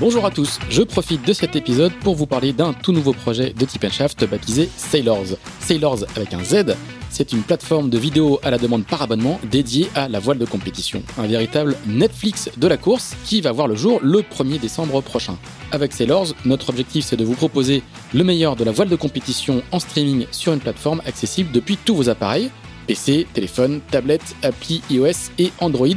Bonjour 0.00 0.24
à 0.24 0.30
tous, 0.30 0.58
je 0.70 0.80
profite 0.80 1.26
de 1.26 1.34
cet 1.34 1.56
épisode 1.56 1.92
pour 2.00 2.14
vous 2.14 2.24
parler 2.24 2.54
d'un 2.54 2.72
tout 2.72 2.90
nouveau 2.90 3.12
projet 3.12 3.52
de 3.52 3.64
Tip 3.66 3.86
Shaft 3.90 4.24
baptisé 4.24 4.70
Sailors. 4.74 5.36
Sailors 5.58 5.98
avec 6.16 6.32
un 6.32 6.42
Z, 6.42 6.74
c'est 7.10 7.34
une 7.34 7.42
plateforme 7.42 7.90
de 7.90 7.98
vidéos 7.98 8.40
à 8.42 8.50
la 8.50 8.56
demande 8.56 8.86
par 8.86 9.02
abonnement 9.02 9.38
dédiée 9.50 9.90
à 9.94 10.08
la 10.08 10.18
voile 10.18 10.38
de 10.38 10.46
compétition. 10.46 11.02
Un 11.18 11.26
véritable 11.26 11.76
Netflix 11.86 12.48
de 12.56 12.66
la 12.66 12.78
course 12.78 13.14
qui 13.26 13.42
va 13.42 13.52
voir 13.52 13.68
le 13.68 13.74
jour 13.74 14.00
le 14.02 14.22
1er 14.22 14.58
décembre 14.58 15.02
prochain. 15.02 15.36
Avec 15.70 15.92
Sailors, 15.92 16.28
notre 16.46 16.70
objectif 16.70 17.04
c'est 17.04 17.16
de 17.18 17.24
vous 17.24 17.34
proposer 17.34 17.82
le 18.14 18.24
meilleur 18.24 18.56
de 18.56 18.64
la 18.64 18.72
voile 18.72 18.88
de 18.88 18.96
compétition 18.96 19.62
en 19.70 19.80
streaming 19.80 20.24
sur 20.30 20.54
une 20.54 20.60
plateforme 20.60 21.02
accessible 21.04 21.52
depuis 21.52 21.76
tous 21.76 21.94
vos 21.94 22.08
appareils, 22.08 22.50
PC, 22.86 23.26
téléphone, 23.34 23.82
tablette, 23.90 24.34
appli 24.42 24.80
iOS 24.88 25.30
et 25.38 25.52
Android 25.60 25.88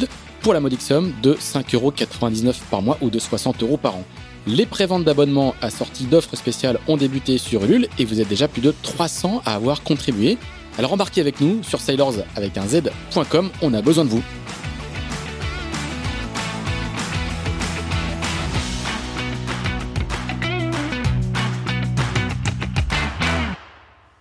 pour 0.44 0.54
la 0.54 0.60
modique 0.60 0.82
somme 0.82 1.14
de 1.24 1.34
5,99€ 1.36 2.56
par 2.70 2.82
mois 2.82 2.98
ou 3.02 3.10
de 3.10 3.18
60€ 3.18 3.78
par 3.78 3.96
an. 3.96 4.04
Les 4.46 4.66
préventes 4.66 5.06
d'abonnements 5.06 5.56
assorties 5.62 6.04
d'offres 6.04 6.36
spéciales 6.36 6.80
ont 6.90 6.98
débuté 6.98 7.38
sur 7.38 7.64
Ulule 7.64 7.88
et 7.98 8.04
vous 8.04 8.20
êtes 8.20 8.28
déjà 8.28 8.50
plus 8.50 8.62
de 8.62 8.74
300 8.84 9.42
à 9.46 9.56
avoir 9.56 9.84
contribué. 9.84 10.38
Alors 10.78 10.92
embarquez 10.92 11.22
avec 11.22 11.40
nous 11.40 11.64
sur 11.64 11.80
sailors 11.80 12.16
avec 12.36 12.58
un 12.58 12.68
z.com, 12.68 13.52
on 13.62 13.74
a 13.74 13.82
besoin 13.82 14.04
de 14.04 14.10
vous. 14.10 14.24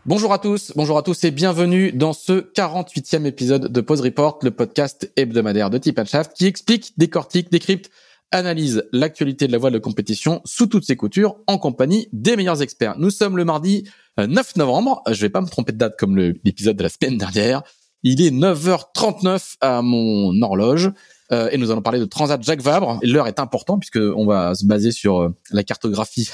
Bonjour 0.04 0.32
à 0.32 0.40
tous, 0.40 0.72
bonjour 0.74 0.98
à 0.98 1.02
tous 1.02 1.22
et 1.22 1.30
bienvenue 1.30 1.92
dans 1.92 2.12
ce 2.12 2.32
48e 2.32 3.24
épisode 3.24 3.70
de 3.70 3.80
Pause 3.80 4.00
Report, 4.00 4.40
le 4.42 4.50
podcast 4.50 5.12
hebdomadaire 5.14 5.70
de 5.70 5.78
Tip 5.78 6.02
Shaft 6.04 6.32
qui 6.32 6.46
explique, 6.46 6.98
décortique, 6.98 7.52
décrypte, 7.52 7.88
analyse 8.32 8.82
l'actualité 8.90 9.46
de 9.46 9.52
la 9.52 9.58
voile 9.58 9.74
de 9.74 9.78
compétition 9.78 10.40
sous 10.44 10.66
toutes 10.66 10.84
ses 10.84 10.96
coutures 10.96 11.36
en 11.46 11.56
compagnie 11.56 12.08
des 12.12 12.34
meilleurs 12.34 12.62
experts. 12.62 12.96
Nous 12.98 13.10
sommes 13.10 13.36
le 13.36 13.44
mardi 13.44 13.88
9 14.18 14.28
euh, 14.28 14.58
novembre, 14.58 15.04
je 15.08 15.20
vais 15.20 15.28
pas 15.28 15.40
me 15.40 15.46
tromper 15.46 15.70
de 15.70 15.78
date 15.78 15.94
comme 15.96 16.16
l'épisode 16.16 16.76
de 16.76 16.82
la 16.82 16.88
semaine 16.88 17.16
dernière. 17.16 17.62
Il 18.02 18.20
est 18.20 18.32
9h39 18.32 19.54
à 19.60 19.82
mon 19.82 20.42
horloge 20.42 20.90
euh, 21.30 21.48
et 21.52 21.58
nous 21.58 21.70
allons 21.70 21.80
parler 21.80 22.00
de 22.00 22.06
Transat 22.06 22.42
Jacques 22.42 22.62
Vabre. 22.62 22.98
L'heure 23.04 23.28
est 23.28 23.38
importante 23.38 23.78
puisque 23.78 24.04
on 24.16 24.26
va 24.26 24.56
se 24.56 24.66
baser 24.66 24.90
sur 24.90 25.20
euh, 25.20 25.28
la 25.52 25.62
cartographie 25.62 26.28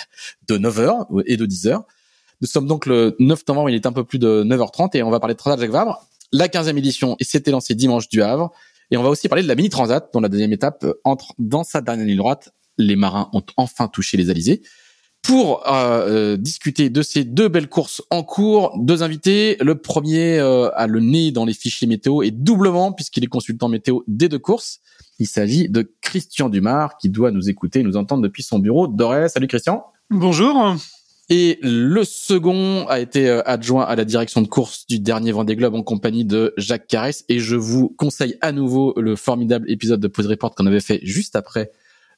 de 0.49 0.57
9h 0.57 1.23
et 1.27 1.37
de 1.37 1.45
10h. 1.45 1.83
Nous 2.41 2.47
sommes 2.49 2.67
donc 2.67 2.87
le 2.87 3.17
9 3.19 3.47
novembre, 3.49 3.71
il 3.71 3.75
est 3.75 3.87
un 3.87 3.93
peu 3.93 4.05
plus 4.05 4.19
de 4.19 4.45
9h30 4.45 4.97
et 4.97 5.03
on 5.03 5.11
va 5.11 5.21
parler 5.21 5.35
de 5.35 5.39
Transat 5.39 5.59
Jacques 5.59 5.71
Vabre, 5.71 6.05
la 6.33 6.49
15e 6.49 6.77
édition 6.77 7.17
s'était 7.21 7.51
lancée 7.51 7.75
dimanche 7.75 8.09
du 8.09 8.23
Havre. 8.23 8.53
Et 8.91 8.97
on 8.97 9.03
va 9.03 9.11
aussi 9.11 9.29
parler 9.29 9.43
de 9.43 9.49
la 9.49 9.55
mini 9.55 9.69
Transat 9.69 10.11
dont 10.13 10.21
la 10.21 10.29
deuxième 10.29 10.53
étape 10.53 10.87
entre 11.05 11.35
dans 11.39 11.65
sa 11.65 11.81
dernière 11.81 12.07
ligne 12.07 12.17
droite. 12.17 12.55
Les 12.79 12.97
marins 12.97 13.29
ont 13.33 13.43
enfin 13.57 13.89
touché 13.89 14.17
les 14.17 14.31
alizés. 14.31 14.63
Pour 15.23 15.69
euh, 15.69 16.07
euh, 16.07 16.37
discuter 16.37 16.91
de 16.91 17.03
ces 17.03 17.25
deux 17.25 17.49
belles 17.49 17.69
courses 17.69 18.03
en 18.11 18.23
cours, 18.23 18.73
deux 18.79 19.03
invités. 19.03 19.57
Le 19.61 19.75
premier 19.75 20.39
euh, 20.39 20.71
a 20.75 20.87
le 20.87 21.01
nez 21.01 21.33
dans 21.33 21.45
les 21.45 21.55
fichiers 21.55 21.89
météo 21.89 22.23
et 22.23 22.31
doublement 22.31 22.93
puisqu'il 22.93 23.25
est 23.25 23.29
consultant 23.29 23.69
météo 23.69 24.01
des 24.07 24.29
deux 24.29 24.39
courses. 24.39 24.81
Il 25.19 25.27
s'agit 25.27 25.69
de 25.69 25.93
Christian 26.01 26.49
Dumar 26.49 26.97
qui 26.99 27.11
doit 27.11 27.33
nous 27.33 27.51
écouter, 27.51 27.83
nous 27.83 27.97
entendre 27.97 28.23
depuis 28.23 28.43
son 28.43 28.59
bureau. 28.59 28.87
Doré, 28.87 29.29
salut 29.29 29.49
Christian. 29.49 29.85
Bonjour. 30.09 30.77
Et 31.31 31.59
le 31.63 32.05
second 32.05 32.87
a 32.87 33.01
été 33.01 33.29
euh, 33.29 33.43
adjoint 33.45 33.85
à 33.85 33.97
la 33.97 34.07
direction 34.07 34.41
de 34.41 34.49
course 34.49 34.87
du 34.87 34.99
dernier 34.99 35.31
Vendée 35.31 35.57
Globe 35.57 35.75
en 35.75 35.83
compagnie 35.83 36.25
de 36.25 36.55
Jacques 36.57 36.87
Carès. 36.87 37.25
Et 37.29 37.39
je 37.39 37.55
vous 37.55 37.91
conseille 37.91 38.37
à 38.41 38.51
nouveau 38.51 38.95
le 38.99 39.15
formidable 39.15 39.71
épisode 39.71 40.01
de 40.01 40.09
Pause 40.09 40.27
Report 40.27 40.55
qu'on 40.55 40.67
avait 40.67 40.81
fait 40.81 41.01
juste 41.03 41.37
après 41.37 41.71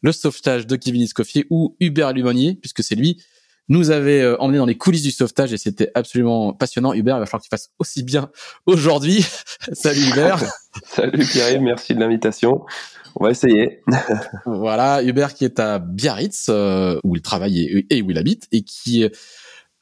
le 0.03 0.13
sauvetage 0.13 0.67
de 0.67 0.77
Kevin 0.77 1.03
Escoffier 1.03 1.47
ou 1.51 1.77
Hubert 1.81 2.13
Lumonier, 2.13 2.55
puisque 2.55 2.85
c'est 2.85 2.95
lui 2.95 3.21
nous 3.71 3.91
avait 3.91 4.21
euh, 4.21 4.37
emmené 4.41 4.59
dans 4.59 4.67
les 4.67 4.77
coulisses 4.77 5.05
du 5.05 5.13
sauvetage 5.13 5.53
et 5.55 5.57
c'était 5.57 5.91
absolument 5.95 6.53
passionnant. 6.53 6.93
Hubert, 6.93 7.17
il 7.17 7.21
va 7.21 7.27
falloir 7.27 7.41
qu'il 7.41 7.49
fasse 7.49 7.71
aussi 7.79 8.03
bien 8.03 8.31
aujourd'hui. 8.67 9.25
Salut 9.73 10.11
Hubert. 10.11 10.43
Salut 10.85 11.25
Pierre, 11.25 11.63
merci 11.63 11.95
de 11.95 12.01
l'invitation. 12.01 12.67
On 13.17 13.25
va 13.25 13.31
essayer. 13.31 13.81
voilà, 14.45 15.03
Hubert 15.03 15.35
qui 15.35 15.45
est 15.45 15.59
à 15.59 15.79
Biarritz, 15.79 16.49
euh, 16.49 16.99
où 17.05 17.17
il 17.17 17.23
travaille 17.23 17.87
et, 17.89 18.03
où 18.03 18.11
il 18.11 18.19
habite, 18.19 18.47
et 18.53 18.63
qui 18.63 19.09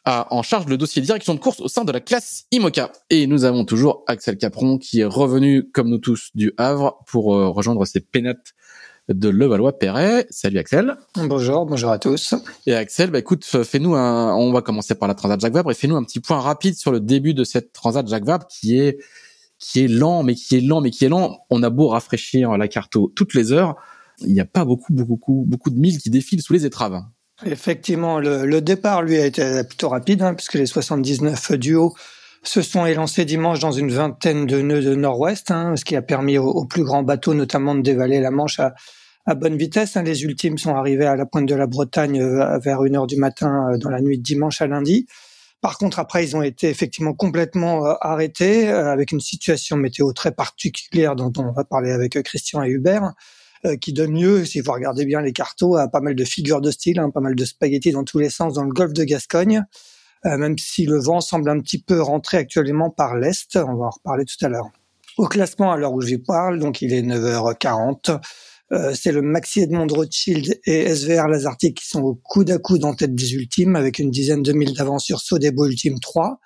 a 0.04 0.26
en 0.30 0.42
charge 0.42 0.66
le 0.66 0.76
dossier 0.76 1.02
direction 1.02 1.34
de 1.34 1.40
course 1.40 1.60
au 1.60 1.68
sein 1.68 1.84
de 1.84 1.92
la 1.92 2.00
classe 2.00 2.44
IMOCA. 2.52 2.92
Et 3.10 3.26
nous 3.26 3.44
avons 3.44 3.64
toujours 3.64 4.04
Axel 4.06 4.36
Capron 4.36 4.78
qui 4.78 5.00
est 5.00 5.04
revenu, 5.04 5.70
comme 5.70 5.88
nous 5.88 5.98
tous, 5.98 6.30
du 6.34 6.52
Havre 6.56 7.02
pour 7.06 7.34
euh, 7.34 7.48
rejoindre 7.48 7.84
ses 7.86 8.00
pénates 8.00 8.54
de 9.08 9.28
Levallois-Perret. 9.28 10.26
Salut 10.30 10.58
Axel. 10.58 10.96
Bonjour, 11.16 11.66
bonjour 11.66 11.90
à 11.90 11.98
tous. 11.98 12.34
Et 12.66 12.74
Axel, 12.74 13.10
bah 13.10 13.18
écoute, 13.18 13.44
fais-nous 13.44 13.94
un, 13.94 14.34
on 14.34 14.52
va 14.52 14.62
commencer 14.62 14.94
par 14.94 15.08
la 15.08 15.14
Transat 15.14 15.40
Jacques 15.40 15.52
Vabre 15.52 15.70
et 15.70 15.74
fais-nous 15.74 15.96
un 15.96 16.04
petit 16.04 16.20
point 16.20 16.40
rapide 16.40 16.74
sur 16.74 16.92
le 16.92 17.00
début 17.00 17.34
de 17.34 17.44
cette 17.44 17.72
Transat 17.72 18.06
Jacques 18.06 18.24
Vabre 18.24 18.46
qui 18.46 18.78
est 18.78 18.98
qui 19.58 19.80
est 19.80 19.88
lent, 19.88 20.22
mais 20.22 20.34
qui 20.34 20.56
est 20.56 20.60
lent, 20.60 20.80
mais 20.80 20.90
qui 20.90 21.04
est 21.04 21.08
lent. 21.08 21.38
On 21.50 21.62
a 21.62 21.70
beau 21.70 21.88
rafraîchir 21.88 22.56
la 22.56 22.68
carte 22.68 22.96
toutes 23.14 23.34
les 23.34 23.52
heures, 23.52 23.74
il 24.20 24.32
n'y 24.32 24.40
a 24.40 24.44
pas 24.44 24.64
beaucoup, 24.64 24.92
beaucoup, 24.92 25.44
beaucoup 25.46 25.70
de 25.70 25.78
milles 25.78 25.98
qui 25.98 26.10
défilent 26.10 26.42
sous 26.42 26.52
les 26.52 26.64
étraves. 26.64 27.02
Effectivement, 27.44 28.18
le, 28.18 28.60
départ, 28.60 29.02
lui, 29.02 29.16
a 29.16 29.26
été 29.26 29.62
plutôt 29.64 29.88
rapide, 29.88 30.22
hein, 30.22 30.34
puisque 30.34 30.54
les 30.54 30.66
79 30.66 31.52
duos 31.52 31.94
se 32.42 32.62
sont 32.62 32.86
élancés 32.86 33.24
dimanche 33.24 33.58
dans 33.58 33.72
une 33.72 33.90
vingtaine 33.90 34.46
de 34.46 34.60
nœuds 34.60 34.82
de 34.82 34.94
nord-ouest, 34.94 35.50
hein, 35.50 35.74
ce 35.76 35.84
qui 35.84 35.96
a 35.96 36.02
permis 36.02 36.38
aux, 36.38 36.64
plus 36.64 36.84
grands 36.84 37.02
bateaux, 37.02 37.34
notamment, 37.34 37.74
de 37.74 37.82
dévaler 37.82 38.20
la 38.20 38.30
Manche 38.30 38.60
à, 38.60 38.74
bonne 39.34 39.56
vitesse. 39.56 39.96
Hein. 39.96 40.02
Les 40.02 40.22
ultimes 40.22 40.56
sont 40.56 40.74
arrivés 40.74 41.06
à 41.06 41.16
la 41.16 41.26
pointe 41.26 41.46
de 41.46 41.54
la 41.54 41.66
Bretagne 41.66 42.20
euh, 42.20 42.58
vers 42.58 42.80
1 42.80 42.94
heure 42.94 43.06
du 43.06 43.16
matin 43.16 43.68
euh, 43.70 43.78
dans 43.78 43.90
la 43.90 44.00
nuit 44.00 44.18
de 44.18 44.22
dimanche 44.22 44.62
à 44.62 44.66
lundi. 44.66 45.06
Par 45.60 45.76
contre, 45.76 45.98
après, 45.98 46.24
ils 46.24 46.36
ont 46.36 46.42
été 46.42 46.68
effectivement 46.68 47.12
complètement 47.12 47.84
euh, 47.84 47.94
arrêtés 48.00 48.68
avec 48.68 49.12
une 49.12 49.20
situation 49.20 49.76
météo 49.76 50.12
très 50.12 50.32
particulière 50.32 51.16
dont 51.16 51.32
on 51.36 51.52
va 51.52 51.64
parler 51.64 51.90
avec 51.90 52.22
Christian 52.22 52.62
et 52.62 52.68
Hubert, 52.68 53.12
qui 53.80 53.92
donne 53.92 54.14
lieu, 54.14 54.44
si 54.44 54.60
vous 54.60 54.70
regardez 54.70 55.04
bien 55.04 55.20
les 55.20 55.32
cartos, 55.32 55.76
à 55.76 55.88
pas 55.88 56.00
mal 56.00 56.14
de 56.14 56.24
figures 56.24 56.60
de 56.60 56.70
style, 56.70 57.00
hein, 57.00 57.10
pas 57.10 57.18
mal 57.18 57.34
de 57.34 57.44
spaghettis 57.44 57.90
dans 57.90 58.04
tous 58.04 58.20
les 58.20 58.30
sens 58.30 58.54
dans 58.54 58.62
le 58.62 58.72
golfe 58.72 58.92
de 58.92 59.02
Gascogne, 59.02 59.64
même 60.24 60.56
si 60.58 60.84
le 60.84 60.98
vent 60.98 61.20
semble 61.20 61.48
un 61.50 61.60
petit 61.60 61.82
peu 61.82 62.00
rentrer 62.00 62.38
actuellement 62.38 62.90
par 62.90 63.16
l'est. 63.16 63.56
On 63.56 63.76
va 63.76 63.86
en 63.86 63.90
reparler 63.90 64.24
tout 64.24 64.44
à 64.44 64.48
l'heure. 64.48 64.68
Au 65.16 65.26
classement, 65.26 65.72
à 65.72 65.76
l'heure 65.76 65.92
où 65.92 66.00
je 66.00 66.16
parle, 66.16 66.58
donc 66.58 66.80
il 66.80 66.92
est 66.92 67.02
9h40. 67.02 68.20
Euh, 68.70 68.92
c'est 68.94 69.12
le 69.12 69.22
Maxi 69.22 69.60
Edmond 69.60 69.86
Rothschild 69.88 70.60
et 70.66 70.94
SVR 70.94 71.26
Lazartic 71.26 71.78
qui 71.78 71.88
sont 71.88 72.02
au 72.02 72.14
coude 72.14 72.50
à 72.50 72.58
coude 72.58 72.84
en 72.84 72.94
tête 72.94 73.14
des 73.14 73.34
ultimes 73.34 73.76
avec 73.76 73.98
une 73.98 74.10
dizaine 74.10 74.42
de 74.42 74.52
milles 74.52 74.74
d'avance 74.74 75.04
sur 75.04 75.20
Sodebo 75.20 75.66
Ultime 75.66 75.98
3. 76.00 76.38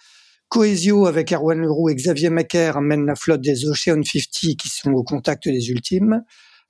Coesio 0.48 1.06
avec 1.06 1.32
Erwan 1.32 1.58
Leroux 1.58 1.88
et 1.88 1.94
Xavier 1.94 2.30
Macaire 2.30 2.80
mène 2.80 3.06
la 3.06 3.16
flotte 3.16 3.40
des 3.40 3.66
Ocean 3.66 4.02
50 4.04 4.56
qui 4.56 4.68
sont 4.68 4.92
au 4.92 5.02
contact 5.02 5.48
des 5.48 5.70
ultimes. 5.70 6.22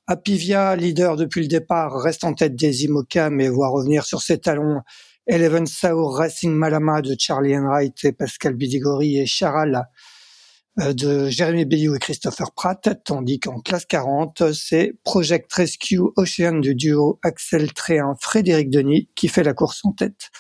Apivia, 0.07 0.75
leader 0.75 1.17
depuis 1.17 1.43
le 1.43 1.49
départ, 1.49 2.01
reste 2.01 2.25
en 2.25 2.33
tête 2.33 2.57
des 2.57 2.85
IMOCA 2.85 3.29
mais 3.31 3.49
voit 3.49 3.69
revenir 3.69 4.05
sur 4.05 4.23
ses 4.23 4.39
talons 4.39 4.81
Eleven 5.29 5.67
Saur 5.67 6.17
Racing 6.17 6.53
Malama 6.53 7.01
de 7.01 7.15
Charlie 7.17 7.57
Enright 7.57 8.05
et 8.05 8.13
Pascal 8.13 8.55
Bidigori 8.55 9.19
et 9.19 9.27
Charal 9.27 9.89
euh, 10.81 10.93
de 10.93 11.29
Jérémy 11.29 11.65
Bayou 11.65 11.95
et 11.95 12.01
Christopher 12.01 12.51
Pratt, 12.51 12.89
tandis 13.05 13.39
qu'en 13.39 13.61
classe 13.61 13.87
40, 13.87 14.53
c'est 14.53 14.95
Project 15.05 15.53
Rescue 15.53 16.01
Ocean 16.17 16.59
du 16.59 16.75
duo 16.75 17.21
Axel 17.23 17.73
Tréhin 17.73 18.17
Frédéric 18.21 18.69
Denis 18.69 19.11
qui 19.15 19.29
fait 19.29 19.45
la 19.45 19.55
course 19.55 19.85
en 19.85 19.93
tête. 19.93 20.31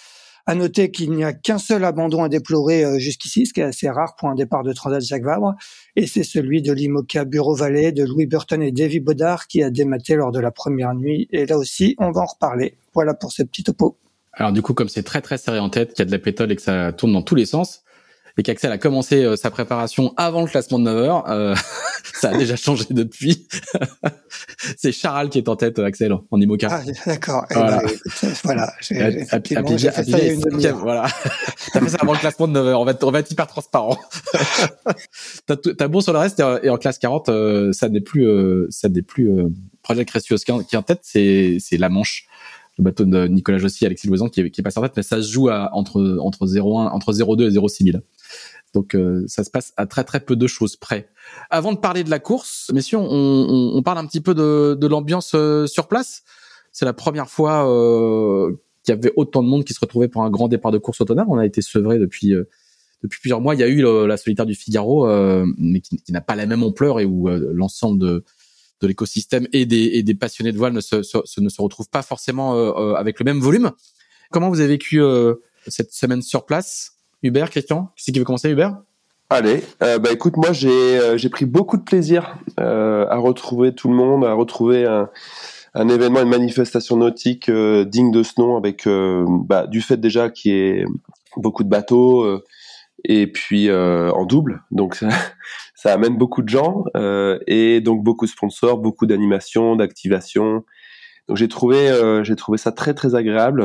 À 0.46 0.56
noter 0.56 0.90
qu'il 0.90 1.12
n'y 1.12 1.22
a 1.22 1.32
qu'un 1.32 1.58
seul 1.58 1.84
abandon 1.84 2.24
à 2.24 2.28
déplorer 2.28 2.84
euh, 2.84 2.98
jusqu'ici, 2.98 3.46
ce 3.46 3.52
qui 3.52 3.60
est 3.60 3.64
assez 3.64 3.88
rare 3.88 4.16
pour 4.16 4.30
un 4.30 4.34
départ 4.34 4.64
de 4.64 4.72
Transat 4.72 5.00
Jacques 5.00 5.22
Vabre, 5.22 5.54
et 5.94 6.08
c'est 6.08 6.24
celui 6.24 6.60
de 6.60 6.72
l'Imoca 6.72 7.24
Bureau 7.24 7.54
Valley 7.54 7.92
de 7.92 8.02
Louis 8.02 8.26
Burton 8.26 8.60
et 8.60 8.72
Davy 8.72 8.98
Bodard 8.98 9.46
qui 9.46 9.62
a 9.62 9.70
dématé 9.70 10.16
lors 10.16 10.32
de 10.32 10.40
la 10.40 10.50
première 10.50 10.94
nuit. 10.94 11.28
Et 11.30 11.46
là 11.46 11.56
aussi, 11.56 11.94
on 11.98 12.10
va 12.10 12.22
en 12.22 12.26
reparler. 12.26 12.74
Voilà 12.94 13.14
pour 13.14 13.30
ce 13.30 13.44
petit 13.44 13.62
topo. 13.62 13.96
Alors 14.34 14.52
du 14.52 14.62
coup, 14.62 14.74
comme 14.74 14.88
c'est 14.88 15.02
très 15.02 15.20
très 15.20 15.38
serré 15.38 15.58
en 15.58 15.68
tête, 15.68 15.90
qu'il 15.90 16.00
y 16.00 16.02
a 16.02 16.06
de 16.06 16.10
la 16.10 16.18
pétole 16.18 16.52
et 16.52 16.56
que 16.56 16.62
ça 16.62 16.92
tourne 16.92 17.12
dans 17.12 17.22
tous 17.22 17.34
les 17.34 17.46
sens, 17.46 17.82
et 18.38 18.42
qu'Axel 18.42 18.72
a 18.72 18.78
commencé 18.78 19.24
euh, 19.24 19.36
sa 19.36 19.50
préparation 19.50 20.14
avant 20.16 20.42
le 20.42 20.48
classement 20.48 20.78
de 20.78 20.84
9 20.84 20.96
heures. 20.96 21.30
Euh, 21.30 21.54
ça 22.14 22.30
a 22.30 22.36
déjà 22.36 22.56
changé 22.56 22.86
depuis. 22.90 23.46
c'est 24.78 24.92
Charal 24.92 25.28
qui 25.28 25.38
est 25.38 25.48
en 25.48 25.56
tête, 25.56 25.78
Axel, 25.78 26.12
en 26.12 26.40
IMOCA. 26.40 26.68
Ah, 26.70 26.82
d'accord. 27.06 27.44
Voilà. 27.50 27.82
Ben, 27.82 28.32
voilà. 28.44 28.72
J'ai, 28.80 30.70
Voilà. 30.72 31.06
T'as 31.72 31.80
fait 31.80 31.88
ça 31.88 31.98
avant 32.00 32.12
le 32.12 32.18
classement 32.18 32.48
de 32.48 32.52
9 32.52 32.66
heures. 32.66 32.80
On 32.80 32.84
va 32.84 32.92
être, 32.92 33.04
on 33.04 33.10
va 33.10 33.18
être 33.18 33.30
hyper 33.30 33.46
transparent. 33.46 33.98
t'as, 35.46 35.88
bon 35.88 36.00
sur 36.00 36.12
le 36.12 36.18
reste 36.18 36.42
et 36.62 36.70
en 36.70 36.78
classe 36.78 36.98
40, 36.98 37.28
euh, 37.28 37.72
ça 37.72 37.88
n'est 37.88 38.00
plus, 38.00 38.26
euh, 38.26 38.66
ça 38.70 38.88
n'est 38.88 39.02
plus 39.02 39.30
euh, 39.30 39.48
Project 39.82 40.12
qui, 40.20 40.34
qui 40.36 40.52
est 40.52 40.76
en 40.76 40.82
tête, 40.82 41.00
c'est, 41.02 41.58
c'est 41.60 41.76
la 41.76 41.88
Manche 41.88 42.28
le 42.82 42.90
bateau 42.90 43.04
de 43.04 43.26
Nicolas 43.28 43.58
Jossi, 43.58 43.86
Alexis 43.86 44.08
Loison 44.08 44.28
qui 44.28 44.50
qui 44.50 44.60
est 44.60 44.64
passé 44.64 44.78
en 44.78 44.82
tête, 44.82 44.92
mais 44.96 45.02
ça 45.02 45.22
se 45.22 45.30
joue 45.30 45.48
à, 45.48 45.74
entre 45.74 46.18
entre 46.20 46.46
0,1, 46.46 46.90
entre 46.90 47.12
0,2 47.12 47.44
et 47.44 47.50
0,6 47.50 47.92
000. 47.92 48.02
Donc 48.74 48.94
euh, 48.94 49.24
ça 49.26 49.44
se 49.44 49.50
passe 49.50 49.72
à 49.76 49.86
très 49.86 50.04
très 50.04 50.20
peu 50.20 50.36
de 50.36 50.46
choses 50.46 50.76
près. 50.76 51.08
Avant 51.50 51.72
de 51.72 51.78
parler 51.78 52.04
de 52.04 52.10
la 52.10 52.18
course, 52.18 52.70
messieurs, 52.74 52.98
on, 53.00 53.82
parle 53.84 53.98
un 53.98 54.06
petit 54.06 54.20
peu 54.20 54.34
de, 54.34 54.86
l'ambiance 54.86 55.32
euh, 55.34 55.66
sur 55.66 55.88
place. 55.88 56.22
C'est 56.72 56.84
la 56.84 56.94
première 56.94 57.28
fois 57.28 57.68
euh, 57.68 58.52
qu'il 58.82 58.94
y 58.94 58.98
avait 58.98 59.12
autant 59.16 59.42
de 59.42 59.48
monde 59.48 59.64
qui 59.64 59.74
se 59.74 59.80
retrouvait 59.80 60.08
pour 60.08 60.22
un 60.22 60.30
grand 60.30 60.48
départ 60.48 60.72
de 60.72 60.78
course 60.78 61.00
automnale. 61.00 61.26
On 61.28 61.38
a 61.38 61.46
été 61.46 61.60
sevré 61.60 61.98
depuis 61.98 62.34
depuis 63.02 63.20
plusieurs 63.20 63.40
mois. 63.40 63.54
Il 63.54 63.60
y 63.60 63.64
a 63.64 63.68
eu 63.68 63.82
la 64.06 64.16
solitaire 64.16 64.46
du 64.46 64.54
Figaro, 64.54 65.06
mais 65.58 65.80
qui 65.80 66.00
n'a 66.08 66.22
pas 66.22 66.34
la 66.34 66.46
même 66.46 66.62
ampleur 66.62 66.98
et 66.98 67.04
où 67.04 67.28
l'ensemble 67.28 67.98
de 67.98 68.24
de 68.82 68.86
l'écosystème 68.86 69.46
et 69.52 69.64
des, 69.64 70.14
passionnés 70.14 70.52
de 70.52 70.58
voile 70.58 70.74
ne 70.74 70.80
se, 70.80 70.96
ne 70.96 71.48
se 71.48 71.62
retrouvent 71.62 71.88
pas 71.88 72.02
forcément 72.02 72.94
avec 72.94 73.18
le 73.18 73.24
même 73.24 73.40
volume. 73.40 73.70
Comment 74.30 74.50
vous 74.50 74.60
avez 74.60 74.68
vécu 74.68 75.00
cette 75.66 75.92
semaine 75.92 76.20
sur 76.20 76.44
place? 76.44 76.92
Hubert, 77.22 77.50
Christian? 77.50 77.90
Qui 77.96 78.12
qui 78.12 78.18
veut 78.18 78.24
commencer, 78.24 78.50
Hubert? 78.50 78.76
Allez, 79.30 79.62
euh, 79.82 79.98
bah 79.98 80.10
écoute, 80.12 80.36
moi 80.36 80.52
j'ai 80.52 80.98
euh, 80.98 81.16
pris 81.30 81.46
beaucoup 81.46 81.78
de 81.78 81.82
plaisir 81.82 82.36
euh, 82.60 83.06
à 83.08 83.16
retrouver 83.16 83.74
tout 83.74 83.88
le 83.88 83.94
monde, 83.94 84.26
à 84.26 84.34
retrouver 84.34 84.84
un, 84.84 85.08
un 85.72 85.88
événement, 85.88 86.20
une 86.20 86.28
manifestation 86.28 86.98
nautique 86.98 87.50
digne 87.50 88.10
de 88.10 88.22
ce 88.22 88.38
nom, 88.38 88.58
avec 88.58 88.86
bah, 89.46 89.66
du 89.66 89.80
fait 89.80 89.96
déjà 89.96 90.28
qu'il 90.28 90.52
y 90.52 90.54
ait 90.54 90.84
beaucoup 91.38 91.64
de 91.64 91.70
bateaux 91.70 92.42
et 93.04 93.26
puis 93.26 93.72
en 93.72 94.26
double, 94.26 94.62
donc 94.70 95.02
ça, 95.82 95.92
amène 95.92 96.16
beaucoup 96.16 96.42
de 96.42 96.48
gens 96.48 96.84
et 97.46 97.80
donc 97.80 98.02
beaucoup 98.02 98.26
de 98.26 98.30
sponsors, 98.30 98.78
beaucoup 98.78 99.06
d'animations, 99.06 99.76
d'activations. 99.76 100.64
Donc 101.28 101.36
j'ai 101.36 101.48
trouvé 101.48 102.20
j'ai 102.24 102.36
trouvé 102.36 102.58
ça 102.58 102.72
très 102.72 102.94
très 102.94 103.14
agréable. 103.14 103.62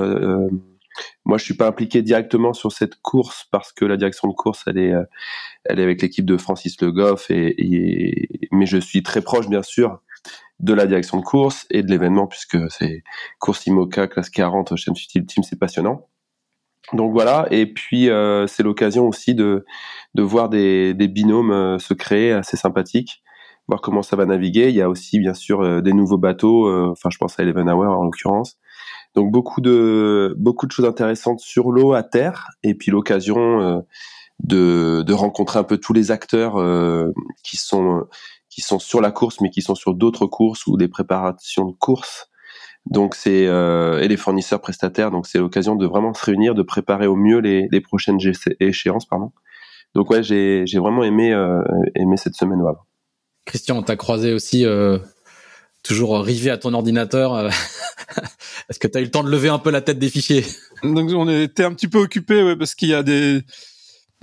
Moi, 1.26 1.38
je 1.38 1.44
suis 1.44 1.54
pas 1.54 1.68
impliqué 1.68 2.02
directement 2.02 2.54
sur 2.54 2.72
cette 2.72 2.96
course 3.02 3.46
parce 3.52 3.72
que 3.72 3.86
la 3.86 3.98
direction 3.98 4.28
de 4.28 4.34
course, 4.34 4.64
elle 4.68 4.78
est, 4.78 4.94
euh, 4.94 5.04
elle 5.66 5.80
est 5.80 5.84
avec 5.84 6.02
l'équipe 6.02 6.26
de 6.26 6.38
Francis 6.38 6.80
Le 6.82 6.92
Goff 6.92 7.30
et, 7.30 8.30
mais 8.52 8.66
je 8.66 8.78
suis 8.78 9.04
très 9.04 9.22
proche, 9.22 9.50
bien 9.50 9.64
sûr, 9.64 10.02
de 10.60 10.74
la 10.74 10.88
direction 10.88 11.18
de 11.20 11.24
course 11.24 11.66
et 11.70 11.84
de 11.84 11.90
l'événement 11.92 12.28
puisque 12.28 12.58
c'est 12.72 13.04
course 13.40 13.66
IMOCA 13.68 14.08
classe 14.08 14.30
40 14.30 14.76
chaîne 14.76 14.96
Futil 14.96 15.26
Team, 15.26 15.44
c'est 15.44 15.60
passionnant. 15.60 16.08
Donc 16.94 17.12
voilà, 17.12 17.48
et 17.52 17.66
puis 17.66 18.10
euh, 18.10 18.48
c'est 18.48 18.64
l'occasion 18.64 19.08
aussi 19.08 19.36
de, 19.36 19.66
de 20.16 20.22
voir 20.24 20.48
des, 20.50 20.94
des 20.94 21.08
binômes 21.08 21.52
euh, 21.52 21.80
se 21.80 21.94
créer 21.94 22.32
assez 22.32 22.56
sympathiques, 22.56 23.22
voir 23.68 23.82
comment 23.82 24.02
ça 24.02 24.16
va 24.16 24.26
naviguer. 24.26 24.70
Il 24.70 24.76
y 24.76 24.82
a 24.82 24.90
aussi 24.90 25.20
bien 25.20 25.34
sûr 25.34 25.82
des 25.82 25.94
nouveaux 25.94 26.18
bateaux, 26.18 26.92
enfin 26.92 27.10
je 27.12 27.18
pense 27.18 27.40
à 27.40 27.44
Eleven 27.44 27.70
Hour 27.70 28.00
en 28.00 28.06
l'occurrence, 28.06 28.58
donc 29.16 29.32
beaucoup 29.32 29.62
de 29.62 30.36
beaucoup 30.38 30.68
de 30.68 30.72
choses 30.72 30.86
intéressantes 30.86 31.40
sur 31.40 31.72
l'eau, 31.72 31.94
à 31.94 32.04
terre, 32.04 32.48
et 32.64 32.76
puis 32.76 32.92
l'occasion 32.92 33.60
euh, 33.62 33.80
de, 34.40 35.04
de 35.06 35.14
rencontrer 35.14 35.60
un 35.60 35.64
peu 35.64 35.78
tous 35.80 35.94
les 35.94 36.12
acteurs 36.12 36.58
euh, 36.58 37.12
qui 37.44 37.58
sont 37.58 38.06
qui 38.50 38.62
sont 38.62 38.80
sur 38.80 39.02
la 39.02 39.12
course, 39.12 39.42
mais 39.42 39.50
qui 39.50 39.62
sont 39.62 39.76
sur 39.76 39.94
d'autres 39.94 40.28
courses 40.28 40.68
ou 40.68 40.78
des 40.78 40.88
préparations 40.88 41.66
de 41.66 41.74
course. 41.74 42.27
Donc 42.90 43.16
c'est 43.16 43.48
euh, 43.48 44.00
et 44.02 44.08
les 44.08 44.18
fournisseurs 44.18 44.62
prestataires. 44.62 45.12
Donc 45.12 45.28
c'est 45.28 45.40
l'occasion 45.40 45.76
de 45.76 45.86
vraiment 45.86 46.14
se 46.14 46.26
réunir, 46.26 46.56
de 46.56 46.64
préparer 46.64 47.08
au 47.08 47.16
mieux 47.16 47.40
les, 47.40 47.68
les 47.72 47.82
prochaines 47.82 48.20
échéances, 48.60 49.06
pardon. 49.06 49.32
Donc 49.96 50.10
ouais, 50.10 50.24
j'ai 50.24 50.64
j'ai 50.66 50.80
vraiment 50.80 51.04
aimé 51.04 51.32
aimé 51.96 52.18
cette 52.18 52.36
semaine 52.36 52.62
au 52.62 52.76
Christian, 53.46 53.78
on 53.78 53.84
t'a 53.84 53.96
croisé 53.96 54.34
aussi 54.34 54.66
toujours 55.84 56.20
rivé 56.20 56.50
à 56.50 56.58
ton 56.58 56.74
ordinateur. 56.74 57.50
Est-ce 58.70 58.80
que 58.80 58.88
tu 58.88 58.98
as 58.98 59.02
eu 59.02 59.06
le 59.06 59.12
temps 59.12 59.24
de 59.24 59.30
lever 59.30 59.50
un 59.50 59.60
peu 59.60 59.72
la 59.72 59.82
tête 59.82 60.00
des 60.00 60.10
fichiers? 60.10 60.46
Donc 60.84 61.10
on 61.12 61.30
était 61.30 61.64
un 61.64 61.74
petit 61.74 61.88
peu 61.88 62.00
occupé, 62.00 62.44
ouais, 62.44 62.56
parce 62.56 62.76
qu'il 62.76 62.90
y 62.90 62.94
a 62.94 63.04
des, 63.04 63.42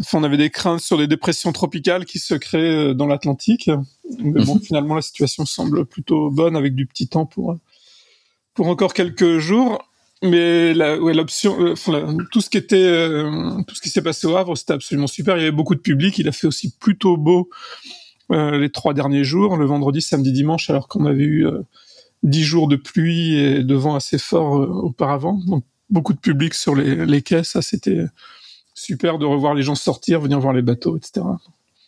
enfin, 0.01 0.19
on 0.19 0.25
avait 0.25 0.37
des 0.37 0.51
craintes 0.51 0.81
sur 0.81 0.97
les 0.97 1.07
dépressions 1.07 1.53
tropicales 1.53 2.05
qui 2.05 2.19
se 2.19 2.35
créent 2.35 2.91
euh, 2.91 2.95
dans 2.95 3.07
l'Atlantique. 3.07 3.71
Mais 4.19 4.45
bon, 4.45 4.57
mhm. 4.57 4.61
finalement 4.61 4.95
la 4.95 5.03
situation 5.03 5.45
semble 5.47 5.87
plutôt 5.87 6.31
bonne 6.31 6.57
avec 6.57 6.75
du 6.75 6.87
petit 6.87 7.09
temps 7.09 7.27
pour 7.27 7.57
pour 8.55 8.69
encore 8.69 8.95
quelques 8.95 9.39
jours. 9.39 9.83
Mais 10.23 10.73
la, 10.73 10.99
ouais, 10.99 11.13
l'option, 11.13 11.57
euh, 11.61 12.17
tout 12.33 12.41
ce 12.41 12.49
qui 12.49 12.57
était, 12.57 12.77
euh, 12.77 13.63
tout 13.67 13.75
ce 13.75 13.83
qui 13.83 13.91
s'est 13.91 14.01
passé 14.03 14.27
au 14.27 14.37
Havre, 14.37 14.57
c'était 14.57 14.73
absolument 14.73 15.07
super. 15.07 15.37
Il 15.37 15.41
y 15.41 15.43
avait 15.43 15.53
beaucoup 15.53 15.75
de 15.75 15.81
public. 15.81 16.17
Il 16.19 16.29
a 16.29 16.33
fait 16.33 16.47
aussi 16.47 16.75
plutôt 16.79 17.17
beau 17.17 17.51
les 18.31 18.71
trois 18.71 18.95
derniers 18.95 19.23
jours, 19.23 19.57
le 19.57 19.67
vendredi, 19.67 20.01
samedi, 20.01 20.33
dimanche, 20.33 20.69
alors 20.71 20.89
qu'on 20.89 21.05
avait 21.05 21.25
eu 21.25 21.47
dix 22.25 22.43
jours 22.43 22.67
de 22.67 22.77
pluie 22.77 23.37
et 23.37 23.63
de 23.63 23.75
vent 23.75 23.95
assez 23.95 24.19
fort 24.19 24.57
euh, 24.57 24.67
auparavant. 24.67 25.39
Donc 25.47 25.65
beaucoup 25.91 26.15
de 26.15 26.19
public 26.19 26.55
sur 26.55 26.75
les, 26.75 27.07
les 27.07 27.23
quais, 27.23 27.45
ça 27.45 27.63
c'était 27.63 28.05
super 28.75 29.19
de 29.19 29.27
revoir 29.27 29.55
les 29.55 29.63
gens 29.63 29.77
sortir, 29.77 30.21
venir 30.21 30.41
voir 30.41 30.55
les 30.55 30.63
bateaux, 30.63 30.97
etc. 30.97 31.25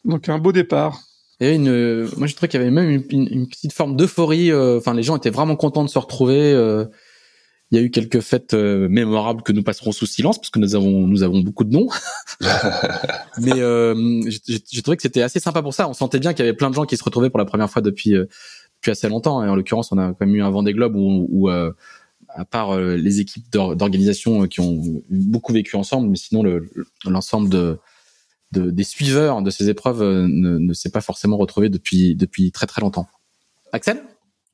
Donc 0.05 0.29
un 0.29 0.39
beau 0.39 0.53
départ. 0.53 1.01
Et 1.41 1.55
une, 1.55 2.09
moi 2.17 2.27
je 2.27 2.35
trouvais 2.35 2.49
qu'il 2.49 2.61
y 2.61 2.63
avait 2.63 2.71
même 2.71 3.05
une, 3.11 3.47
petite 3.47 3.73
forme 3.73 3.97
d'euphorie. 3.97 4.51
Euh, 4.51 4.79
enfin, 4.79 4.95
les 4.95 5.03
gens 5.03 5.17
étaient 5.17 5.31
vraiment 5.31 5.57
contents 5.57 5.85
de 5.85 5.91
se 5.91 5.99
retrouver. 5.99 6.53
Euh. 6.53 6.87
il 7.71 7.79
y 7.79 7.81
a 7.81 7.85
eu 7.85 7.91
quelques 7.91 8.21
fêtes 8.21 8.55
mémorables 8.55 9.43
que 9.43 9.53
nous 9.53 9.63
passerons 9.63 9.93
sous 9.93 10.07
silence 10.07 10.39
parce 10.39 10.51
que 10.51 10.59
nous 10.59 10.75
avons 10.75 11.07
nous 11.07 11.23
avons 11.23 11.41
beaucoup 11.41 11.65
de 11.65 11.73
noms. 11.73 11.89
Mais 13.39 13.53
j'ai 14.47 14.83
trouvé 14.83 14.97
que 14.97 15.03
c'était 15.03 15.23
assez 15.23 15.41
sympa 15.41 15.63
pour 15.63 15.75
ça. 15.75 15.89
On 15.89 15.95
sentait 15.95 16.21
bien 16.21 16.33
qu'il 16.33 16.45
y 16.45 16.49
avait 16.49 16.57
plein 16.57 16.71
de 16.71 16.75
gens 16.75 16.85
qui 16.85 16.97
se 16.97 17.05
retrouvaient 17.05 17.31
pour 17.31 17.39
la 17.39 17.45
première 17.45 17.71
fois 17.71 17.83
depuis 17.83 18.15
depuis 18.77 18.91
assez 18.91 19.09
longtemps. 19.09 19.43
Et 19.45 19.49
en 19.49 19.57
l'occurrence, 19.57 19.93
on 19.93 19.99
a 19.99 20.09
quand 20.09 20.27
même 20.27 20.35
eu 20.35 20.43
un 20.43 20.51
Vendée 20.51 20.73
Globe 20.73 20.97
où, 20.97 21.27
où 21.31 21.51
euh, 21.51 21.73
à 22.29 22.45
part 22.45 22.71
euh, 22.71 22.97
les 22.97 23.21
équipes 23.21 23.51
d'organisation 23.51 24.43
euh, 24.43 24.47
qui 24.47 24.61
ont 24.61 25.03
beaucoup 25.11 25.53
vécu 25.53 25.77
ensemble, 25.77 26.09
mais 26.09 26.17
sinon 26.17 26.43
l'ensemble 27.05 27.49
de, 27.49 27.79
de, 28.59 28.71
des 28.71 28.85
suiveurs 28.85 29.43
de 29.43 29.51
ces 29.51 29.69
épreuves 29.69 30.03
ne, 30.03 30.59
ne 30.59 30.73
s'est 30.73 30.91
pas 30.91 31.01
forcément 31.01 31.37
retrouvé 31.37 31.69
depuis 31.69 32.15
depuis 32.15 32.51
très 32.53 32.67
très 32.67 32.81
longtemps. 32.81 33.07
Axel? 33.73 34.03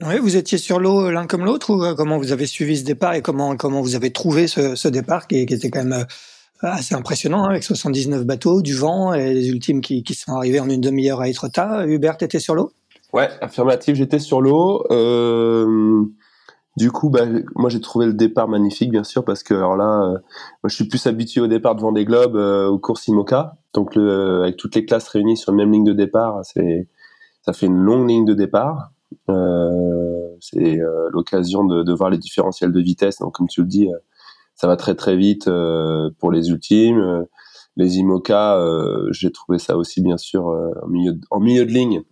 Oui, 0.05 0.19
vous 0.19 0.37
étiez 0.37 0.59
sur 0.59 0.81
l'eau 0.81 1.11
l'un 1.11 1.27
comme 1.27 1.45
l'autre 1.45 1.71
ou 1.71 1.95
comment 1.95 2.19
vous 2.19 2.33
avez 2.33 2.47
suivi 2.47 2.77
ce 2.77 2.85
départ 2.85 3.15
et 3.15 3.23
comment 3.23 3.57
comment 3.57 3.81
vous 3.81 3.95
avez 3.95 4.11
trouvé 4.11 4.49
ce, 4.49 4.75
ce 4.75 4.89
départ 4.89 5.29
qui, 5.29 5.47
qui, 5.47 5.55
était 5.55 5.71
quand 5.71 5.85
même 5.85 6.07
assez 6.61 6.95
impressionnant 6.95 7.45
hein, 7.45 7.51
avec 7.51 7.65
79 7.65 8.25
bateaux, 8.25 8.63
du 8.63 8.75
vent 8.75 9.13
et 9.15 9.35
les 9.35 9.49
ultimes 9.49 9.81
qui, 9.81 10.03
qui 10.03 10.15
sont 10.15 10.33
arrivés 10.33 10.61
en 10.61 10.69
une 10.69 10.81
demi-heure 10.81 11.21
à 11.21 11.29
Etretat. 11.29 11.87
Hubert 11.87 12.17
était 12.21 12.41
sur 12.41 12.55
l'eau? 12.55 12.73
Ouais, 13.13 13.29
affirmatif, 13.41 13.97
j'étais 13.97 14.19
sur 14.19 14.41
l'eau. 14.41 14.87
Euh, 14.91 16.05
du 16.77 16.91
coup, 16.91 17.11
bah, 17.11 17.27
moi 17.55 17.69
j'ai 17.69 17.81
trouvé 17.81 18.07
le 18.07 18.15
départ 18.15 18.49
magnifique, 18.49 18.91
bien 18.91 19.05
sûr, 19.05 19.25
parce 19.25 19.43
que 19.43 19.53
alors 19.55 19.77
là, 19.77 20.05
euh, 20.05 20.11
moi, 20.13 20.69
je 20.69 20.75
suis 20.75 20.89
plus 20.89 21.07
habitué 21.07 21.41
au 21.41 21.47
départ 21.47 21.75
de 21.75 21.83
Vendée 21.83 22.05
Globe, 22.05 22.37
euh, 22.37 22.67
au 22.69 22.79
cours 22.79 22.99
Simoca, 22.99 23.57
donc 23.75 23.95
le, 23.95 24.43
avec 24.43 24.57
toutes 24.57 24.75
les 24.75 24.87
classes 24.87 25.09
réunies 25.09 25.37
sur 25.37 25.53
la 25.53 25.59
même 25.59 25.73
ligne 25.73 25.85
de 25.85 25.93
départ, 25.93 26.43
ça 26.45 27.53
fait 27.53 27.67
une 27.67 27.77
longue 27.77 28.09
ligne 28.09 28.25
de 28.25 28.35
départ. 28.35 28.93
Euh, 29.29 30.29
c'est 30.41 30.81
euh, 30.81 31.09
l'occasion 31.13 31.65
de, 31.65 31.93
voir 31.93 32.09
les 32.09 32.19
différentiels 32.19 32.73
de 32.73 32.81
vitesse. 32.81 33.19
Donc, 33.19 33.35
comme 33.35 33.49
tu 33.49 33.61
le 33.61 33.67
dis, 33.67 33.89
ça 34.55 34.67
va 34.67 34.77
très 34.77 34.95
très 34.95 35.17
vite 35.17 35.51
pour 36.19 36.33
les 36.33 36.49
ultimes. 36.49 37.27
Les 37.77 37.99
IMOCA, 37.99 38.59
j'ai 39.11 39.31
trouvé 39.31 39.59
ça 39.59 39.77
aussi 39.77 40.03
bien 40.03 40.17
sûr 40.17 40.47
en 41.31 41.41
milieu 41.41 41.65
de, 41.65 41.71
ligne 41.71 42.01
euh, 42.01 42.12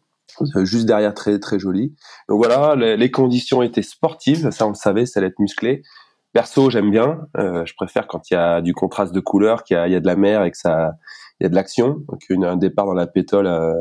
juste 0.64 0.86
derrière 0.86 1.14
très 1.14 1.38
très 1.38 1.58
joli. 1.58 1.94
Donc 2.28 2.44
voilà, 2.44 2.74
les, 2.74 3.10
conditions 3.10 3.62
étaient 3.62 3.82
sportives, 3.82 4.50
ça 4.50 4.66
on 4.66 4.70
le 4.70 4.74
savait, 4.74 5.06
ça 5.06 5.20
allait 5.20 5.28
être 5.28 5.38
musclé. 5.38 5.82
Perso, 6.32 6.70
j'aime 6.70 6.90
bien. 6.90 7.26
Euh, 7.36 7.64
je 7.66 7.74
préfère 7.74 8.06
quand 8.06 8.30
il 8.30 8.34
y 8.34 8.36
a 8.36 8.60
du 8.60 8.72
contraste 8.72 9.12
de 9.12 9.20
couleurs, 9.20 9.64
qu'il 9.64 9.76
y, 9.76 9.90
y, 9.90 9.96
a 9.96 10.00
de 10.00 10.06
la 10.06 10.16
mer 10.16 10.44
et 10.44 10.50
que 10.50 10.56
ça, 10.56 10.92
il 11.40 11.44
y 11.44 11.46
a 11.46 11.48
de 11.48 11.54
l'action. 11.54 12.02
Donc 12.08 12.24
une, 12.28 12.44
un 12.44 12.56
départ 12.56 12.86
dans 12.86 12.94
la 12.94 13.06
pétole 13.06 13.46
euh, 13.46 13.74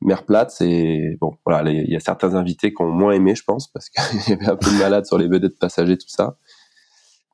mer 0.00 0.24
plate, 0.24 0.50
c'est 0.50 1.16
bon. 1.20 1.34
Voilà, 1.44 1.70
il 1.70 1.90
y 1.90 1.96
a 1.96 2.00
certains 2.00 2.34
invités 2.34 2.72
qui 2.72 2.82
ont 2.82 2.90
moins 2.90 3.12
aimé, 3.12 3.34
je 3.34 3.44
pense, 3.44 3.68
parce 3.68 3.88
qu'il 3.90 4.02
y 4.28 4.32
avait 4.32 4.48
un 4.48 4.56
peu 4.56 4.70
de 4.70 4.78
malade 4.78 5.06
sur 5.06 5.18
les 5.18 5.28
vedettes 5.28 5.58
passagers, 5.58 5.98
tout 5.98 6.08
ça. 6.08 6.38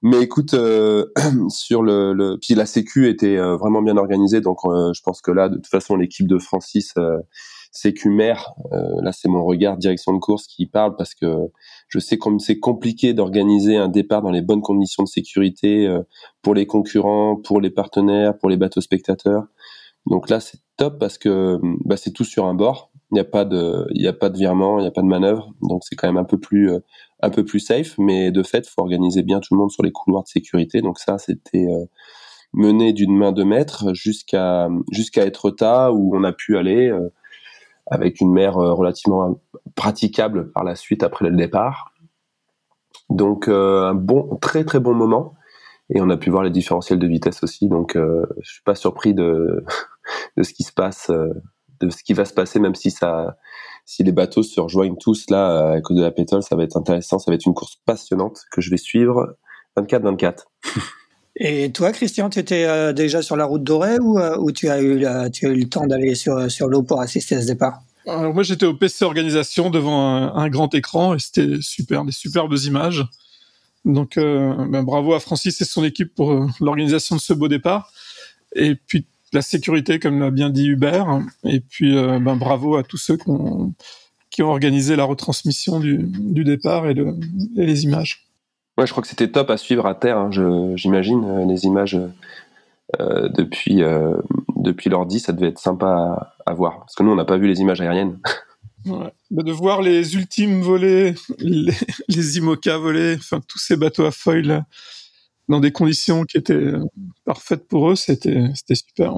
Mais 0.02 0.20
écoute, 0.20 0.54
euh, 0.54 1.06
sur 1.48 1.82
le, 1.82 2.12
le, 2.12 2.38
puis 2.40 2.54
la 2.54 2.66
Sécu 2.66 3.08
était 3.08 3.36
euh, 3.36 3.56
vraiment 3.56 3.82
bien 3.82 3.96
organisée, 3.96 4.40
donc 4.40 4.58
je 4.64 5.00
pense 5.02 5.20
que 5.20 5.30
là, 5.30 5.48
de 5.48 5.56
toute 5.56 5.68
façon, 5.68 5.96
l'équipe 5.96 6.26
de 6.26 6.38
Francis 6.38 6.94
sécumère. 7.72 8.54
Euh, 8.72 9.00
là, 9.02 9.12
c'est 9.12 9.28
mon 9.28 9.44
regard 9.44 9.78
direction 9.78 10.12
de 10.12 10.18
course 10.18 10.46
qui 10.46 10.66
parle 10.66 10.94
parce 10.96 11.14
que 11.14 11.50
je 11.88 11.98
sais 11.98 12.18
comme 12.18 12.38
c'est 12.38 12.58
compliqué 12.58 13.14
d'organiser 13.14 13.76
un 13.76 13.88
départ 13.88 14.22
dans 14.22 14.30
les 14.30 14.42
bonnes 14.42 14.60
conditions 14.60 15.02
de 15.02 15.08
sécurité 15.08 15.86
euh, 15.86 16.02
pour 16.42 16.54
les 16.54 16.66
concurrents, 16.66 17.36
pour 17.36 17.60
les 17.60 17.70
partenaires, 17.70 18.36
pour 18.38 18.50
les 18.50 18.56
bateaux 18.56 18.82
spectateurs. 18.82 19.44
Donc 20.06 20.28
là, 20.28 20.40
c'est 20.40 20.58
top 20.76 20.98
parce 20.98 21.18
que 21.18 21.58
bah, 21.84 21.96
c'est 21.96 22.12
tout 22.12 22.24
sur 22.24 22.44
un 22.44 22.54
bord. 22.54 22.90
Il 23.10 23.14
n'y 23.14 23.20
a 23.20 23.24
pas 23.24 23.44
de, 23.44 23.86
il 23.94 24.02
y 24.02 24.08
a 24.08 24.12
pas 24.12 24.30
de 24.30 24.38
virement, 24.38 24.78
il 24.78 24.82
n'y 24.82 24.88
a 24.88 24.92
pas 24.92 25.02
de 25.02 25.06
manœuvre. 25.06 25.52
Donc 25.62 25.82
c'est 25.84 25.96
quand 25.96 26.08
même 26.08 26.16
un 26.16 26.24
peu 26.24 26.38
plus, 26.38 26.70
euh, 26.70 26.80
un 27.22 27.30
peu 27.30 27.44
plus 27.44 27.60
safe. 27.60 27.96
Mais 27.98 28.30
de 28.30 28.42
fait, 28.42 28.66
faut 28.66 28.82
organiser 28.82 29.22
bien 29.22 29.40
tout 29.40 29.54
le 29.54 29.60
monde 29.60 29.70
sur 29.70 29.82
les 29.82 29.92
couloirs 29.92 30.24
de 30.24 30.28
sécurité. 30.28 30.82
Donc 30.82 30.98
ça, 30.98 31.18
c'était 31.18 31.66
euh, 31.66 31.86
mené 32.52 32.92
d'une 32.92 33.16
main 33.16 33.32
de 33.32 33.44
maître 33.44 33.94
jusqu'à 33.94 34.68
jusqu'à 34.90 35.24
Etretat 35.24 35.92
où 35.92 36.16
on 36.16 36.24
a 36.24 36.32
pu 36.32 36.56
aller 36.56 36.88
euh, 36.88 37.08
avec 37.92 38.20
une 38.20 38.32
mer 38.32 38.54
relativement 38.54 39.40
praticable 39.74 40.50
par 40.52 40.64
la 40.64 40.74
suite 40.74 41.02
après 41.02 41.28
le 41.28 41.36
départ. 41.36 41.92
Donc 43.10 43.48
un 43.48 43.94
bon, 43.94 44.36
très 44.40 44.64
très 44.64 44.80
bon 44.80 44.94
moment 44.94 45.34
et 45.94 46.00
on 46.00 46.08
a 46.10 46.16
pu 46.16 46.30
voir 46.30 46.42
les 46.42 46.50
différentiels 46.50 46.98
de 46.98 47.06
vitesse 47.06 47.42
aussi. 47.42 47.68
Donc, 47.68 47.96
euh, 47.96 48.24
je 48.40 48.52
suis 48.52 48.62
pas 48.62 48.74
surpris 48.74 49.14
de 49.14 49.64
de 50.36 50.42
ce 50.42 50.52
qui 50.52 50.62
se 50.62 50.72
passe, 50.72 51.10
euh, 51.10 51.28
de 51.80 51.90
ce 51.90 52.02
qui 52.02 52.14
va 52.14 52.24
se 52.24 52.32
passer, 52.32 52.60
même 52.60 52.74
si 52.74 52.90
ça, 52.90 53.36
si 53.84 54.02
les 54.02 54.12
bateaux 54.12 54.42
se 54.42 54.60
rejoignent 54.60 54.96
tous 54.96 55.28
là 55.28 55.72
à 55.72 55.80
cause 55.80 55.96
de 55.96 56.02
la 56.02 56.10
pétole, 56.10 56.42
ça 56.42 56.56
va 56.56 56.62
être 56.62 56.76
intéressant. 56.76 57.18
Ça 57.18 57.30
va 57.30 57.34
être 57.34 57.46
une 57.46 57.54
course 57.54 57.76
passionnante 57.84 58.40
que 58.52 58.60
je 58.60 58.70
vais 58.70 58.76
suivre 58.76 59.36
24-24. 59.76 60.44
Et 61.36 61.72
toi, 61.72 61.92
Christian, 61.92 62.28
tu 62.28 62.38
étais 62.38 62.64
euh, 62.64 62.92
déjà 62.92 63.22
sur 63.22 63.36
la 63.36 63.46
route 63.46 63.64
dorée 63.64 63.98
ou, 64.00 64.18
euh, 64.18 64.36
ou 64.38 64.52
tu, 64.52 64.68
as 64.68 64.80
eu 64.80 64.98
le 64.98 65.64
temps 65.64 65.86
d'aller 65.86 66.14
sur, 66.14 66.36
l'eau 66.68 66.82
pour 66.82 67.00
assister 67.00 67.36
à 67.36 67.42
ce 67.42 67.46
départ? 67.46 67.80
Alors 68.06 68.34
moi, 68.34 68.42
j'étais 68.42 68.66
au 68.66 68.74
PC 68.74 69.04
Organisation 69.04 69.70
devant 69.70 70.34
un, 70.34 70.48
grand 70.48 70.74
écran 70.74 71.14
et 71.14 71.18
c'était 71.18 71.60
super, 71.60 72.04
des 72.04 72.12
superbes 72.12 72.56
images. 72.64 73.04
Donc, 73.84 74.16
euh, 74.16 74.54
ben, 74.68 74.82
bravo 74.82 75.14
à 75.14 75.20
Francis 75.20 75.60
et 75.60 75.64
son 75.64 75.84
équipe 75.84 76.14
pour 76.14 76.32
euh, 76.32 76.46
l'organisation 76.60 77.16
de 77.16 77.20
ce 77.20 77.32
beau 77.32 77.48
départ. 77.48 77.92
Et 78.54 78.74
puis 78.74 79.06
la 79.32 79.42
sécurité, 79.42 79.98
comme 79.98 80.20
l'a 80.20 80.30
bien 80.30 80.50
dit 80.50 80.68
Hubert. 80.68 81.20
Et 81.44 81.60
puis, 81.60 81.96
euh, 81.96 82.18
ben, 82.18 82.36
bravo 82.36 82.76
à 82.76 82.82
tous 82.82 82.98
ceux 82.98 83.16
qui 83.16 83.28
ont, 83.28 83.74
organisé 84.40 84.96
la 84.96 85.04
retransmission 85.04 85.78
du, 85.78 86.44
départ 86.44 86.88
et, 86.88 86.94
les 87.54 87.84
images. 87.84 88.31
Ouais, 88.78 88.86
je 88.86 88.92
crois 88.92 89.02
que 89.02 89.08
c'était 89.08 89.30
top 89.30 89.50
à 89.50 89.56
suivre 89.56 89.86
à 89.86 89.94
terre. 89.94 90.18
Hein, 90.18 90.30
J'imagine 90.76 91.46
les 91.48 91.64
images 91.64 91.98
euh, 93.00 93.28
depuis 93.28 93.82
depuis 94.56 94.90
l'ordi, 94.90 95.20
ça 95.20 95.32
devait 95.32 95.48
être 95.48 95.58
sympa 95.58 96.34
à, 96.46 96.54
voir. 96.54 96.80
Parce 96.80 96.94
que 96.94 97.02
nous, 97.02 97.10
on 97.10 97.16
n'a 97.16 97.24
pas 97.24 97.36
vu 97.36 97.46
les 97.46 97.60
images 97.60 97.80
aériennes. 97.80 98.18
Ouais. 98.84 99.12
De 99.30 99.52
voir 99.52 99.80
les 99.80 100.16
ultimes 100.16 100.60
voler, 100.60 101.14
les, 101.38 102.38
IMOCA 102.38 102.78
voler, 102.78 103.14
enfin 103.14 103.40
tous 103.46 103.60
ces 103.60 103.76
bateaux 103.76 104.04
à 104.04 104.10
foil 104.10 104.64
dans 105.48 105.60
des 105.60 105.70
conditions 105.70 106.24
qui 106.24 106.36
étaient 106.36 106.72
parfaites 107.24 107.68
pour 107.68 107.90
eux, 107.90 107.94
c'était 107.94 108.50
super. 108.74 109.14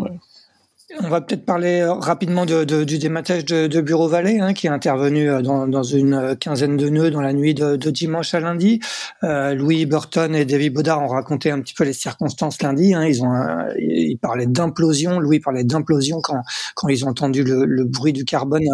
On 1.03 1.09
va 1.09 1.23
peut-être 1.23 1.47
parler 1.47 1.81
euh, 1.81 1.95
rapidement 1.95 2.45
de, 2.45 2.62
de, 2.64 2.85
du 2.85 2.99
dématage 2.99 3.47
de, 3.47 3.81
Bureau 3.81 4.07
Vallée, 4.07 4.38
hein, 4.41 4.53
qui 4.53 4.67
est 4.67 4.71
intervenu 4.71 5.31
euh, 5.31 5.41
dans, 5.41 5.83
une 5.83 6.37
quinzaine 6.37 6.76
de 6.76 6.91
nœuds 6.91 7.11
dans 7.11 7.23
la 7.23 7.33
nuit 7.33 7.55
de, 7.55 7.76
dimanche 7.76 8.35
à 8.35 8.41
lundi. 8.41 8.81
Euh, 9.23 9.55
Louis 9.55 9.87
Burton 9.87 10.35
et 10.35 10.45
David 10.45 10.75
Baudard 10.75 11.03
ont 11.03 11.09
raconté 11.09 11.50
un 11.50 11.61
petit 11.62 11.73
peu 11.73 11.85
les 11.85 11.95
circonstances 11.95 12.61
lundi. 12.61 12.93
Hein. 12.93 13.07
Ils 13.07 13.23
ont, 13.23 13.33
euh, 13.33 13.73
ils 13.79 14.19
parlaient 14.19 14.47
d'implosion. 14.47 15.21
Louis 15.21 15.41
parlait 15.41 15.64
d'implosion 15.64 16.21
quand, 16.23 16.88
ils 16.88 17.07
ont 17.07 17.09
entendu 17.09 17.45
le, 17.45 17.85
bruit 17.85 18.12
du 18.12 18.26
carbone 18.26 18.64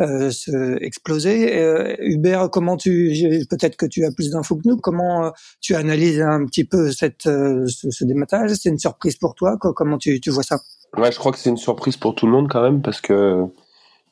euh, 0.00 0.30
se 0.30 0.80
exploser. 0.80 1.58
Euh, 1.58 1.96
Hubert, 1.98 2.50
comment 2.50 2.76
tu, 2.76 3.44
peut-être 3.50 3.76
que 3.76 3.86
tu 3.86 4.04
as 4.04 4.12
plus 4.12 4.30
d'infos 4.30 4.54
que 4.56 4.68
nous. 4.68 4.76
Comment 4.76 5.32
tu 5.60 5.74
analyses 5.74 6.20
un 6.20 6.46
petit 6.46 6.64
peu 6.64 6.92
cette, 6.92 7.24
ce, 7.24 7.66
ce 7.66 8.04
dématage 8.04 8.52
C'est 8.54 8.68
une 8.68 8.78
surprise 8.78 9.16
pour 9.16 9.34
toi? 9.34 9.56
Comment 9.58 9.98
tu, 9.98 10.20
tu 10.20 10.30
vois 10.30 10.44
ça? 10.44 10.58
Ouais, 10.96 11.12
je 11.12 11.18
crois 11.18 11.32
que 11.32 11.38
c'est 11.38 11.50
une 11.50 11.56
surprise 11.56 11.96
pour 11.96 12.14
tout 12.14 12.26
le 12.26 12.32
monde 12.32 12.48
quand 12.48 12.62
même 12.62 12.82
parce 12.82 13.00
que 13.00 13.46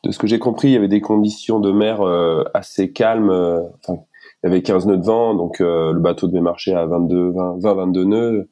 de 0.05 0.13
ce 0.13 0.19
que 0.19 0.27
j'ai 0.27 0.39
compris, 0.39 0.69
il 0.69 0.73
y 0.73 0.77
avait 0.77 0.89
des 0.89 1.01
conditions 1.01 1.59
de 1.59 1.73
mer 1.73 2.01
euh, 2.03 2.45
assez 2.55 2.93
calmes. 2.93 3.31
Euh, 3.31 3.61
enfin, 3.83 4.01
il 4.43 4.49
y 4.49 4.53
avait 4.53 4.63
15 4.63 4.87
nœuds 4.87 4.99
de 4.99 5.05
vent, 5.05 5.35
donc 5.35 5.61
euh, 5.61 5.93
le 5.93 6.01
bateau 6.01 6.29
devait 6.29 6.41
marcher 6.41 6.75
à 6.75 6.87
22, 6.87 7.33
20, 7.33 7.57
20 7.61 7.75
22 7.75 8.05
nœuds. 8.05 8.49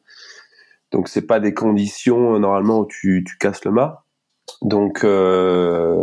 Donc 0.91 1.09
c'est 1.09 1.27
pas 1.27 1.41
des 1.41 1.55
conditions 1.55 2.39
normalement 2.39 2.81
où 2.81 2.87
tu, 2.87 3.25
tu 3.27 3.37
casses 3.39 3.65
le 3.65 3.73
mât. 3.73 4.05
Donc 4.63 5.05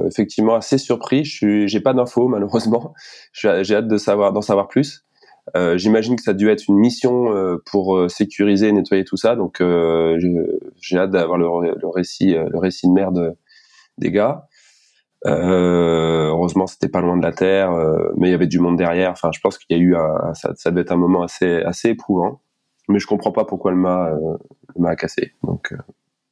effectivement 0.08 0.56
assez 0.56 0.78
surpris. 0.78 1.24
Je 1.24 1.36
suis, 1.36 1.68
j'ai 1.68 1.80
pas 1.80 1.94
d'infos 1.94 2.28
malheureusement. 2.28 2.94
J'ai 3.34 3.76
hâte 3.76 3.88
de 3.88 3.98
savoir, 3.98 4.34
d'en 4.34 4.42
savoir 4.42 4.68
plus. 4.68 5.06
Euh, 5.56 5.78
J'imagine 5.78 6.16
que 6.16 6.22
ça 6.22 6.32
a 6.32 6.34
dû 6.34 6.50
être 6.50 6.66
une 6.70 6.78
mission 6.78 7.36
euh, 7.36 7.62
pour 7.66 7.98
euh, 7.98 8.08
sécuriser 8.08 8.68
et 8.68 8.72
nettoyer 8.72 9.04
tout 9.04 9.18
ça. 9.18 9.36
Donc 9.36 9.60
j'ai 9.60 10.98
hâte 10.98 11.12
d'avoir 11.12 11.38
le, 11.38 11.90
récit, 11.90 12.34
le 12.34 12.58
récit 12.58 12.88
de 12.88 12.94
merde 12.94 13.36
des 13.98 14.12
gars. 14.12 14.48
heureusement, 15.26 16.68
c'était 16.68 16.90
pas 16.90 17.02
loin 17.02 17.18
de 17.18 17.24
la 17.24 17.32
terre, 17.32 17.72
mais 18.18 18.30
il 18.30 18.32
y 18.32 18.36
avait 18.36 18.48
du 18.48 18.60
monde 18.60 18.78
derrière. 18.78 19.12
Enfin, 19.12 19.32
je 19.34 19.40
pense 19.40 19.58
qu'il 19.58 19.78
y 19.78 19.80
a 19.80 19.84
eu 19.84 19.96
ça, 20.34 20.72
devait 20.72 20.82
être 20.82 20.92
un 20.92 20.98
moment 20.98 21.24
assez 21.24 21.62
assez 21.64 21.90
éprouvant. 21.90 22.42
Mais 22.90 23.00
je 23.00 23.08
comprends 23.08 23.32
pas 23.32 23.46
pourquoi 23.46 23.72
le 23.72 23.78
mât 23.78 24.96
cassé. 24.98 25.34
Donc 25.44 25.74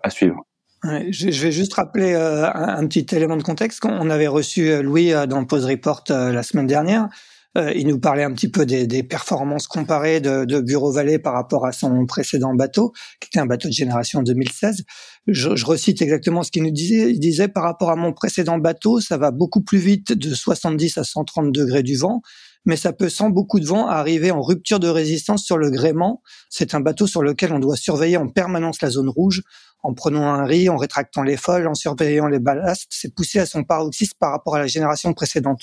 à 0.02 0.10
suivre. 0.10 0.46
Je, 0.84 1.42
vais 1.42 1.52
juste 1.52 1.74
rappeler 1.74 2.16
un, 2.16 2.88
petit 2.88 3.06
élément 3.14 3.36
de 3.36 3.44
contexte. 3.44 3.84
On 3.84 4.10
avait 4.10 4.28
reçu 4.28 4.82
Louis 4.82 5.12
dans 5.28 5.44
Pause 5.46 5.66
Report 5.66 6.04
la 6.10 6.42
semaine 6.42 6.68
dernière. 6.68 7.10
Euh, 7.58 7.74
il 7.75 7.88
nous 7.88 8.00
parlait 8.00 8.24
un 8.24 8.32
petit 8.34 8.50
peu 8.50 8.65
des, 8.65 8.86
des 8.86 9.01
performances 9.01 9.68
comparées 9.68 10.22
de, 10.22 10.46
de, 10.46 10.62
Bureau 10.62 10.91
Vallée 10.91 11.18
par 11.18 11.34
rapport 11.34 11.65
à 11.65 11.72
son 11.72 12.06
précédent 12.06 12.53
bateau, 12.53 12.94
qui 13.20 13.27
était 13.27 13.39
un 13.39 13.48
bateau 13.48 13.70
de 13.70 13.74
génération 13.74 14.22
2016. 14.22 14.84
Je, 15.27 15.56
je 15.56 15.65
recite 15.65 16.01
exactement 16.03 16.44
ce 16.44 16.51
qu'il 16.51 16.62
nous 16.62 16.72
disait. 16.72 17.12
Il 17.12 17.20
disait 17.20 17.48
par 17.48 17.63
rapport 17.63 17.89
à 17.89 17.96
mon 17.96 18.13
précédent 18.13 18.60
bateau, 18.60 19.00
ça 19.00 19.18
va 19.18 19.32
beaucoup 19.32 19.62
plus 19.62 19.79
vite 19.79 20.13
de 20.13 20.36
70 20.36 21.00
à 21.00 21.03
130 21.03 21.51
degrés 21.51 21.82
du 21.82 21.98
vent, 21.98 22.22
mais 22.65 22.75
ça 22.75 22.94
peut 22.94 23.10
sans 23.10 23.32
beaucoup 23.32 23.60
de 23.60 23.65
vent 23.65 23.88
arriver 23.88 24.29
en 24.29 24.41
rupture 24.41 24.79
de 24.79 24.88
résistance 24.88 25.44
sur 25.44 25.58
le 25.58 25.72
gréement. 25.72 26.22
C'est 26.50 26.75
un 26.75 26.82
bateau 26.82 27.08
sur 27.08 27.24
lequel 27.24 27.51
on 27.51 27.60
doit 27.60 27.77
surveiller 27.77 28.18
en 28.18 28.27
permanence 28.27 28.79
la 28.82 28.91
zone 28.91 29.10
rouge 29.10 29.41
en 29.82 29.94
prenant 29.94 30.24
un 30.24 30.46
riz, 30.46 30.70
en 30.70 30.77
rétractant 30.77 31.24
les 31.24 31.38
folles, 31.38 31.68
en 31.68 31.74
surveillant 31.74 32.27
les 32.27 32.39
ballasts, 32.39 32.88
c'est 32.89 33.15
poussé 33.15 33.39
à 33.39 33.46
son 33.46 33.63
paroxysme 33.63 34.18
par 34.20 34.32
rapport 34.32 34.56
à 34.56 34.60
la 34.60 34.68
génération 34.68 35.13
précédente 35.13 35.62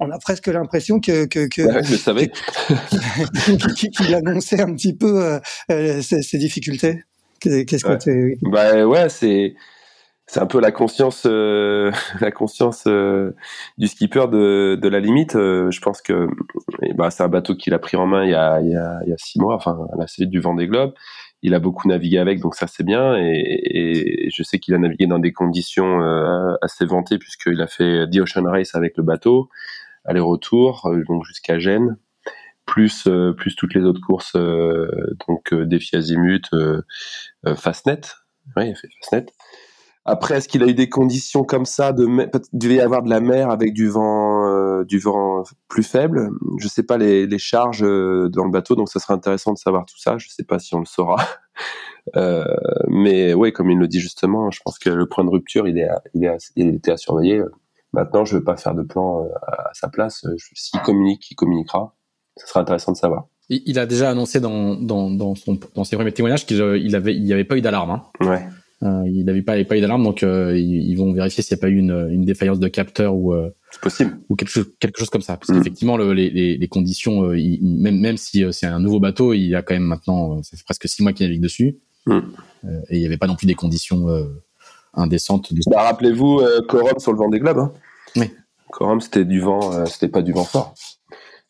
on 0.00 0.10
a 0.10 0.18
presque 0.18 0.46
l'impression 0.48 1.00
que 1.00 1.26
que, 1.26 1.48
que 1.48 1.62
ouais, 1.62 1.84
je 1.84 1.96
savais 1.96 2.30
qu'il 3.76 4.14
annonçait 4.14 4.60
un 4.60 4.74
petit 4.74 4.94
peu 4.94 5.24
euh, 5.24 5.38
euh 5.70 6.00
ces, 6.02 6.38
difficultés. 6.38 7.04
Qu'est-ce 7.40 7.84
que 7.84 8.10
ouais. 8.10 8.38
Bah 8.42 8.86
ouais, 8.86 9.08
c'est 9.08 9.54
c'est 10.26 10.40
un 10.40 10.46
peu 10.46 10.60
la 10.60 10.72
conscience 10.72 11.24
euh, 11.26 11.92
la 12.20 12.30
conscience 12.30 12.84
euh, 12.86 13.32
du 13.78 13.86
skipper 13.86 14.26
de, 14.28 14.78
de 14.80 14.88
la 14.88 15.00
limite. 15.00 15.32
Je 15.34 15.80
pense 15.80 16.02
que 16.02 16.28
bah 16.96 17.10
c'est 17.10 17.22
un 17.22 17.28
bateau 17.28 17.54
qu'il 17.54 17.72
a 17.74 17.78
pris 17.78 17.96
en 17.96 18.06
main 18.06 18.24
il 18.24 18.30
y 18.30 18.34
a 18.34 18.60
il 18.60 18.70
y 18.70 18.76
a, 18.76 19.00
il 19.06 19.10
y 19.10 19.12
a 19.12 19.18
six 19.18 19.38
mois, 19.40 19.54
enfin 19.54 19.78
à 19.92 19.98
la 19.98 20.06
suite 20.06 20.30
du 20.30 20.40
Vendée 20.40 20.66
Globe. 20.66 20.92
Il 21.42 21.54
a 21.54 21.60
beaucoup 21.60 21.86
navigué 21.86 22.18
avec, 22.18 22.40
donc 22.40 22.54
ça 22.54 22.66
c'est 22.66 22.82
bien. 22.82 23.16
Et, 23.18 24.24
et, 24.26 24.30
je 24.30 24.42
sais 24.42 24.58
qu'il 24.58 24.74
a 24.74 24.78
navigué 24.78 25.06
dans 25.06 25.18
des 25.18 25.32
conditions 25.32 26.00
assez 26.60 26.86
vantées 26.86 27.18
puisqu'il 27.18 27.60
a 27.60 27.66
fait 27.66 28.08
The 28.10 28.18
Ocean 28.18 28.44
Race 28.44 28.74
avec 28.74 28.96
le 28.96 29.04
bateau 29.04 29.48
aller-retour, 30.06 30.86
euh, 30.86 31.02
donc 31.06 31.24
jusqu'à 31.24 31.58
Gênes, 31.58 31.96
plus 32.64 33.06
euh, 33.06 33.32
plus 33.32 33.54
toutes 33.54 33.74
les 33.74 33.82
autres 33.82 34.00
courses, 34.00 34.34
euh, 34.36 34.88
donc 35.28 35.54
défi 35.54 35.96
azimut, 35.96 36.48
Fastnet, 37.56 38.00
oui. 38.56 38.72
Après, 40.08 40.36
est-ce 40.36 40.48
qu'il 40.48 40.62
a 40.62 40.68
eu 40.68 40.74
des 40.74 40.88
conditions 40.88 41.42
comme 41.42 41.64
ça 41.64 41.92
de 41.92 42.06
il 42.06 42.58
devait 42.58 42.76
y 42.76 42.80
avoir 42.80 43.02
de 43.02 43.10
la 43.10 43.18
mer 43.18 43.50
avec 43.50 43.72
du 43.72 43.88
vent 43.88 44.84
du 44.84 45.00
vent 45.00 45.42
plus 45.68 45.82
faible. 45.82 46.30
Je 46.58 46.68
sais 46.68 46.84
pas 46.84 46.96
les, 46.96 47.38
charges 47.38 47.80
dans 47.80 48.44
le 48.44 48.50
bateau, 48.50 48.76
donc 48.76 48.88
ça 48.88 49.00
serait 49.00 49.14
intéressant 49.14 49.52
de 49.52 49.58
savoir 49.58 49.84
tout 49.84 49.98
ça. 49.98 50.16
Je 50.18 50.28
sais 50.28 50.44
pas 50.44 50.60
si 50.60 50.76
on 50.76 50.78
le 50.78 50.86
saura. 50.86 51.16
Mais 52.88 53.34
oui, 53.34 53.52
comme 53.52 53.68
il 53.68 53.78
le 53.78 53.88
dit 53.88 53.98
justement, 53.98 54.52
je 54.52 54.60
pense 54.64 54.78
que 54.78 54.90
le 54.90 55.08
point 55.08 55.24
de 55.24 55.30
rupture, 55.30 55.66
il 55.66 55.76
il, 56.14 56.36
il 56.54 56.68
était 56.76 56.92
à 56.92 56.96
surveiller. 56.96 57.42
Maintenant, 57.96 58.24
je 58.24 58.34
ne 58.34 58.38
veux 58.38 58.44
pas 58.44 58.56
faire 58.56 58.74
de 58.74 58.82
plan 58.82 59.24
euh, 59.24 59.28
à 59.46 59.70
sa 59.72 59.88
place. 59.88 60.24
S'il 60.54 60.80
communique, 60.80 61.30
il 61.30 61.34
communiquera. 61.34 61.94
Ce 62.36 62.46
sera 62.46 62.60
intéressant 62.60 62.92
de 62.92 62.96
savoir. 62.96 63.26
Il 63.48 63.78
a 63.78 63.86
déjà 63.86 64.10
annoncé 64.10 64.40
dans, 64.40 64.74
dans, 64.74 65.10
dans, 65.10 65.34
son, 65.34 65.58
dans 65.74 65.84
ses 65.84 65.96
premiers 65.96 66.12
témoignages 66.12 66.46
qu'il 66.46 66.60
euh, 66.60 66.78
il 66.78 66.96
avait, 66.96 67.14
il 67.14 67.22
n'y 67.22 67.32
avait 67.32 67.44
pas 67.44 67.56
eu 67.56 67.60
d'alarme. 67.60 67.90
Hein. 67.90 68.02
Ouais. 68.20 68.46
Euh, 68.82 69.02
il 69.06 69.24
n'avait 69.24 69.42
pas, 69.42 69.62
pas 69.64 69.76
eu 69.78 69.80
d'alarme, 69.80 70.02
donc 70.02 70.22
euh, 70.22 70.58
ils, 70.58 70.94
vont 70.96 71.12
vérifier 71.12 71.42
s'il 71.42 71.56
n'y 71.56 71.60
a 71.60 71.62
pas 71.62 71.68
eu 71.68 71.78
une, 71.78 72.08
une 72.10 72.24
défaillance 72.26 72.58
de 72.58 72.68
capteur 72.68 73.14
ou, 73.14 73.32
euh, 73.32 73.50
possible. 73.80 74.18
ou 74.28 74.36
quelque, 74.36 74.50
chose, 74.50 74.66
quelque 74.78 74.98
chose 74.98 75.08
comme 75.08 75.22
ça. 75.22 75.38
Parce 75.38 75.48
mm. 75.48 75.58
qu'effectivement, 75.58 75.96
le, 75.96 76.12
les, 76.12 76.68
conditions, 76.68 77.32
il, 77.32 77.60
même, 77.62 77.98
même 77.98 78.18
si 78.18 78.44
c'est 78.52 78.66
un 78.66 78.80
nouveau 78.80 79.00
bateau, 79.00 79.32
il 79.32 79.46
y 79.46 79.54
a 79.54 79.62
quand 79.62 79.74
même 79.74 79.84
maintenant, 79.84 80.42
ça 80.42 80.56
fait 80.56 80.64
presque 80.64 80.88
six 80.88 81.02
mois 81.02 81.12
qu'il 81.12 81.26
navigue 81.26 81.42
dessus. 81.42 81.78
Mm. 82.04 82.20
et 82.90 82.96
il 82.96 83.00
n'y 83.00 83.06
avait 83.06 83.16
pas 83.16 83.26
non 83.26 83.34
plus 83.34 83.46
des 83.46 83.54
conditions 83.54 84.06
indécentes. 84.92 85.52
Bah, 85.68 85.84
Rappelez-vous, 85.84 86.42
Corum 86.68 86.98
sur 86.98 87.12
le 87.12 87.18
vent 87.18 87.30
des 87.30 87.40
globes. 87.40 87.58
Hein. 87.58 87.72
Oui. 88.16 88.30
Corum, 88.70 89.00
c'était 89.00 89.24
du 89.24 89.40
vent, 89.40 89.72
euh, 89.72 89.86
c'était 89.86 90.08
pas 90.08 90.22
du 90.22 90.32
vent 90.32 90.44
fort. 90.44 90.74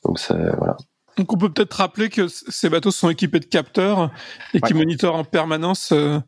Donc 0.05 0.19
voilà. 0.29 0.77
Donc 1.17 1.33
on 1.33 1.39
peut 1.39 1.51
peut-être 1.51 1.75
rappeler 1.75 2.11
que 2.11 2.29
ces 2.29 2.69
bateaux 2.69 2.91
sont 2.91 3.09
équipés 3.09 3.41
de 3.41 3.47
capteurs 3.47 4.11
et 4.53 4.61
qui 4.61 4.75
monitorent 4.75 5.17
en 5.17 5.25
permanence 5.25 5.91
euh, 5.93 6.19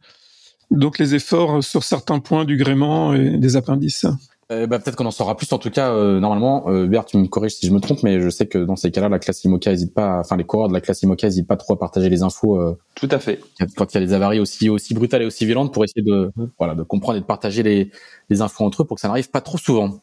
donc 0.71 0.99
les 0.99 1.15
efforts 1.15 1.63
sur 1.63 1.85
certains 1.85 2.21
points 2.21 2.45
du 2.45 2.57
gréement 2.57 3.15
et 3.15 3.37
des 3.37 3.57
appendices. 3.57 4.07
Euh, 4.51 4.67
bah, 4.67 4.79
peut-être 4.79 4.97
qu'on 4.97 5.05
en 5.05 5.11
saura 5.11 5.37
plus. 5.37 5.53
En 5.53 5.59
tout 5.59 5.69
cas, 5.69 5.93
euh, 5.93 6.21
normalement, 6.21 6.71
euh, 6.71 6.87
Bert, 6.87 7.05
tu 7.05 7.19
me 7.19 7.27
corriges 7.27 7.53
si 7.53 7.67
je 7.67 7.73
me 7.73 7.81
trompe, 7.81 8.03
mais 8.03 8.19
je 8.23 8.31
sais 8.31 8.47
que 8.47 8.57
dans 8.57 8.77
ces 8.77 8.91
cas-là, 8.91 9.11
la 9.11 9.19
classe 9.19 9.45
IMOCA 9.45 9.73
hésite 9.73 9.93
pas, 9.93 10.21
enfin 10.21 10.39
les 10.39 10.45
coureurs 10.45 10.69
de 10.69 10.73
la 10.73 10.81
classe 10.81 11.03
IMOCA 11.03 11.27
n'hésitent 11.27 11.47
pas 11.47 11.59
trop 11.59 11.75
à 11.75 11.79
partager 11.79 12.09
les 12.09 12.23
infos. 12.23 12.59
Euh, 12.59 12.79
Tout 12.95 13.09
à 13.11 13.19
fait. 13.19 13.41
Quand 13.77 13.93
il 13.93 14.01
y 14.01 14.03
a 14.03 14.07
des 14.07 14.15
avaries 14.15 14.41
aussi 14.41 14.71
aussi 14.71 14.95
brutales 14.95 15.21
et 15.21 15.27
aussi 15.27 15.45
violentes, 15.45 15.75
pour 15.75 15.85
essayer 15.85 16.03
de 16.03 16.33
voilà 16.59 16.75
de 16.75 16.83
comprendre 16.83 17.19
et 17.19 17.21
de 17.21 17.27
partager 17.27 17.63
les 17.63 17.91
les 18.31 18.41
infos 18.41 18.65
entre 18.65 18.83
eux 18.83 18.87
pour 18.87 18.95
que 18.95 19.03
ça 19.03 19.09
n'arrive 19.09 19.29
pas 19.29 19.43
trop 19.43 19.59
souvent. 19.59 20.01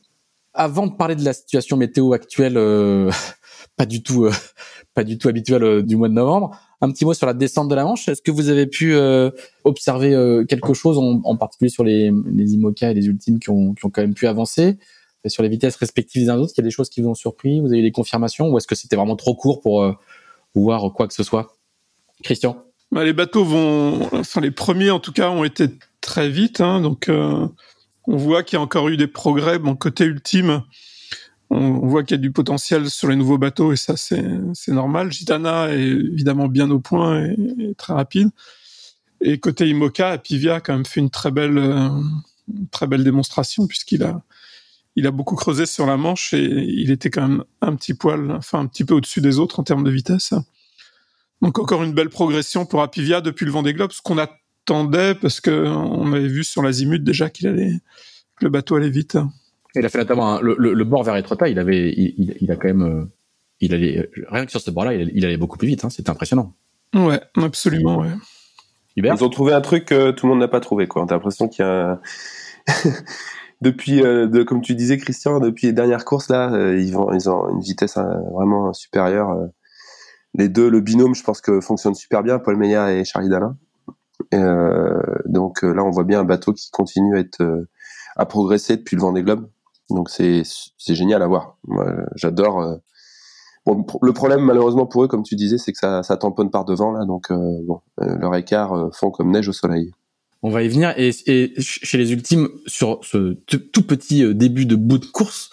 Avant 0.56 0.88
de 0.88 0.94
parler 0.94 1.16
de 1.16 1.24
la 1.24 1.34
situation 1.34 1.78
météo 1.78 2.14
actuelle, 2.14 2.56
pas 3.78 3.86
du 3.86 4.02
tout 4.02 4.30
pas 4.96 5.04
du 5.04 5.18
tout 5.18 5.28
habituelle 5.28 5.84
du 5.84 5.98
mois 5.98 6.08
de 6.08 6.14
novembre, 6.14 6.58
un 6.82 6.92
petit 6.92 7.06
mot 7.06 7.14
sur 7.14 7.28
la 7.28 7.34
descente 7.34 7.68
de 7.68 7.76
la 7.76 7.84
Manche. 7.84 8.08
Est-ce 8.08 8.22
que 8.22 8.32
vous 8.32 8.50
avez 8.50 8.66
pu 8.66 8.96
euh, 8.96 9.30
observer 9.66 10.14
euh, 10.14 10.46
quelque 10.46 10.74
chose, 10.74 10.98
en, 10.98 11.36
particulier 11.36 11.70
sur 11.70 11.84
les, 11.84 12.12
les 12.32 12.54
IMOCA 12.54 12.92
et 12.92 12.94
les 12.94 13.06
Ultimes 13.06 13.40
qui 13.40 13.50
ont, 13.50 13.74
qui 13.74 13.86
ont 13.86 13.90
quand 13.90 14.02
même 14.02 14.14
pu 14.14 14.26
avancer 14.26 14.78
sur 15.28 15.42
les 15.42 15.50
vitesses 15.50 15.76
respectives 15.76 16.24
des 16.24 16.30
uns 16.30 16.38
autres, 16.38 16.54
il 16.56 16.62
y 16.62 16.64
a 16.64 16.64
des 16.64 16.72
choses 16.72 16.90
qui 16.90 17.02
vous 17.02 17.10
ont 17.10 17.16
surpris? 17.16 17.60
Vous 17.60 17.68
avez 17.68 17.80
eu 17.80 17.82
des 17.82 17.92
confirmations? 17.92 18.48
Ou 18.50 18.58
est-ce 18.58 18.68
que 18.68 18.76
c'était 18.76 18.96
vraiment 18.96 19.16
trop 19.16 19.36
court 19.36 19.60
pour 19.60 19.84
euh, 19.84 19.94
voir 20.54 20.94
quoi 20.94 21.08
que 21.08 21.16
ce 21.16 21.24
soit? 21.24 21.58
Christian 22.24 22.64
bah, 22.92 23.04
Les 23.04 23.14
bateaux 23.14 23.44
vont... 23.44 24.08
Enfin, 24.14 24.40
les 24.40 24.52
premiers, 24.52 24.92
en 24.92 25.00
tout 25.00 25.12
cas, 25.12 25.30
ont 25.30 25.44
été 25.44 25.66
très 26.00 26.30
vite. 26.30 26.62
Hein, 26.62 26.80
donc, 26.80 27.10
on 28.08 28.18
voit 28.18 28.44
qu'il 28.44 28.58
y 28.58 28.60
a 28.60 28.62
encore 28.62 28.90
eu 28.90 28.98
des 28.98 29.08
progrès. 29.08 29.60
Bon, 29.60 29.76
côté 29.76 30.06
ultime, 30.06 30.64
on, 31.50 31.88
voit 31.88 32.04
qu'il 32.04 32.16
y 32.18 32.20
a 32.20 32.22
du 32.22 32.32
potentiel 32.32 32.90
sur 32.90 33.08
les 33.08 33.16
nouveaux 33.16 33.38
bateaux 33.38 33.74
et 33.74 33.78
ça 33.78 33.96
c'est 33.98 34.68
normal. 34.68 35.12
Gitana 35.12 35.70
est 35.70 35.80
évidemment 35.80 36.48
bien 36.48 36.70
au 36.72 36.80
point 36.80 37.26
et, 37.26 37.74
très 37.78 37.94
rapide. 37.94 38.30
Et 39.22 39.40
côté 39.40 39.68
Imoca, 39.70 40.10
Apivia 40.10 40.56
a 40.56 40.62
quand 40.62 40.74
même 40.74 40.86
fait 40.86 41.00
une 41.00 41.10
très 41.10 41.32
belle 41.32 41.58
euh, 41.58 41.90
très 42.72 42.86
belle 42.86 43.04
démonstration 43.04 43.66
puisqu'il 43.68 44.04
a 44.04 44.22
il 44.96 45.08
a 45.08 45.12
beaucoup 45.12 45.36
creusé 45.36 45.66
sur 45.66 45.86
la 45.86 45.98
Manche 45.98 46.34
et 46.34 46.44
il 46.44 46.90
était 46.90 47.10
quand 47.10 47.28
même 47.28 47.44
un 47.62 47.76
petit 47.76 47.94
poil, 47.94 48.32
enfin 48.32 48.60
un 48.60 48.68
petit 48.68 48.86
peu 48.86 48.94
au-dessus 48.94 49.20
des 49.20 49.40
autres 49.40 49.60
en 49.60 49.64
termes 49.64 49.84
de 49.84 49.92
vitesse. 49.92 50.34
Donc 51.42 51.60
encore 51.60 51.84
une 51.84 51.94
belle 51.94 52.10
progression 52.10 52.66
pour 52.66 52.82
Apivia 52.82 53.20
depuis 53.20 53.46
le 53.46 53.52
Vendée 53.52 53.74
Globe, 53.74 53.92
ce 53.92 54.02
qu'on 54.02 54.18
attendait 54.66 55.16
parce 55.16 55.40
que 55.42 55.68
on 55.68 56.12
avait 56.14 56.28
vu 56.28 56.44
sur 56.44 56.62
l'azimut 56.62 57.04
déjà 57.04 57.30
qu'il 57.30 57.48
allait 57.48 57.80
que 58.38 58.46
le 58.46 58.50
bateau 58.50 58.76
allait 58.76 58.90
vite. 58.90 59.18
Il 59.76 59.86
a 59.86 59.90
fait 59.90 59.98
notamment 59.98 60.42
le, 60.42 60.56
le, 60.58 60.84
bord 60.84 61.04
vers 61.04 61.16
Etretat, 61.16 61.50
il 61.50 61.60
avait, 61.60 61.90
il, 61.92 62.36
il, 62.40 62.52
a 62.52 62.56
quand 62.56 62.68
même, 62.68 62.82
euh, 62.82 63.06
il 63.60 63.74
allait 63.74 64.10
rien 64.30 64.46
que 64.46 64.52
sur 64.52 64.62
ce 64.62 64.72
bord-là, 64.72 64.94
il, 64.94 65.26
allait 65.26 65.38
beaucoup 65.38 65.58
plus 65.58 65.68
vite. 65.68 65.84
Hein, 65.84 65.90
C'était 65.90 66.10
impressionnant. 66.10 66.54
Ouais, 66.94 67.20
absolument. 67.36 68.00
Ouais. 68.00 68.08
Ils 68.96 69.24
ont 69.24 69.30
trouvé 69.30 69.52
un 69.52 69.60
truc 69.60 69.86
que 69.86 70.12
tout 70.12 70.28
le 70.28 70.32
monde 70.32 70.40
n'a 70.40 70.48
pas 70.48 70.62
trouvé. 70.62 70.88
Quoi. 70.88 71.06
T'as 71.06 71.16
l'impression 71.16 71.50
qu'il 71.50 71.66
y 71.66 71.68
a 71.68 72.00
depuis, 73.62 74.02
euh, 74.02 74.28
de, 74.28 74.44
comme 74.44 74.62
tu 74.62 74.76
disais, 74.76 74.98
Christian, 74.98 75.42
depuis 75.42 75.68
les 75.68 75.74
dernières 75.74 76.06
courses 76.06 76.30
là, 76.30 76.54
euh, 76.54 76.80
ils 76.80 76.94
vont, 76.94 77.12
ils 77.14 77.30
ont 77.30 77.50
une 77.50 77.60
vitesse 77.60 77.98
vraiment 78.32 78.72
supérieure. 78.72 79.36
les 80.36 80.48
deux, 80.48 80.70
le 80.70 80.80
binôme, 80.80 81.16
je 81.16 81.24
pense 81.24 81.42
que 81.42 81.60
fonctionne 81.60 81.96
super 81.96 82.24
bien, 82.24 82.40
Paul 82.40 82.56
Meillat 82.56 82.94
et 82.94 83.04
Charlie 83.04 83.28
Dalin. 83.28 83.58
Donc 84.32 85.62
là, 85.63 85.84
on 85.84 85.91
voit 85.91 86.03
bien 86.03 86.20
un 86.22 86.25
bateau 86.25 86.53
qui 86.53 86.70
continue 86.72 87.15
à 87.15 87.20
être 87.20 87.44
à 88.15 88.25
progresser 88.25 88.77
depuis 88.77 88.96
le 88.96 89.01
Vendée 89.01 89.24
Globe. 89.24 89.48
Donc 89.89 90.10
c'est 90.10 90.44
génial 90.88 91.22
à 91.22 91.27
voir. 91.27 91.58
J'adore. 92.15 92.62
Euh, 92.62 92.75
bon, 93.65 93.86
le 94.01 94.13
problème 94.13 94.41
malheureusement 94.41 94.86
pour 94.86 95.03
eux, 95.03 95.08
comme 95.08 95.24
tu 95.24 95.36
disais, 95.36 95.58
c'est 95.58 95.74
que 95.74 95.79
ça, 95.79 96.17
tamponne 96.17 96.50
par 96.50 96.65
devant 96.65 96.91
là. 96.91 97.05
Donc 97.05 97.32
euh, 97.32 97.38
bon, 97.63 97.82
euh, 98.01 98.15
leur 98.17 98.36
écart 98.36 98.89
fond 98.94 99.12
comme 99.12 99.32
neige 99.32 99.48
au 99.48 99.53
soleil. 99.53 99.91
On 100.41 100.50
va 100.50 100.63
y 100.63 100.67
venir. 100.67 100.94
Et, 100.98 101.12
chez 101.60 101.98
les 101.98 102.12
ultimes, 102.13 102.50
sur 102.67 103.00
ce 103.03 103.34
tout 103.34 103.82
petit 103.82 104.34
début 104.36 104.65
de 104.65 104.75
bout 104.75 105.00
de 105.00 105.05
course, 105.05 105.50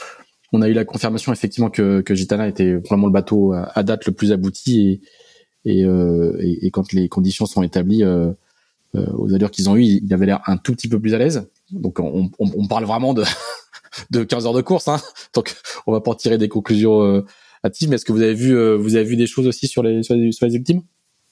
on 0.52 0.61
a 0.61 0.68
eu 0.68 0.74
la 0.74 0.85
confirmation 0.85 1.32
effectivement 1.32 1.70
que, 1.70 2.02
que 2.02 2.14
Gitana 2.14 2.46
était 2.46 2.74
vraiment 2.74 3.06
le 3.06 3.12
bateau 3.12 3.54
à, 3.54 3.82
date 3.82 4.04
le 4.04 4.12
plus 4.12 4.32
abouti 4.32 5.00
et, 5.64 5.85
et 5.85 6.70
quand 6.70 6.92
les 6.92 7.08
conditions 7.08 7.46
sont 7.46 7.62
établies 7.62 8.04
aux 8.94 9.33
allures 9.33 9.50
qu'ils 9.50 9.70
ont 9.70 9.76
eu, 9.76 9.83
il 9.83 10.12
avait 10.12 10.26
l'air 10.26 10.40
un 10.46 10.57
tout 10.59 10.72
petit 10.72 10.88
peu 10.88 11.00
plus 11.00 11.14
à 11.14 11.18
l'aise. 11.18 11.48
Donc 11.70 11.98
on, 11.98 12.31
on, 12.38 12.50
on 12.57 12.66
parle 12.66 12.85
vraiment 12.85 13.14
de 13.14 13.24
de 14.11 14.24
15 14.24 14.46
heures 14.46 14.52
de 14.52 14.62
course. 14.62 14.88
Hein. 14.88 15.00
Donc, 15.35 15.55
on 15.87 15.92
va 15.92 16.00
pas 16.00 16.11
en 16.11 16.14
tirer 16.14 16.38
des 16.38 16.48
conclusions 16.48 17.02
euh, 17.02 17.24
hâtives. 17.64 17.92
Est-ce 17.92 18.05
que 18.05 18.12
vous 18.12 18.22
avez 18.22 18.35
vu, 18.35 18.57
euh, 18.57 18.76
vous 18.76 18.96
avez 18.96 19.05
vu 19.05 19.16
des 19.16 19.26
choses 19.26 19.46
aussi 19.46 19.68
sur 19.68 19.83
les 19.83 20.02
sur 20.02 20.14
les, 20.14 20.55
ultimes? 20.55 20.83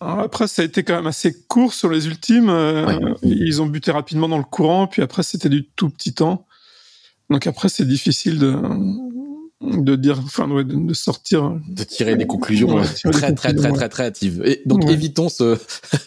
Après, 0.01 0.49
ça 0.49 0.62
a 0.62 0.64
été 0.64 0.83
quand 0.83 0.94
même 0.94 1.07
assez 1.07 1.35
court 1.46 1.75
sur 1.75 1.90
les 1.90 2.07
ultimes. 2.07 2.49
Euh, 2.49 3.14
ils 3.23 3.61
ont 3.61 3.66
buté 3.66 3.90
rapidement 3.90 4.29
dans 4.29 4.38
le 4.38 4.44
courant, 4.44 4.87
puis 4.87 5.03
après, 5.03 5.23
c'était 5.23 5.51
du 5.51 5.68
tout 5.68 5.90
petit 5.90 6.14
temps. 6.14 6.46
Donc 7.29 7.46
après, 7.46 7.68
c'est 7.68 7.87
difficile 7.87 8.38
de, 8.38 8.57
de 9.61 9.94
dire, 9.96 10.18
enfin, 10.18 10.49
de, 10.49 10.94
sortir. 10.94 11.59
De 11.68 11.85
tirer 11.85 12.16
des 12.16 12.27
conclusions 12.27 12.83
très, 13.12 13.35
très, 13.35 13.55
très, 13.55 13.73
très, 13.73 13.88
très, 13.88 14.05
hâtives. 14.05 14.42
Et 14.44 14.62
donc, 14.64 14.88
évitons 14.88 15.29
ce, 15.29 15.59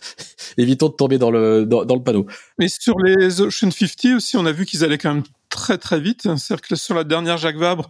évitons 0.57 0.89
de 0.89 0.93
tomber 0.93 1.17
dans 1.17 1.29
le, 1.29 1.65
dans, 1.65 1.85
dans, 1.85 1.95
le 1.95 2.03
panneau. 2.03 2.25
Mais 2.57 2.67
sur 2.67 2.97
les 2.99 3.41
Ocean 3.41 3.69
50 3.69 4.15
aussi, 4.15 4.37
on 4.37 4.45
a 4.45 4.51
vu 4.51 4.65
qu'ils 4.65 4.83
allaient 4.83 4.97
quand 4.97 5.13
même 5.13 5.23
très 5.49 5.77
très 5.77 5.99
vite. 5.99 6.23
C'est-à-dire 6.23 6.61
que 6.61 6.75
sur 6.75 6.95
la 6.95 7.03
dernière 7.03 7.37
Jacques 7.37 7.57
Vabre, 7.57 7.89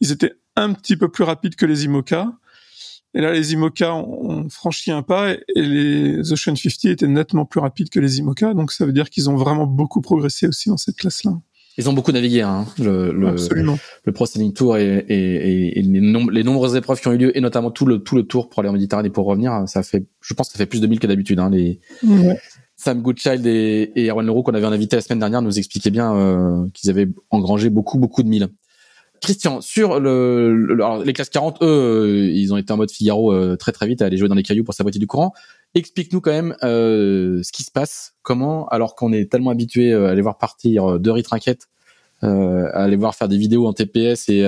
ils 0.00 0.10
étaient 0.10 0.34
un 0.56 0.72
petit 0.72 0.96
peu 0.96 1.08
plus 1.08 1.24
rapides 1.24 1.54
que 1.54 1.66
les 1.66 1.84
IMOCA. 1.84 2.32
Et 3.16 3.20
là, 3.20 3.32
les 3.32 3.52
IMOCA 3.52 3.94
ont 3.94 4.48
franchi 4.48 4.90
un 4.90 5.02
pas 5.02 5.32
et 5.32 5.62
les 5.62 6.32
Ocean 6.32 6.56
50 6.56 6.86
étaient 6.86 7.06
nettement 7.06 7.44
plus 7.44 7.60
rapides 7.60 7.88
que 7.88 8.00
les 8.00 8.18
IMOCA. 8.18 8.54
Donc 8.54 8.72
ça 8.72 8.84
veut 8.84 8.92
dire 8.92 9.08
qu'ils 9.10 9.30
ont 9.30 9.36
vraiment 9.36 9.66
beaucoup 9.66 10.00
progressé 10.00 10.48
aussi 10.48 10.68
dans 10.68 10.76
cette 10.76 10.96
classe-là. 10.96 11.38
Ils 11.76 11.88
ont 11.88 11.92
beaucoup 11.92 12.12
navigué, 12.12 12.42
hein, 12.42 12.66
le, 12.78 13.12
le, 13.12 13.28
Absolument. 13.28 13.76
le 14.04 14.12
Pro 14.12 14.26
Sailing 14.26 14.52
Tour 14.52 14.76
et, 14.76 15.04
et, 15.08 15.78
et 15.78 15.82
les, 15.82 16.00
les, 16.00 16.44
nombreuses 16.44 16.76
épreuves 16.76 17.00
qui 17.00 17.08
ont 17.08 17.12
eu 17.12 17.18
lieu, 17.18 17.36
et 17.36 17.40
notamment 17.40 17.72
tout 17.72 17.84
le, 17.84 17.98
tout 17.98 18.14
le 18.14 18.22
tour 18.22 18.48
pour 18.48 18.60
aller 18.60 18.68
en 18.68 18.72
Méditerranée 18.72 19.10
pour 19.10 19.26
revenir, 19.26 19.64
ça 19.66 19.82
fait, 19.82 20.04
je 20.20 20.34
pense 20.34 20.48
que 20.48 20.52
ça 20.52 20.58
fait 20.58 20.66
plus 20.66 20.80
de 20.80 20.86
1000 20.86 21.00
que 21.00 21.08
d'habitude. 21.08 21.40
Hein, 21.40 21.50
les, 21.50 21.80
ouais. 22.04 22.38
Sam 22.76 23.02
Goodchild 23.02 23.46
et, 23.46 23.92
et 23.96 24.10
Erwan 24.10 24.26
Leroux 24.26 24.42
qu'on 24.42 24.54
avait 24.54 24.66
en 24.66 24.72
invité 24.72 24.96
la 24.96 25.02
semaine 25.02 25.20
dernière 25.20 25.42
nous 25.42 25.58
expliquaient 25.58 25.90
bien 25.90 26.14
euh, 26.14 26.66
qu'ils 26.74 26.90
avaient 26.90 27.08
engrangé 27.30 27.70
beaucoup 27.70 27.98
beaucoup 27.98 28.22
de 28.22 28.28
milles. 28.28 28.48
Christian, 29.20 29.62
sur 29.62 30.00
le, 30.00 30.68
alors 30.72 31.02
les 31.02 31.14
classes 31.14 31.30
40, 31.30 31.62
eux, 31.62 31.66
euh, 31.66 32.30
ils 32.30 32.52
ont 32.52 32.58
été 32.58 32.72
en 32.72 32.76
mode 32.76 32.90
Figaro 32.90 33.32
euh, 33.32 33.56
très 33.56 33.72
très 33.72 33.86
vite 33.86 34.02
à 34.02 34.06
aller 34.06 34.18
jouer 34.18 34.28
dans 34.28 34.34
les 34.34 34.42
cailloux 34.42 34.64
pour 34.64 34.74
saboter 34.74 34.98
du 34.98 35.06
courant. 35.06 35.32
Explique-nous 35.74 36.20
quand 36.20 36.30
même 36.30 36.56
euh, 36.62 37.42
ce 37.42 37.50
qui 37.50 37.64
se 37.64 37.70
passe, 37.70 38.14
comment, 38.22 38.68
alors 38.68 38.94
qu'on 38.94 39.12
est 39.12 39.30
tellement 39.30 39.50
habitué 39.50 39.92
à 39.92 40.10
aller 40.10 40.22
voir 40.22 40.38
partir 40.38 41.00
deux 41.00 41.10
ritrinquettes, 41.10 41.68
à 42.22 42.84
aller 42.84 42.96
voir 42.96 43.14
faire 43.14 43.28
des 43.28 43.36
vidéos 43.36 43.66
en 43.66 43.72
TPS 43.74 44.28
et, 44.28 44.42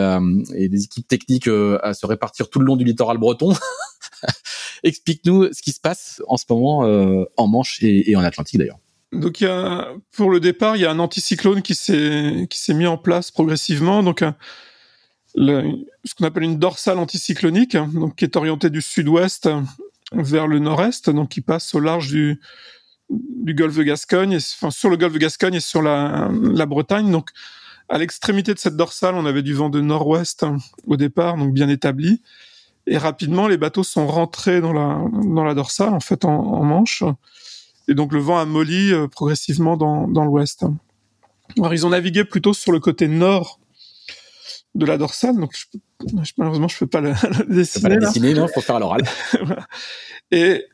des 0.68 0.84
équipes 0.84 1.06
techniques 1.06 1.48
à 1.82 1.92
se 1.94 2.06
répartir 2.06 2.48
tout 2.48 2.58
le 2.58 2.64
long 2.64 2.76
du 2.76 2.84
littoral 2.84 3.18
breton. 3.18 3.52
Explique-nous 4.82 5.52
ce 5.52 5.62
qui 5.62 5.72
se 5.72 5.80
passe 5.80 6.22
en 6.28 6.36
ce 6.36 6.44
moment 6.48 6.84
euh, 6.84 7.24
en 7.36 7.48
Manche 7.48 7.82
et, 7.82 8.14
en 8.16 8.20
Atlantique 8.20 8.58
d'ailleurs. 8.58 8.78
Donc 9.12 9.40
il 9.40 9.44
y 9.44 9.46
a, 9.46 9.88
pour 10.12 10.30
le 10.30 10.40
départ, 10.40 10.76
il 10.76 10.82
y 10.82 10.86
a 10.86 10.90
un 10.90 10.98
anticyclone 10.98 11.62
qui 11.62 11.74
s'est 11.74 12.46
qui 12.50 12.58
s'est 12.58 12.74
mis 12.74 12.86
en 12.86 12.98
place 12.98 13.30
progressivement. 13.30 14.02
Donc 14.02 14.24
ce 15.36 16.14
qu'on 16.16 16.24
appelle 16.24 16.44
une 16.44 16.58
dorsale 16.58 16.98
anticyclonique, 16.98 17.76
donc 17.76 18.16
qui 18.16 18.24
est 18.24 18.36
orientée 18.36 18.70
du 18.70 18.82
sud-ouest 18.82 19.48
vers 20.12 20.47
le 20.47 20.59
nord-est, 20.59 21.11
donc 21.11 21.31
qui 21.31 21.40
passe 21.40 21.75
au 21.75 21.81
large 21.81 22.11
du 22.11 22.40
golfe 23.55 23.77
de 23.77 23.83
Gascogne, 23.83 24.33
et, 24.33 24.37
enfin 24.37 24.71
sur 24.71 24.90
le 24.90 24.97
golfe 24.97 25.14
de 25.14 25.19
Gascogne 25.19 25.55
et 25.55 25.61
sur 25.61 25.83
la, 25.83 26.29
Bretagne. 26.66 27.11
Donc 27.11 27.31
à 27.88 27.99
l'extrémité 27.99 28.55
de 28.55 28.59
cette 28.59 28.77
dorsale, 28.77 29.14
on 29.14 29.27
avait 29.27 29.42
du 29.42 29.55
vent 29.55 29.69
de 29.69 29.81
nord-ouest 29.81 30.45
au 30.87 30.97
départ, 30.97 31.37
donc 31.37 31.53
bien 31.53 31.69
établi. 31.69 32.23
Et 32.88 32.99
rapidement, 32.99 33.49
les 33.49 33.57
bateaux 33.57 33.83
sont 33.83 34.07
rentrés 34.07 34.61
dans 34.61 34.73
la, 34.73 35.55
dorsale, 35.55 35.92
en 35.92 36.01
fait, 36.01 36.25
en, 36.25 36.31
en 36.31 36.64
Manche. 36.64 37.03
Et 37.88 37.95
donc, 37.95 38.12
le 38.12 38.21
vent 38.21 38.38
a 38.38 38.45
molli 38.45 38.92
euh, 38.92 39.09
progressivement 39.09 39.77
dans, 39.77 40.07
dans 40.07 40.25
l'ouest. 40.25 40.64
Alors, 41.59 41.75
ils 41.75 41.85
ont 41.85 41.90
navigué 41.90 42.25
plutôt 42.25 42.53
sur 42.53 42.71
le 42.71 42.79
côté 42.79 43.09
nord 43.09 43.59
de 44.76 44.86
la 44.86 44.98
dorsale. 44.98 45.36
Donc, 45.36 45.54
je, 45.54 46.32
malheureusement, 46.38 46.68
je 46.68 46.78
peux 46.78 46.86
pas 46.86 47.00
le, 47.00 47.10
le 47.48 47.54
dessiner. 47.54 47.82
Pas 47.82 47.88
la 47.88 48.06
dessiner, 48.06 48.34
non, 48.34 48.48
faut 48.48 48.60
faire 48.60 48.78
l'oral. 48.78 49.02
Et 50.30 50.64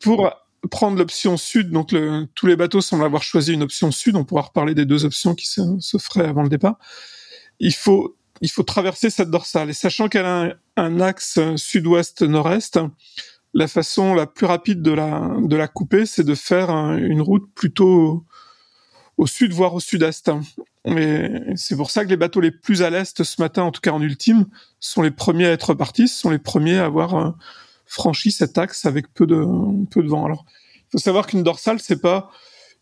pour 0.00 0.30
prendre 0.70 0.98
l'option 0.98 1.36
sud, 1.36 1.70
donc 1.70 1.92
le, 1.92 2.26
tous 2.34 2.46
les 2.46 2.56
bateaux 2.56 2.80
semblent 2.80 3.04
avoir 3.04 3.22
choisi 3.22 3.52
une 3.52 3.62
option 3.62 3.90
sud. 3.90 4.16
On 4.16 4.24
pourra 4.24 4.42
reparler 4.42 4.74
des 4.74 4.84
deux 4.84 5.04
options 5.04 5.34
qui 5.34 5.46
se, 5.46 5.60
se 5.80 5.98
feraient 5.98 6.26
avant 6.26 6.42
le 6.42 6.48
départ. 6.48 6.78
Il 7.60 7.74
faut 7.74 8.18
il 8.40 8.50
faut 8.50 8.62
traverser 8.62 9.10
cette 9.10 9.30
dorsale. 9.30 9.70
Et 9.70 9.74
sachant 9.74 10.08
qu'elle 10.08 10.26
a 10.26 10.54
un, 10.76 11.00
axe 11.00 11.38
sud-ouest-nord-est, 11.56 12.78
la 13.54 13.68
façon 13.68 14.14
la 14.14 14.26
plus 14.26 14.46
rapide 14.46 14.82
de 14.82 14.92
la, 14.92 15.28
de 15.40 15.56
la 15.56 15.68
couper, 15.68 16.06
c'est 16.06 16.24
de 16.24 16.34
faire 16.34 16.70
une 16.70 17.20
route 17.20 17.48
plutôt 17.54 18.24
au 19.18 19.26
sud, 19.26 19.52
voire 19.52 19.74
au 19.74 19.80
sud-est. 19.80 20.30
Mais 20.86 21.42
c'est 21.56 21.76
pour 21.76 21.90
ça 21.90 22.04
que 22.04 22.08
les 22.08 22.16
bateaux 22.16 22.40
les 22.40 22.52
plus 22.52 22.82
à 22.82 22.88
l'est 22.88 23.22
ce 23.22 23.42
matin, 23.42 23.64
en 23.64 23.72
tout 23.72 23.80
cas 23.80 23.90
en 23.90 24.00
ultime, 24.00 24.46
sont 24.80 25.02
les 25.02 25.10
premiers 25.10 25.46
à 25.46 25.52
être 25.52 25.74
partis, 25.74 26.08
sont 26.08 26.30
les 26.30 26.38
premiers 26.38 26.78
à 26.78 26.86
avoir 26.86 27.14
euh, 27.14 27.30
franchi 27.84 28.30
cet 28.30 28.56
axe 28.56 28.86
avec 28.86 29.12
peu 29.12 29.26
de, 29.26 29.44
peu 29.90 30.02
de 30.02 30.08
vent. 30.08 30.24
Alors, 30.24 30.46
il 30.76 30.92
faut 30.92 30.98
savoir 30.98 31.26
qu'une 31.26 31.42
dorsale, 31.42 31.80
c'est 31.80 32.00
pas 32.00 32.30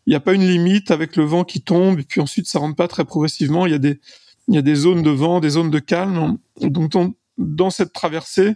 il 0.05 0.11
n'y 0.11 0.15
a 0.15 0.21
pas 0.21 0.33
une 0.33 0.47
limite 0.47 0.89
avec 0.89 1.17
le 1.17 1.25
vent 1.25 1.43
qui 1.43 1.61
tombe 1.61 1.99
et 1.99 2.03
puis 2.03 2.21
ensuite 2.21 2.47
ça 2.47 2.59
rentre 2.59 2.77
pas 2.77 2.87
très 2.87 3.03
progressivement. 3.03 3.65
Il 3.65 3.73
y 3.73 3.75
a 3.75 3.79
des 3.79 3.99
il 4.47 4.55
y 4.55 4.57
a 4.57 4.61
des 4.61 4.75
zones 4.75 5.01
de 5.01 5.09
vent, 5.09 5.41
des 5.41 5.49
zones 5.49 5.69
de 5.69 5.79
calme. 5.79 6.37
Donc 6.61 6.93
dans 7.37 7.69
cette 7.69 7.91
traversée, 7.91 8.55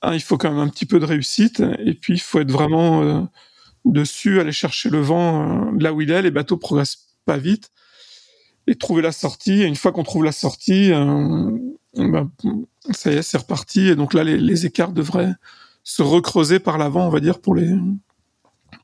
hein, 0.00 0.14
il 0.14 0.22
faut 0.22 0.38
quand 0.38 0.48
même 0.48 0.58
un 0.58 0.68
petit 0.68 0.86
peu 0.86 0.98
de 0.98 1.04
réussite 1.04 1.62
et 1.84 1.92
puis 1.92 2.14
il 2.14 2.20
faut 2.20 2.40
être 2.40 2.50
vraiment 2.50 3.02
euh, 3.02 3.20
dessus, 3.84 4.40
aller 4.40 4.52
chercher 4.52 4.90
le 4.90 5.00
vent 5.00 5.68
euh, 5.68 5.70
là 5.78 5.92
où 5.92 6.00
il 6.00 6.10
est. 6.10 6.22
Les 6.22 6.30
bateaux 6.30 6.56
progressent 6.56 7.08
pas 7.24 7.36
vite 7.36 7.70
et 8.66 8.74
trouver 8.74 9.02
la 9.02 9.12
sortie. 9.12 9.62
Et 9.62 9.66
une 9.66 9.76
fois 9.76 9.92
qu'on 9.92 10.04
trouve 10.04 10.24
la 10.24 10.32
sortie, 10.32 10.92
euh, 10.92 11.50
ben, 11.94 12.30
ça 12.90 13.12
y 13.12 13.16
est, 13.16 13.22
c'est 13.22 13.38
reparti. 13.38 13.88
Et 13.88 13.96
donc 13.96 14.14
là, 14.14 14.24
les, 14.24 14.36
les 14.36 14.66
écarts 14.66 14.92
devraient 14.92 15.32
se 15.82 16.02
recreuser 16.02 16.58
par 16.58 16.78
l'avant, 16.78 17.06
on 17.06 17.10
va 17.10 17.20
dire, 17.20 17.40
pour 17.40 17.54
les 17.54 17.74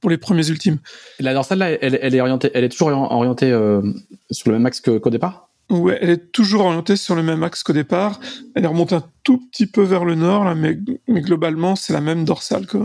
pour 0.01 0.11
les 0.11 0.19
premiers 0.19 0.49
ultimes. 0.49 0.79
la 1.21 1.33
dorsale 1.33 1.59
là, 1.59 1.71
elle, 1.71 1.99
elle, 2.01 2.15
est 2.15 2.21
orientée, 2.21 2.51
elle 2.55 2.65
est 2.65 2.69
toujours 2.69 2.89
orientée 2.89 3.51
euh, 3.51 3.83
sur 4.31 4.51
le 4.51 4.57
même 4.57 4.67
axe 4.67 4.81
qu'au 4.81 5.11
départ? 5.11 5.49
Ouais, 5.71 5.99
elle 6.01 6.11
est 6.11 6.33
toujours 6.33 6.67
orientée 6.67 6.97
sur 6.97 7.15
le 7.15 7.23
même 7.23 7.43
axe 7.43 7.63
qu'au 7.63 7.73
départ. 7.73 8.21
Elle 8.55 8.67
remonte 8.67 8.93
un 8.93 9.03
tout 9.25 9.39
petit 9.49 9.67
peu 9.67 9.83
vers 9.83 10.05
le 10.05 10.15
nord 10.15 10.45
là, 10.45 10.55
mais, 10.55 10.79
mais 11.09 11.21
globalement 11.21 11.77
c'est 11.77 11.93
la 11.93 12.01
même 12.01 12.25
dorsale 12.25 12.67
que. 12.67 12.79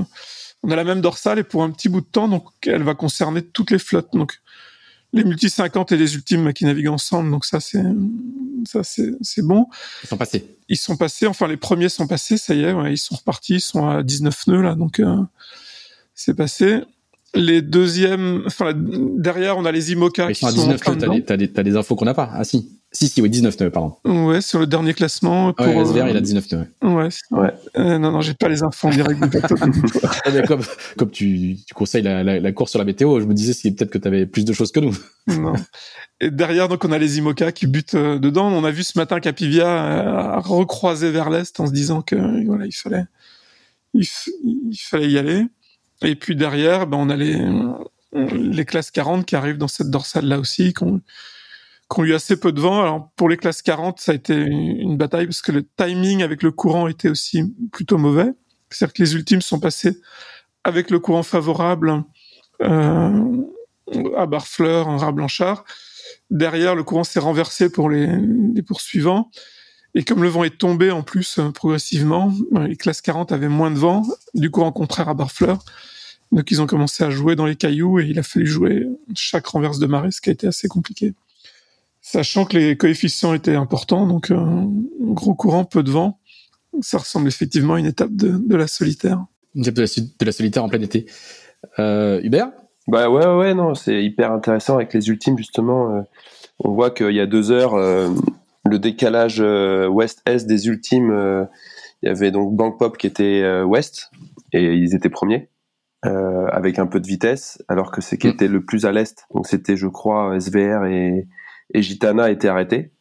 On 0.64 0.72
a 0.72 0.76
la 0.76 0.84
même 0.84 1.02
dorsale 1.02 1.40
et 1.40 1.44
pour 1.44 1.64
un 1.64 1.72
petit 1.72 1.90
bout 1.90 2.02
de 2.02 2.06
temps, 2.06 2.28
donc 2.28 2.46
elle 2.66 2.84
va 2.84 2.94
concerner 2.94 3.42
toutes 3.42 3.72
les 3.72 3.80
flottes. 3.80 4.10
Donc 4.14 4.42
les 5.14 5.24
multi 5.24 5.50
50 5.50 5.92
et 5.92 5.98
les 5.98 6.16
ultimes 6.16 6.54
qui 6.54 6.66
naviguent 6.66 6.90
ensemble. 6.90 7.32
Donc 7.32 7.46
ça 7.46 7.60
c'est 7.60 7.84
ça 8.66 8.84
c'est 8.84 9.12
c'est 9.22 9.46
bon. 9.46 9.68
Ils 10.04 10.08
sont 10.08 10.18
passés. 10.18 10.58
Ils 10.70 10.78
sont 10.78 10.98
passés. 10.98 11.28
Enfin 11.28 11.48
les 11.48 11.58
premiers 11.58 11.90
sont 11.90 12.08
passés. 12.08 12.38
Ça 12.38 12.54
y 12.54 12.64
est, 12.64 12.74
ouais, 12.74 12.94
ils 12.94 12.98
sont 12.98 13.16
repartis. 13.16 13.56
Ils 13.56 13.62
sont 13.62 13.88
à 13.88 14.04
19 14.04 14.48
nœuds 14.48 14.62
là. 14.62 14.76
Donc 14.76 15.00
euh, 15.00 15.18
c'est 16.14 16.36
passé. 16.36 16.82
Les 17.34 17.62
deuxièmes, 17.62 18.44
enfin 18.46 18.74
derrière, 18.76 19.58
on 19.58 19.64
a 19.64 19.72
les 19.72 19.94
IMOCA 19.94 20.30
Ils 20.30 20.36
sont 20.36 20.48
à 20.48 20.52
19 20.52 20.86
nœuds. 20.98 21.24
T'as 21.26 21.38
des, 21.38 21.48
des 21.48 21.76
infos 21.78 21.96
qu'on 21.96 22.06
n'a 22.06 22.14
pas. 22.14 22.30
Ah 22.34 22.44
si, 22.44 22.81
si, 22.94 23.08
si, 23.08 23.22
oui, 23.22 23.30
19 23.30 23.58
nœuds, 23.58 23.70
pardon. 23.70 23.96
Ouais, 24.04 24.42
sur 24.42 24.60
le 24.60 24.68
dernier 24.68 24.94
classement. 24.94 25.54
Pour, 25.54 25.66
ouais, 25.66 25.86
SVR, 25.86 26.10
il 26.10 26.18
a 26.18 26.20
19 26.20 26.52
nœuds. 26.52 26.68
Ouais. 26.82 27.08
ouais. 27.32 27.54
Euh, 27.78 27.98
non, 27.98 28.12
non, 28.12 28.20
j'ai 28.20 28.34
pas 28.34 28.50
les 28.50 28.64
infos 28.64 28.90
en 28.90 28.92
direct. 28.92 29.18
comme, 30.48 30.62
comme 30.98 31.10
tu, 31.10 31.56
tu 31.66 31.74
conseilles 31.74 32.02
la, 32.02 32.22
la, 32.22 32.42
la, 32.42 32.52
course 32.52 32.72
sur 32.72 32.80
la 32.80 32.86
météo, 32.86 33.22
je 33.22 33.26
me 33.26 33.34
disais 33.34 33.54
si 33.54 33.74
peut-être 33.74 33.92
que 33.92 33.98
tu 33.98 34.08
avais 34.08 34.26
plus 34.26 34.44
de 34.44 34.52
choses 34.52 34.74
que 34.74 34.82
nous. 34.82 34.94
non. 35.28 35.54
Et 36.20 36.32
derrière, 36.32 36.68
donc, 36.68 36.84
on 36.84 36.92
a 36.92 36.98
les 36.98 37.18
IMOCA 37.18 37.54
qui 37.54 37.66
butent 37.66 37.96
euh, 37.96 38.20
dedans. 38.20 38.48
On 38.48 38.66
a 38.66 38.72
vu 38.72 38.84
ce 38.84 39.00
matin 39.00 39.22
Capivia 39.22 39.68
euh, 39.68 40.40
recroiser 40.40 41.12
vers 41.12 41.30
l'est 41.30 41.58
en 41.62 41.68
se 41.68 41.72
disant 41.72 42.02
que 42.02 42.46
voilà, 42.46 42.66
il 42.66 42.74
fallait, 42.74 43.06
il, 43.94 44.06
il 44.44 44.78
fallait 44.78 45.10
y 45.10 45.18
aller. 45.18 45.46
Et 46.02 46.16
puis 46.16 46.36
derrière, 46.36 46.88
ben, 46.88 46.98
on 46.98 47.10
a 47.10 47.16
les, 47.16 47.40
les 48.14 48.66
classes 48.66 48.92
40 48.92 49.26
qui 49.26 49.38
arrivent 49.38 49.58
dans 49.58 49.70
cette 49.70 49.90
dorsale-là 49.90 50.40
aussi, 50.40 50.74
qui 51.92 52.00
ont 52.00 52.04
eu 52.04 52.14
assez 52.14 52.38
peu 52.38 52.52
de 52.52 52.62
vent. 52.62 52.82
Alors 52.82 53.10
pour 53.16 53.30
les 53.30 53.38
classes 53.38 53.62
40, 53.62 54.00
ça 54.00 54.12
a 54.12 54.16
été 54.16 54.36
une 54.36 54.98
bataille 54.98 55.26
parce 55.26 55.42
que 55.42 55.52
le 55.52 55.68
timing 55.78 56.24
avec 56.24 56.44
le 56.44 56.52
courant 56.52 56.88
était 56.88 57.10
aussi 57.10 57.44
plutôt 57.72 57.98
mauvais. 57.98 58.32
C'est-à-dire 58.70 58.94
que 58.94 59.04
les 59.04 59.16
ultimes 59.16 59.42
sont 59.42 59.60
passés 59.60 60.00
avec 60.64 60.90
le 60.90 61.00
courant 61.00 61.24
favorable 61.24 62.04
euh, 62.62 63.44
à 64.16 64.26
Barfleur, 64.26 64.88
un 64.88 64.98
rat 64.98 65.12
blanchard. 65.12 65.66
Derrière, 66.30 66.76
le 66.76 66.84
courant 66.84 67.04
s'est 67.04 67.20
renversé 67.20 67.70
pour 67.70 67.90
les, 67.90 68.08
les, 68.56 68.62
poursuivants. 68.62 69.30
Et 69.96 70.04
comme 70.04 70.24
le 70.24 70.30
vent 70.30 70.46
est 70.46 70.58
tombé 70.58 70.92
en 70.92 71.04
plus 71.04 71.40
euh, 71.40 71.52
progressivement, 71.52 72.32
les 72.52 72.78
classes 72.78 73.02
40 73.02 73.34
avaient 73.34 73.50
moins 73.50 73.72
de 73.72 73.78
vent, 73.78 74.04
du 74.34 74.50
courant 74.50 74.72
contraire 74.72 75.10
à 75.10 75.14
Barfleur. 75.14 75.60
Donc 76.32 76.50
ils 76.52 76.62
ont 76.62 76.68
commencé 76.68 77.04
à 77.04 77.10
jouer 77.10 77.36
dans 77.36 77.46
les 77.46 77.58
cailloux 77.58 78.00
et 78.00 78.06
il 78.06 78.18
a 78.18 78.24
fallu 78.24 78.46
jouer 78.48 78.88
chaque 79.16 79.48
renverse 79.48 79.80
de 79.80 79.88
marée, 79.88 80.12
ce 80.12 80.22
qui 80.22 80.30
a 80.30 80.34
été 80.34 80.48
assez 80.48 80.70
compliqué. 80.70 81.14
Sachant 82.02 82.46
que 82.46 82.58
les 82.58 82.78
coefficients 82.78 83.34
étaient 83.34 83.56
importants, 83.56 84.08
donc 84.08 84.32
euh, 84.32 84.66
gros 85.00 85.36
courant, 85.36 85.66
peu 85.66 85.84
de 85.84 85.92
vent, 85.92 86.20
ça 86.82 86.98
ressemble 86.98 87.28
effectivement 87.28 87.76
à 87.76 87.80
une 87.80 87.86
étape 87.86 88.12
de, 88.12 88.30
de 88.38 88.56
la 88.56 88.68
solitaire. 88.68 89.24
Une 89.54 89.62
étape 89.62 89.76
de 89.76 89.82
la, 89.82 89.88
de 90.20 90.26
la 90.26 90.32
solitaire 90.32 90.64
en 90.64 90.70
plein 90.70 90.82
été. 90.82 91.06
Euh, 91.80 92.20
Hubert? 92.24 92.52
Bah 92.88 93.10
ouais, 93.10 93.26
ouais, 93.26 93.54
non, 93.54 93.76
c'est 93.76 94.04
hyper 94.04 94.32
intéressant 94.32 94.76
avec 94.76 94.94
les 94.94 95.10
ultimes 95.10 95.38
justement. 95.38 95.96
Euh, 95.96 96.02
on 96.60 96.72
voit 96.72 96.90
qu'il 96.90 97.12
y 97.12 97.20
a 97.20 97.28
deux 97.28 97.52
heures, 97.52 97.76
euh, 97.76 98.10
le 98.66 98.80
décalage 98.80 99.40
euh, 99.40 99.88
ouest-est 99.88 100.48
des 100.48 100.68
ultimes, 100.68 101.48
il 102.02 102.08
y 102.08 102.10
avait 102.10 102.32
donc 102.32 102.56
Bank 102.56 102.80
Pop 102.80 102.98
qui 102.98 103.06
était 103.06 103.62
ouest 103.62 104.10
et 104.54 104.74
ils 104.74 104.96
étaient 104.96 105.10
premiers. 105.10 105.52
Euh, 106.04 106.48
avec 106.48 106.80
un 106.80 106.88
peu 106.88 107.00
de 107.00 107.06
vitesse, 107.06 107.64
alors 107.68 107.92
que 107.92 108.02
c'est 108.02 108.18
qui 108.18 108.26
mm. 108.26 108.32
était 108.32 108.48
le 108.48 108.66
plus 108.66 108.88
à 108.88 108.92
l'est. 108.92 109.28
Donc 109.36 109.46
c'était, 109.46 109.76
je 109.76 109.86
crois, 109.86 110.36
SVR 110.40 110.86
et, 110.86 111.28
et 111.74 111.82
Gitana 111.82 112.32
étaient 112.32 112.48
arrêtés. 112.48 112.92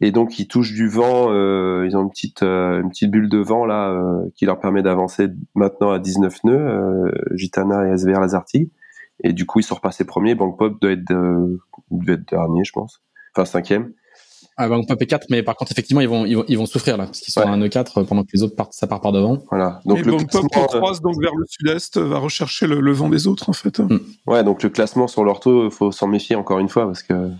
Et 0.00 0.10
donc 0.10 0.38
ils 0.38 0.48
touchent 0.48 0.72
du 0.72 0.88
vent, 0.88 1.30
euh, 1.30 1.86
ils 1.86 1.96
ont 1.96 2.02
une 2.02 2.10
petite 2.10 2.42
euh, 2.42 2.80
une 2.80 2.90
petite 2.90 3.10
bulle 3.10 3.28
de 3.28 3.38
vent 3.38 3.64
là 3.64 3.90
euh, 3.90 4.28
qui 4.34 4.44
leur 4.44 4.58
permet 4.58 4.82
d'avancer 4.82 5.28
maintenant 5.54 5.92
à 5.92 6.00
19 6.00 6.44
nœuds, 6.44 6.52
euh, 6.52 7.12
Gitana 7.36 7.88
et 7.88 7.96
SVR 7.96 8.20
Lazarti. 8.20 8.72
Et 9.22 9.32
du 9.32 9.46
coup 9.46 9.60
ils 9.60 9.62
sont 9.62 9.76
repassés 9.76 10.04
premiers. 10.04 10.34
Bank 10.34 10.58
Pop 10.58 10.80
doit 10.80 10.90
être 10.90 11.04
doit 11.06 12.14
être 12.14 12.28
dernier, 12.28 12.64
je 12.64 12.72
pense, 12.72 13.02
enfin 13.34 13.44
cinquième. 13.44 13.92
Ah, 14.56 14.68
Bank 14.68 14.86
Pop 14.86 15.02
est 15.02 15.06
4, 15.06 15.26
mais 15.30 15.42
par 15.42 15.56
contre, 15.56 15.72
effectivement, 15.72 16.00
ils 16.00 16.08
vont, 16.08 16.24
ils 16.24 16.36
vont, 16.36 16.44
ils 16.46 16.56
vont 16.56 16.66
souffrir 16.66 16.96
là, 16.96 17.06
parce 17.06 17.18
qu'ils 17.18 17.32
sont 17.32 17.40
ouais. 17.40 17.46
à 17.46 17.50
un 17.50 17.58
E4 17.58 18.06
pendant 18.06 18.22
que 18.22 18.28
les 18.32 18.44
autres 18.44 18.54
partent, 18.54 18.72
ça 18.72 18.86
part 18.86 19.00
par 19.00 19.10
devant. 19.10 19.42
Voilà. 19.50 19.80
Donc, 19.84 19.98
et 19.98 20.02
le 20.04 20.12
Bank 20.12 20.30
Pop 20.30 20.42
qui 20.42 20.60
croise 20.78 21.00
donc 21.00 21.20
vers 21.20 21.34
le 21.34 21.44
sud-est 21.48 21.98
va 21.98 22.18
rechercher 22.18 22.68
le, 22.68 22.78
le, 22.78 22.92
vent 22.92 23.08
des 23.08 23.26
autres, 23.26 23.48
en 23.48 23.52
fait. 23.52 23.80
Mm. 23.80 23.98
Ouais, 24.28 24.44
donc 24.44 24.62
le 24.62 24.68
classement 24.68 25.08
sur 25.08 25.24
l'ortho, 25.24 25.70
faut 25.70 25.90
s'en 25.90 26.06
méfier 26.06 26.36
encore 26.36 26.60
une 26.60 26.68
fois, 26.68 26.86
parce 26.86 27.02
que 27.02 27.32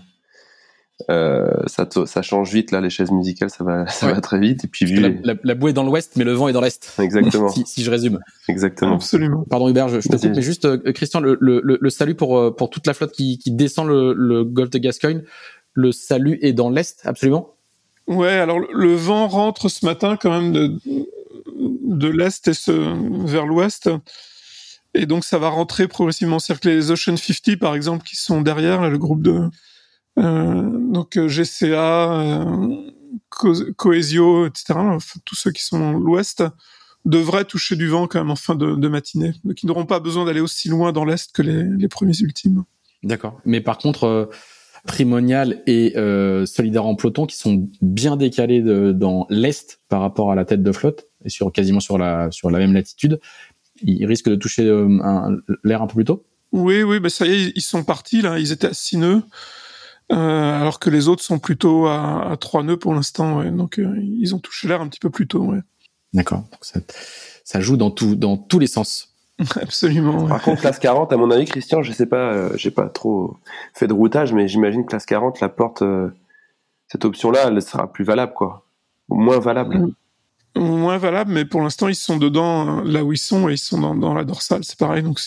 euh, 1.09 1.51
ça, 1.67 1.87
ça 2.05 2.21
change 2.21 2.53
vite 2.53 2.71
là, 2.71 2.79
les 2.79 2.89
chaises 2.89 3.11
musicales, 3.11 3.49
ça 3.49 3.63
va, 3.63 3.85
ça 3.89 4.07
ouais. 4.07 4.13
va 4.13 4.21
très 4.21 4.39
vite. 4.39 4.63
Et 4.63 4.67
puis 4.67 4.85
vu 4.85 4.99
la, 4.99 5.09
la, 5.23 5.33
la, 5.43 5.55
boue 5.55 5.67
est 5.67 5.73
dans 5.73 5.83
l'ouest, 5.83 6.13
mais 6.15 6.23
le 6.23 6.31
vent 6.31 6.47
est 6.47 6.53
dans 6.53 6.61
l'est. 6.61 6.93
Exactement. 6.99 7.49
si, 7.53 7.63
si, 7.65 7.83
je 7.83 7.91
résume. 7.91 8.19
Exactement. 8.47 8.95
Absolument. 8.95 9.45
Pardon 9.49 9.67
Hubert, 9.69 9.89
je, 9.89 9.99
je 9.99 10.07
te 10.07 10.15
coupe, 10.15 10.35
mais 10.35 10.41
juste 10.41 10.65
euh, 10.65 10.77
Christian, 10.93 11.19
le, 11.19 11.37
le, 11.39 11.61
le, 11.61 11.89
salut 11.89 12.15
pour 12.15 12.37
euh, 12.37 12.51
pour 12.51 12.69
toute 12.69 12.87
la 12.87 12.93
flotte 12.93 13.11
qui, 13.11 13.37
qui 13.37 13.51
descend 13.51 13.87
le, 13.87 14.13
le 14.13 14.43
golfe 14.45 14.69
de 14.69 14.77
Gascogne. 14.79 15.23
Le 15.73 15.91
salut 15.91 16.39
est 16.41 16.53
dans 16.53 16.69
l'est, 16.69 17.01
absolument? 17.03 17.55
Ouais, 18.07 18.29
alors 18.29 18.59
le 18.59 18.95
vent 18.95 19.27
rentre 19.27 19.67
ce 19.67 19.85
matin 19.85 20.15
quand 20.15 20.31
même 20.31 20.53
de, 20.53 20.79
de 21.83 22.07
l'est 22.07 22.47
et 22.47 22.53
ce, 22.53 23.25
vers 23.27 23.45
l'ouest. 23.45 23.89
Et 24.93 25.05
donc 25.05 25.25
ça 25.25 25.37
va 25.39 25.49
rentrer 25.49 25.89
progressivement. 25.89 26.39
C'est-à-dire 26.39 26.61
que 26.61 26.69
les 26.69 26.91
Ocean 26.91 27.17
50, 27.17 27.57
par 27.57 27.75
exemple, 27.75 28.05
qui 28.05 28.15
sont 28.15 28.41
derrière, 28.41 28.81
là, 28.81 28.89
le 28.89 28.97
groupe 28.97 29.21
de 29.21 29.49
donc 30.17 31.17
GCA, 31.17 32.21
euh, 32.21 32.91
Co 33.29 33.53
Coesio, 33.77 34.45
etc., 34.45 34.73
enfin, 34.77 35.19
tous 35.25 35.35
ceux 35.35 35.51
qui 35.51 35.63
sont 35.63 35.79
dans 35.79 35.93
l'ouest, 35.93 36.43
devraient 37.03 37.45
toucher 37.45 37.75
du 37.75 37.87
vent 37.87 38.07
quand 38.07 38.19
même 38.19 38.31
en 38.31 38.35
fin 38.35 38.55
de, 38.55 38.75
de 38.75 38.87
matinée. 38.87 39.33
Donc 39.43 39.61
ils 39.61 39.67
n'auront 39.67 39.85
pas 39.85 39.99
besoin 39.99 40.25
d'aller 40.25 40.41
aussi 40.41 40.69
loin 40.69 40.91
dans 40.91 41.05
l'est 41.05 41.31
que 41.31 41.41
les, 41.41 41.63
les 41.63 41.87
premiers 41.87 42.17
ultimes. 42.19 42.63
D'accord. 43.03 43.39
Mais 43.45 43.61
par 43.61 43.77
contre... 43.77 44.03
Euh 44.05 44.25
Primonial 44.85 45.63
et 45.65 45.97
euh, 45.97 46.45
Solidaire 46.45 46.85
en 46.85 46.93
peloton 46.93 47.25
qui 47.25 47.35
sont 47.35 47.67
bien 47.81 48.17
décalés 48.17 48.61
de, 48.61 48.91
dans 48.91 49.25
l'est 49.31 49.79
par 49.89 49.99
rapport 49.99 50.31
à 50.31 50.35
la 50.35 50.45
tête 50.45 50.61
de 50.61 50.71
flotte 50.71 51.07
et 51.23 51.29
sur 51.29 51.51
quasiment 51.51 51.79
sur 51.79 51.97
la 51.97 52.29
sur 52.29 52.51
la 52.51 52.59
même 52.59 52.73
latitude. 52.73 53.19
Ils 53.81 54.05
risquent 54.05 54.29
de 54.29 54.35
toucher 54.35 54.63
euh, 54.63 54.87
l'air 55.63 55.81
un 55.81 55.87
peu 55.87 55.95
plus 55.95 56.05
tôt? 56.05 56.23
Oui, 56.51 56.83
oui, 56.83 56.99
mais 57.01 57.09
ça 57.09 57.25
y 57.25 57.31
est, 57.31 57.53
ils 57.55 57.61
sont 57.61 57.83
partis 57.83 58.21
là. 58.21 58.37
Ils 58.37 58.51
étaient 58.51 58.67
à 58.67 58.73
6 58.73 58.97
nœuds, 58.97 59.23
euh, 60.11 60.61
alors 60.61 60.79
que 60.79 60.89
les 60.89 61.07
autres 61.07 61.23
sont 61.23 61.39
plutôt 61.39 61.87
à, 61.87 62.31
à 62.31 62.37
3 62.37 62.63
nœuds 62.63 62.77
pour 62.77 62.93
l'instant. 62.93 63.39
Ouais. 63.39 63.51
Donc 63.51 63.79
euh, 63.79 63.95
ils 64.01 64.35
ont 64.35 64.39
touché 64.39 64.67
l'air 64.67 64.81
un 64.81 64.87
petit 64.87 64.99
peu 64.99 65.09
plus 65.09 65.27
tôt. 65.27 65.43
Ouais. 65.43 65.59
D'accord. 66.13 66.43
Ça, 66.61 66.79
ça 67.43 67.59
joue 67.59 67.77
dans 67.77 67.91
tout 67.91 68.15
dans 68.15 68.37
tous 68.37 68.59
les 68.59 68.67
sens. 68.67 69.15
Absolument. 69.61 70.27
Par 70.27 70.41
contre, 70.41 70.61
classe 70.61 70.79
40, 70.79 71.11
à 71.11 71.17
mon 71.17 71.29
avis, 71.29 71.45
Christian, 71.45 71.83
je 71.83 71.91
sais 71.91 72.05
pas, 72.05 72.33
euh, 72.33 72.51
j'ai 72.55 72.71
pas 72.71 72.87
trop 72.87 73.37
fait 73.73 73.87
de 73.87 73.93
routage, 73.93 74.33
mais 74.33 74.47
j'imagine 74.47 74.83
que 74.83 74.89
classe 74.89 75.05
40, 75.05 75.41
la 75.41 75.49
porte, 75.49 75.81
euh, 75.81 76.09
cette 76.87 77.03
option-là, 77.03 77.47
elle 77.47 77.61
sera 77.61 77.91
plus 77.91 78.05
valable, 78.05 78.33
quoi. 78.33 78.65
Moins 79.09 79.39
valable. 79.39 79.77
Mmh. 79.77 79.93
Moins 80.57 80.97
valable, 80.97 81.33
mais 81.33 81.43
pour 81.43 81.61
l'instant, 81.61 81.89
ils 81.89 81.95
sont 81.95 82.15
dedans, 82.15 82.81
là 82.81 83.03
où 83.03 83.11
ils 83.11 83.17
sont, 83.17 83.49
et 83.49 83.53
ils 83.53 83.57
sont 83.57 83.81
dans, 83.81 83.93
dans 83.93 84.13
la 84.13 84.23
dorsale, 84.23 84.63
c'est 84.63 84.79
pareil. 84.79 85.03
Donc, 85.03 85.19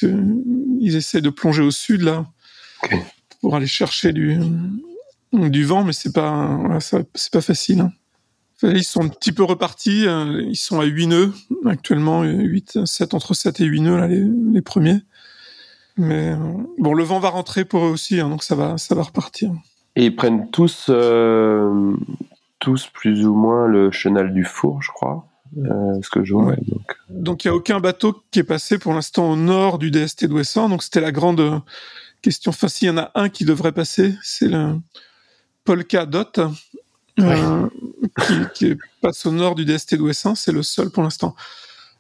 ils 0.81 0.97
essaient 0.97 1.21
de 1.21 1.29
plonger 1.29 1.63
au 1.63 1.71
sud, 1.71 2.01
là, 2.01 2.25
okay. 2.83 3.03
Pour 3.41 3.55
aller 3.57 3.67
chercher 3.67 4.13
du, 4.13 4.39
du 5.33 5.65
vent, 5.65 5.85
mais 5.85 5.93
c'est 5.93 6.13
pas, 6.13 6.57
voilà, 6.61 6.81
c'est 6.81 7.33
pas 7.33 7.41
facile. 7.41 7.81
Hein. 7.81 7.93
Ils 8.63 8.85
sont 8.85 9.03
un 9.03 9.09
petit 9.09 9.33
peu 9.33 9.45
repartis. 9.45 10.07
Ils 10.07 10.57
sont 10.57 10.81
à 10.81 10.85
8 10.85 11.07
nœuds 11.07 11.33
actuellement, 11.67 12.25
8, 12.25 12.85
7, 12.87 13.15
entre 13.15 13.35
7 13.35 13.61
et 13.61 13.65
8 13.65 13.81
nœuds, 13.83 13.99
là, 13.99 14.09
les, 14.09 14.25
les 14.53 14.63
premiers. 14.63 15.01
Mais 15.97 16.33
bon, 16.79 16.95
le 16.95 17.05
vent 17.05 17.19
va 17.19 17.29
rentrer 17.29 17.65
pour 17.65 17.85
eux 17.85 17.91
aussi, 17.91 18.21
hein, 18.21 18.29
donc 18.29 18.45
ça 18.45 18.55
va, 18.55 18.79
ça 18.79 18.95
va 18.95 19.03
repartir. 19.03 19.53
Et 19.97 20.07
ils 20.07 20.15
prennent 20.15 20.49
tous, 20.51 20.87
euh, 20.91 21.93
tous 22.61 22.87
plus 22.87 23.27
ou 23.27 23.35
moins 23.35 23.67
le 23.67 23.91
chenal 23.91 24.33
du 24.33 24.45
four, 24.45 24.81
je 24.81 24.91
crois. 24.91 25.27
Euh, 25.57 25.99
ce 26.03 26.11
que 26.11 26.25
je 26.25 26.35
vois. 26.35 26.45
Ouais. 26.45 26.59
Donc, 26.69 26.97
donc 27.09 27.45
il 27.45 27.49
n'y 27.49 27.53
a 27.53 27.57
aucun 27.57 27.81
bateau 27.81 28.23
qui 28.31 28.39
est 28.39 28.45
passé 28.45 28.79
pour 28.79 28.93
l'instant 28.93 29.31
au 29.31 29.37
nord 29.37 29.79
du 29.79 29.91
DST 29.91 30.27
d'Ouessant. 30.27 30.69
Donc 30.69 30.83
c'était 30.83 31.01
la 31.01 31.11
grande 31.11 31.63
question 32.23 32.53
facile. 32.53 32.89
Il 32.89 32.91
y 32.91 32.95
en 32.95 32.99
a 32.99 33.11
un 33.15 33.29
qui 33.29 33.45
devrait 33.45 33.73
passer, 33.73 34.15
c'est 34.23 34.49
le 34.49 34.79
Polka 35.65 36.07
Dot, 36.07 36.41
euh, 37.21 37.69
qui, 38.55 38.75
passe 39.01 39.27
au 39.27 39.33
nord 39.33 39.55
du 39.55 39.65
DST 39.65 39.97
d'Ouessant. 39.97 40.35
C'est 40.35 40.53
le 40.53 40.63
seul 40.63 40.91
pour 40.91 41.03
l'instant. 41.03 41.35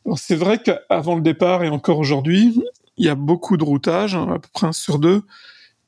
Alors 0.06 0.18
c'est 0.18 0.36
vrai 0.36 0.62
qu'avant 0.62 1.16
le 1.16 1.22
départ 1.22 1.64
et 1.64 1.68
encore 1.68 1.98
aujourd'hui, 1.98 2.60
il 2.96 3.06
y 3.06 3.08
a 3.08 3.14
beaucoup 3.14 3.56
de 3.56 3.64
routages, 3.64 4.14
à 4.14 4.38
peu 4.38 4.48
près 4.52 4.66
un 4.66 4.72
sur 4.72 4.98
deux, 4.98 5.22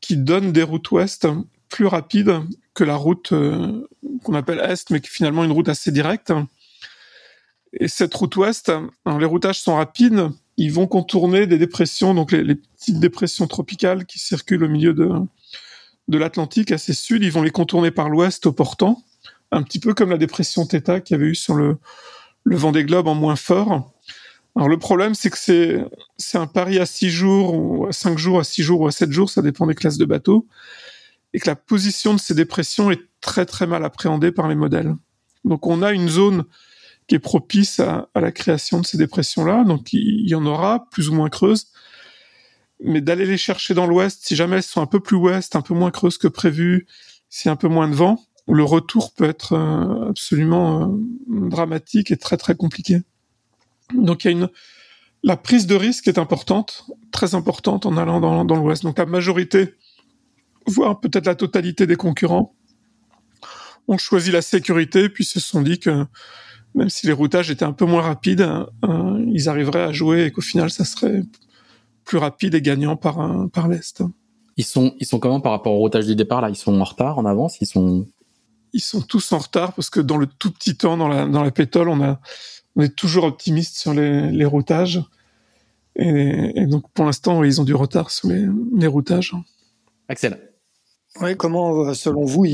qui 0.01 0.17
donnent 0.17 0.53
des 0.53 0.63
routes 0.63 0.91
ouest 0.91 1.27
plus 1.69 1.87
rapides 1.87 2.41
que 2.75 2.85
la 2.85 2.97
route 2.97 3.33
euh, 3.33 3.89
qu'on 4.25 4.35
appelle 4.35 4.61
est, 4.61 4.91
mais 4.91 5.01
qui 5.01 5.07
est 5.07 5.11
finalement 5.11 5.45
une 5.45 5.53
route 5.53 5.69
assez 5.69 5.91
directe. 5.91 6.33
Et 7.73 7.89
cette 7.89 8.15
route 8.15 8.35
ouest, 8.37 8.73
les 9.07 9.25
routages 9.25 9.61
sont 9.61 9.77
rapides, 9.77 10.29
ils 10.61 10.73
vont 10.73 10.87
contourner 10.87 11.47
des 11.47 11.57
dépressions, 11.57 12.13
donc 12.13 12.33
les, 12.33 12.55
petites 12.55 13.01
dépressions 13.01 13.47
tropicales 13.47 14.05
qui 14.05 14.19
circulent 14.19 14.65
au 14.65 14.69
milieu 14.69 14.93
de, 14.93 15.11
de 16.09 16.19
l'Atlantique 16.19 16.71
assez 16.71 16.93
sud, 16.93 17.25
ils 17.25 17.33
vont 17.33 17.41
les 17.41 17.51
contourner 17.51 17.91
par 17.91 18.11
l'ouest 18.11 18.45
au 18.45 18.53
portant, 18.53 19.03
un 19.53 19.63
petit 19.63 19.81
peu 19.81 19.95
comme 19.95 20.11
la 20.11 20.19
dépression 20.19 20.67
Theta 20.67 21.01
qu'il 21.01 21.17
y 21.17 21.19
avait 21.19 21.31
eu 21.31 21.35
sur 21.35 21.55
le, 21.55 21.79
le 22.45 22.57
vent 22.57 22.73
des 22.73 22.85
globes 22.85 23.09
en 23.09 23.15
moins 23.15 23.37
fort. 23.37 23.91
Alors 24.55 24.69
le 24.69 24.79
problème, 24.79 25.15
c'est 25.15 25.31
que 25.31 25.39
c'est 25.39 25.83
c'est 26.19 26.37
un 26.37 26.47
pari 26.47 26.79
à 26.79 26.85
six 26.85 27.09
jours 27.09 27.55
ou 27.55 27.87
à 27.87 27.93
cinq 27.93 28.19
jours, 28.19 28.39
à 28.39 28.45
six 28.45 28.63
jours 28.63 28.83
ou 28.83 28.87
à 28.87 28.93
sept 28.93 29.11
jours, 29.11 29.31
ça 29.31 29.41
dépend 29.41 29.67
des 29.67 29.75
classes 29.75 29.97
de 29.97 30.05
bateaux, 30.05 30.47
et 31.33 31.41
que 31.41 31.47
la 31.47 31.57
position 31.57 32.13
de 32.13 32.21
ces 32.21 32.35
dépressions 32.35 32.91
est 32.91 33.01
très 33.23 33.47
très 33.47 33.67
mal 33.67 33.83
appréhendée 33.83 34.31
par 34.31 34.47
les 34.47 34.57
modèles. 34.57 34.95
Donc 35.47 35.67
on 35.67 35.81
a 35.81 35.93
une 35.93 36.11
zone 36.11 36.45
qui 37.11 37.17
est 37.17 37.19
propice 37.19 37.81
à, 37.81 38.09
la 38.15 38.31
création 38.31 38.81
de 38.81 38.87
ces 38.87 38.97
dépressions-là. 38.97 39.65
Donc 39.65 39.93
il 39.93 40.29
y 40.29 40.35
en 40.37 40.47
aura 40.47 40.87
plus 40.93 41.09
ou 41.09 41.13
moins 41.13 41.29
creuses, 41.29 41.73
mais 42.85 43.01
d'aller 43.01 43.27
les 43.27 43.37
chercher 43.37 43.75
dans 43.75 43.85
l'ouest, 43.85 44.21
si 44.25 44.37
jamais 44.37 44.59
elles 44.59 44.63
sont 44.63 44.81
un 44.81 44.87
peu 44.87 45.01
plus 45.01 45.17
ouest, 45.17 45.57
un 45.57 45.61
peu 45.61 45.75
moins 45.75 45.91
creuses 45.91 46.19
que 46.19 46.29
prévu, 46.29 46.87
si 47.29 47.49
un 47.49 47.57
peu 47.57 47.67
moins 47.67 47.89
de 47.89 47.97
vent, 47.97 48.25
le 48.47 48.63
retour 48.63 49.13
peut 49.13 49.25
être 49.25 49.55
euh, 49.55 50.11
absolument 50.11 50.85
euh, 50.85 51.49
dramatique 51.49 52.13
et 52.13 52.17
très 52.17 52.37
très 52.37 52.55
compliqué. 52.55 53.03
Donc 53.93 54.23
il 54.23 54.27
y 54.29 54.31
a 54.31 54.33
une 54.33 54.49
la 55.25 55.37
prise 55.37 55.67
de 55.67 55.75
risque 55.75 56.07
est 56.07 56.17
importante, 56.17 56.87
très 57.11 57.35
importante 57.35 57.87
en 57.87 57.97
allant 57.97 58.21
dans, 58.21 58.45
dans 58.45 58.55
l'ouest. 58.55 58.85
Donc 58.85 58.99
la 58.99 59.05
majorité, 59.05 59.75
voire 60.65 61.01
peut-être 61.01 61.27
la 61.27 61.35
totalité 61.35 61.89
des 61.89 61.97
concurrents, 61.97 62.55
ont 63.89 63.99
choisi 63.99 64.31
la 64.31 64.43
sécurité 64.43 65.09
puis 65.09 65.25
se 65.25 65.41
sont 65.41 65.61
dit 65.61 65.81
que 65.81 66.07
même 66.75 66.91
si 66.91 67.07
les 67.07 67.13
routages 67.13 67.51
étaient 67.51 67.65
un 67.65 67.73
peu 67.73 67.85
moins 67.85 68.03
rapides, 68.03 68.49
euh, 68.85 69.25
ils 69.33 69.49
arriveraient 69.49 69.83
à 69.83 69.93
jouer 69.93 70.25
et 70.27 70.31
qu'au 70.31 70.41
final, 70.41 70.71
ça 70.71 70.85
serait 70.85 71.23
plus 72.05 72.19
rapide 72.19 72.55
et 72.55 72.63
gagnant 72.63 72.97
par, 72.97 73.49
par 73.51 73.69
l'Est. 73.69 74.03
Ils 74.57 74.65
sont, 74.65 74.95
ils 75.01 75.07
sont 75.07 75.19
comment 75.19 75.41
par 75.41 75.53
rapport 75.53 75.73
au 75.73 75.79
routage 75.79 76.07
du 76.07 76.17
départ 76.17 76.41
là? 76.41 76.51
Ils 76.51 76.57
sont 76.57 76.79
en 76.79 76.85
retard, 76.85 77.19
en 77.19 77.25
avance? 77.25 77.61
Ils 77.61 77.67
sont 77.67 78.07
Ils 78.73 78.83
sont 78.83 79.03
tous 79.03 79.33
en 79.33 79.39
retard 79.39 79.73
parce 79.73 79.91
que 79.91 80.01
dans 80.01 80.17
le 80.17 80.27
tout 80.27 80.53
petit 80.53 80.77
temps, 80.77 80.97
dans 80.97 81.09
la, 81.09 81.27
dans 81.27 81.43
la 81.43 81.51
pétole, 81.51 81.89
on, 81.89 82.01
a, 82.03 82.21
on 82.77 82.83
est 82.83 82.95
toujours 82.95 83.25
optimiste 83.25 83.77
sur 83.77 83.95
les, 83.95 84.31
les 84.31 84.45
routages. 84.45 85.03
Et, 85.97 86.53
et 86.55 86.67
donc 86.67 86.85
pour 86.93 87.05
l'instant, 87.05 87.43
ils 87.43 87.61
ont 87.61 87.65
du 87.65 87.75
retard 87.75 88.11
sur 88.11 88.29
les, 88.29 88.47
les 88.77 88.87
routages. 88.87 89.35
Excellent. 90.09 90.37
Oui, 91.19 91.37
comment, 91.37 91.87
euh, 91.87 91.95
selon 91.95 92.25
vous, 92.25 92.47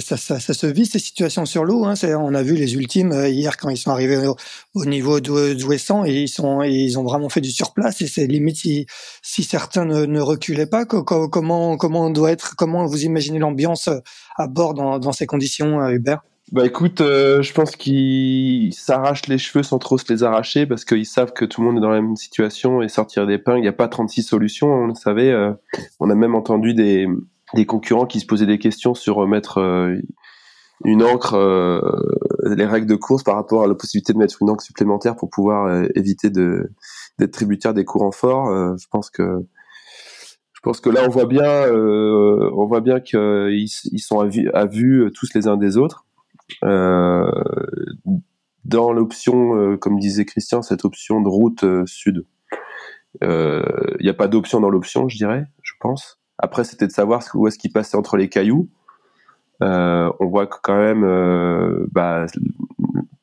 ça, 0.00 0.16
se 0.16 0.66
vit 0.68 0.86
ces 0.86 1.00
situations 1.00 1.44
sur 1.44 1.64
l'eau 1.64 1.84
hein? 1.84 1.94
On 2.20 2.34
a 2.34 2.42
vu 2.42 2.54
les 2.54 2.74
ultimes 2.74 3.10
euh, 3.10 3.28
hier 3.28 3.56
quand 3.56 3.68
ils 3.68 3.76
sont 3.76 3.90
arrivés 3.90 4.28
au, 4.74 4.84
niveau 4.84 5.18
d'Ouessant 5.18 6.04
et 6.04 6.24
ils 6.24 6.98
ont 6.98 7.02
vraiment 7.02 7.28
fait 7.28 7.40
du 7.40 7.50
surplace 7.50 8.00
et 8.02 8.06
c'est 8.06 8.28
limite 8.28 8.58
si, 8.58 9.42
certains 9.42 9.84
ne, 9.84 10.20
reculaient 10.20 10.68
pas. 10.68 10.84
Comment, 10.84 12.10
doit 12.10 12.30
être, 12.30 12.54
comment 12.54 12.86
vous 12.86 13.04
imaginez 13.04 13.40
l'ambiance 13.40 13.88
euh, 13.88 13.98
à 14.36 14.46
bord 14.46 14.74
dans, 14.74 15.12
ces 15.12 15.26
conditions, 15.26 15.84
Hubert? 15.88 16.20
Bah 16.52 16.64
écoute, 16.64 17.00
je 17.00 17.52
pense 17.52 17.74
qu'ils 17.74 18.72
s'arrachent 18.72 19.26
les 19.26 19.36
cheveux 19.36 19.64
sans 19.64 19.78
trop 19.78 19.98
se 19.98 20.04
les 20.12 20.22
arracher 20.22 20.64
parce 20.64 20.84
qu'ils 20.84 21.06
savent 21.06 21.32
que 21.32 21.44
tout 21.44 21.60
le 21.60 21.66
monde 21.66 21.78
est 21.78 21.80
dans 21.80 21.90
la 21.90 22.00
même 22.00 22.14
situation 22.14 22.82
et 22.82 22.88
sortir 22.88 23.26
des 23.26 23.38
pains, 23.38 23.56
il 23.56 23.62
n'y 23.62 23.68
a 23.68 23.72
pas 23.72 23.88
36 23.88 24.22
solutions, 24.22 24.68
on 24.68 24.86
le 24.86 24.94
savait. 24.94 25.34
on 25.98 26.08
a 26.08 26.14
même 26.14 26.36
entendu 26.36 26.72
des, 26.72 27.08
des 27.54 27.66
concurrents 27.66 28.06
qui 28.06 28.20
se 28.20 28.26
posaient 28.26 28.46
des 28.46 28.58
questions 28.58 28.94
sur 28.94 29.22
euh, 29.22 29.26
mettre 29.26 29.58
euh, 29.58 29.96
une 30.84 31.02
encre, 31.02 31.34
euh, 31.34 31.80
les 32.44 32.66
règles 32.66 32.86
de 32.86 32.96
course 32.96 33.22
par 33.22 33.36
rapport 33.36 33.64
à 33.64 33.66
la 33.66 33.74
possibilité 33.74 34.12
de 34.12 34.18
mettre 34.18 34.36
une 34.42 34.50
encre 34.50 34.62
supplémentaire 34.62 35.16
pour 35.16 35.30
pouvoir 35.30 35.86
éviter 35.94 36.28
de 36.30 36.70
d'être 37.18 37.32
tributaire 37.32 37.72
des 37.72 37.86
courants 37.86 38.12
forts. 38.12 38.76
je 38.76 38.86
pense 38.90 39.08
que 39.08 39.46
je 40.52 40.60
pense 40.62 40.80
que 40.80 40.90
là 40.90 41.00
on 41.06 41.08
voit 41.08 41.24
bien, 41.24 41.72
on 41.72 42.66
voit 42.66 42.82
bien 42.82 43.00
qu'ils 43.00 43.70
ils 43.84 44.00
sont 44.00 44.20
à 44.20 44.28
à 44.52 44.66
vue 44.66 45.10
tous 45.14 45.32
les 45.34 45.48
uns 45.48 45.56
des 45.56 45.78
autres. 45.78 46.04
dans 46.62 47.32
l'option, 48.92 49.78
comme 49.78 49.98
disait 49.98 50.26
Christian, 50.26 50.60
cette 50.60 50.84
option 50.84 51.22
de 51.22 51.28
route 51.28 51.64
sud. 51.86 52.26
Il 53.22 54.02
n'y 54.02 54.10
a 54.10 54.14
pas 54.14 54.28
d'option 54.28 54.60
dans 54.60 54.68
l'option, 54.68 55.08
je 55.08 55.16
dirais, 55.16 55.46
je 55.62 55.72
pense. 55.80 56.20
Après, 56.38 56.64
c'était 56.64 56.86
de 56.86 56.92
savoir 56.92 57.22
où 57.34 57.46
est-ce 57.46 57.58
qu'il 57.58 57.72
passait 57.72 57.96
entre 57.96 58.16
les 58.16 58.28
cailloux. 58.28 58.68
Euh, 59.62 60.12
on 60.20 60.26
voit 60.26 60.46
que 60.46 60.56
quand 60.62 60.76
même, 60.76 61.04
euh, 61.04 61.86
bah, 61.92 62.26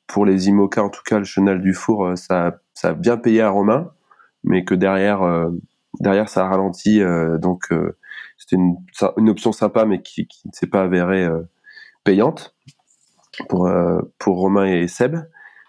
pour 0.08 0.26
les 0.26 0.48
IMOCA, 0.50 0.84
en 0.84 0.90
tout 0.90 1.04
cas, 1.06 1.20
le 1.20 1.26
chenal 1.26 1.62
du 1.62 1.74
four, 1.74 2.06
euh, 2.06 2.16
ça, 2.16 2.60
ça 2.74 2.90
a 2.90 2.94
bien 2.94 3.18
payé 3.18 3.42
à 3.42 3.50
Romain, 3.50 3.92
mais 4.44 4.66
que 4.66 4.76
derrière, 4.76 5.22
derrière, 6.00 6.30
ça 6.30 6.46
a 6.46 6.50
ralenti. 6.50 7.02
donc, 7.40 7.70
c'était 8.38 8.56
une, 8.58 8.76
une, 9.18 9.30
option 9.30 9.52
sympa, 9.52 9.86
mais 9.86 10.02
qui, 10.02 10.28
qui 10.28 10.48
ne 10.48 10.54
s'est 10.54 10.68
pas 10.68 10.82
avérée 10.84 11.30
payante 12.04 12.56
pour, 13.48 13.72
pour 14.20 14.38
Romain 14.38 14.66
et 14.66 14.88
Seb 14.88 15.18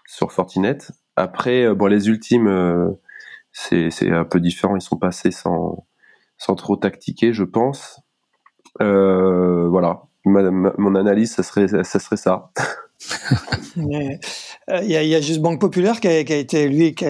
sur 0.07 0.31
Fortinet. 0.33 0.79
Après, 1.15 1.73
bon, 1.73 1.85
les 1.85 2.09
ultimes, 2.09 2.97
c'est 3.53 4.11
un 4.11 4.25
peu 4.25 4.41
différent. 4.41 4.75
Ils 4.75 4.81
sont 4.81 4.97
passés 4.97 5.31
sans 5.31 5.85
sans 6.45 6.55
trop 6.55 6.75
tactiquer, 6.75 7.33
je 7.33 7.43
pense. 7.43 8.01
Euh, 8.81 9.67
voilà, 9.67 10.03
mon 10.25 10.95
analyse, 10.95 11.33
ça 11.33 11.43
serait 11.43 11.67
ça. 11.67 11.99
Serait 11.99 12.17
ça. 12.17 12.51
Euh, 13.77 14.79
il 14.81 14.89
y, 14.89 14.95
a, 14.95 15.03
y, 15.03 15.13
a, 15.13 15.21
juste 15.21 15.41
Banque 15.41 15.59
Populaire 15.59 15.99
qui 15.99 16.07
a, 16.07 16.23
qui 16.23 16.31
a 16.31 16.37
été 16.37 16.67
lui 16.69 16.95
qui 16.95 17.05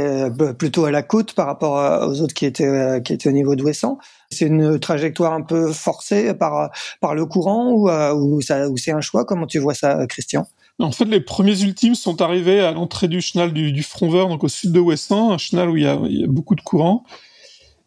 plutôt 0.57 0.83
à 0.85 0.91
la 0.91 1.03
côte 1.03 1.33
par 1.33 1.45
rapport 1.45 2.09
aux 2.09 2.21
autres 2.21 2.33
qui 2.33 2.45
étaient 2.45 2.65
euh, 2.65 2.99
qui 2.99 3.13
étaient 3.13 3.29
au 3.29 3.31
niveau 3.31 3.55
d'Ouessant. 3.55 3.99
C'est 4.31 4.47
une 4.47 4.79
trajectoire 4.79 5.31
un 5.31 5.43
peu 5.43 5.71
forcée 5.71 6.33
par 6.33 6.71
par 6.99 7.13
le 7.13 7.25
courant 7.27 7.71
ou 7.71 7.87
ou, 7.89 8.41
ça, 8.41 8.67
ou 8.67 8.75
c'est 8.77 8.91
un 8.91 8.99
choix? 8.99 9.23
Comment 9.25 9.45
tu 9.45 9.59
vois 9.59 9.75
ça, 9.75 10.05
Christian? 10.07 10.47
En 10.79 10.91
fait, 10.91 11.05
les 11.05 11.21
premiers 11.21 11.61
ultimes 11.61 11.95
sont 11.95 12.21
arrivés 12.21 12.59
à 12.59 12.71
l'entrée 12.71 13.07
du 13.07 13.21
chenal 13.21 13.53
du, 13.53 13.71
du 13.71 13.83
Fronver, 13.83 14.25
donc 14.27 14.43
au 14.43 14.49
sud 14.49 14.71
de 14.73 14.79
Ouessant, 14.79 15.31
un 15.31 15.37
chenal 15.37 15.69
où 15.69 15.77
il 15.77 15.83
y 15.83 15.87
a, 15.87 15.97
il 16.03 16.21
y 16.21 16.23
a 16.23 16.27
beaucoup 16.27 16.55
de 16.55 16.61
courant. 16.61 17.05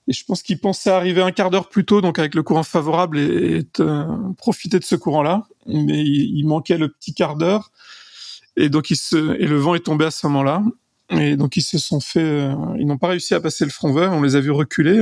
Et 0.08 0.12
je 0.14 0.24
pense 0.24 0.42
qu'il 0.42 0.58
pensait 0.58 0.90
arriver 0.90 1.20
un 1.20 1.32
quart 1.32 1.50
d'heure 1.50 1.68
plus 1.68 1.84
tôt, 1.84 2.00
donc 2.00 2.18
avec 2.18 2.34
le 2.34 2.42
courant 2.42 2.62
favorable, 2.62 3.18
et, 3.18 3.62
euh, 3.80 4.06
profiter 4.38 4.78
de 4.78 4.84
ce 4.84 4.96
courant-là. 4.96 5.46
Mais 5.66 6.02
il, 6.02 6.44
manquait 6.44 6.78
le 6.78 6.88
petit 6.88 7.12
quart 7.12 7.36
d'heure, 7.36 7.70
et 8.56 8.70
donc 8.70 8.90
il 8.90 8.96
se, 8.96 9.38
et 9.38 9.46
le 9.46 9.58
vent 9.58 9.74
est 9.74 9.84
tombé 9.84 10.06
à 10.06 10.10
ce 10.10 10.26
moment-là. 10.26 10.62
Et 11.10 11.36
donc 11.36 11.56
ils 11.56 11.62
se 11.62 11.78
sont 11.78 12.00
fait, 12.00 12.20
euh, 12.20 12.54
ils 12.78 12.86
n'ont 12.86 12.96
pas 12.96 13.08
réussi 13.08 13.34
à 13.34 13.40
passer 13.40 13.64
le 13.64 13.70
front 13.70 13.92
vert. 13.92 14.12
On 14.12 14.22
les 14.22 14.34
a 14.34 14.40
vus 14.40 14.50
reculer. 14.50 14.98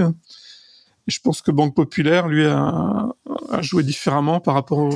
Et 1.09 1.13
je 1.13 1.21
pense 1.21 1.41
que 1.41 1.53
Banque 1.53 1.75
Populaire 1.75 2.27
lui 2.27 2.45
a, 2.45 3.13
joué 3.61 3.85
différemment 3.85 4.41
par 4.41 4.55
rapport 4.55 4.91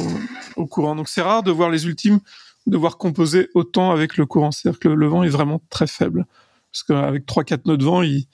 au, 0.57 0.67
courant. 0.67 0.97
Donc 0.97 1.09
c'est 1.09 1.23
rare 1.23 1.45
de 1.45 1.53
voir 1.53 1.71
les 1.71 1.87
ultimes 1.87 2.21
devoir 2.67 2.99
composer 2.99 3.49
autant 3.55 3.91
avec 3.91 4.17
le 4.17 4.27
courant. 4.27 4.51
C'est-à-dire 4.51 4.81
que 4.81 4.89
le, 4.89 5.07
vent 5.07 5.23
est 5.23 5.29
vraiment 5.29 5.63
très 5.71 5.87
faible. 5.87 6.27
Parce 6.73 6.83
qu'avec 6.83 7.27
3-4 7.27 7.61
nœuds 7.67 7.77
de 7.77 7.85
vent, 7.85 8.03
il, 8.03 8.27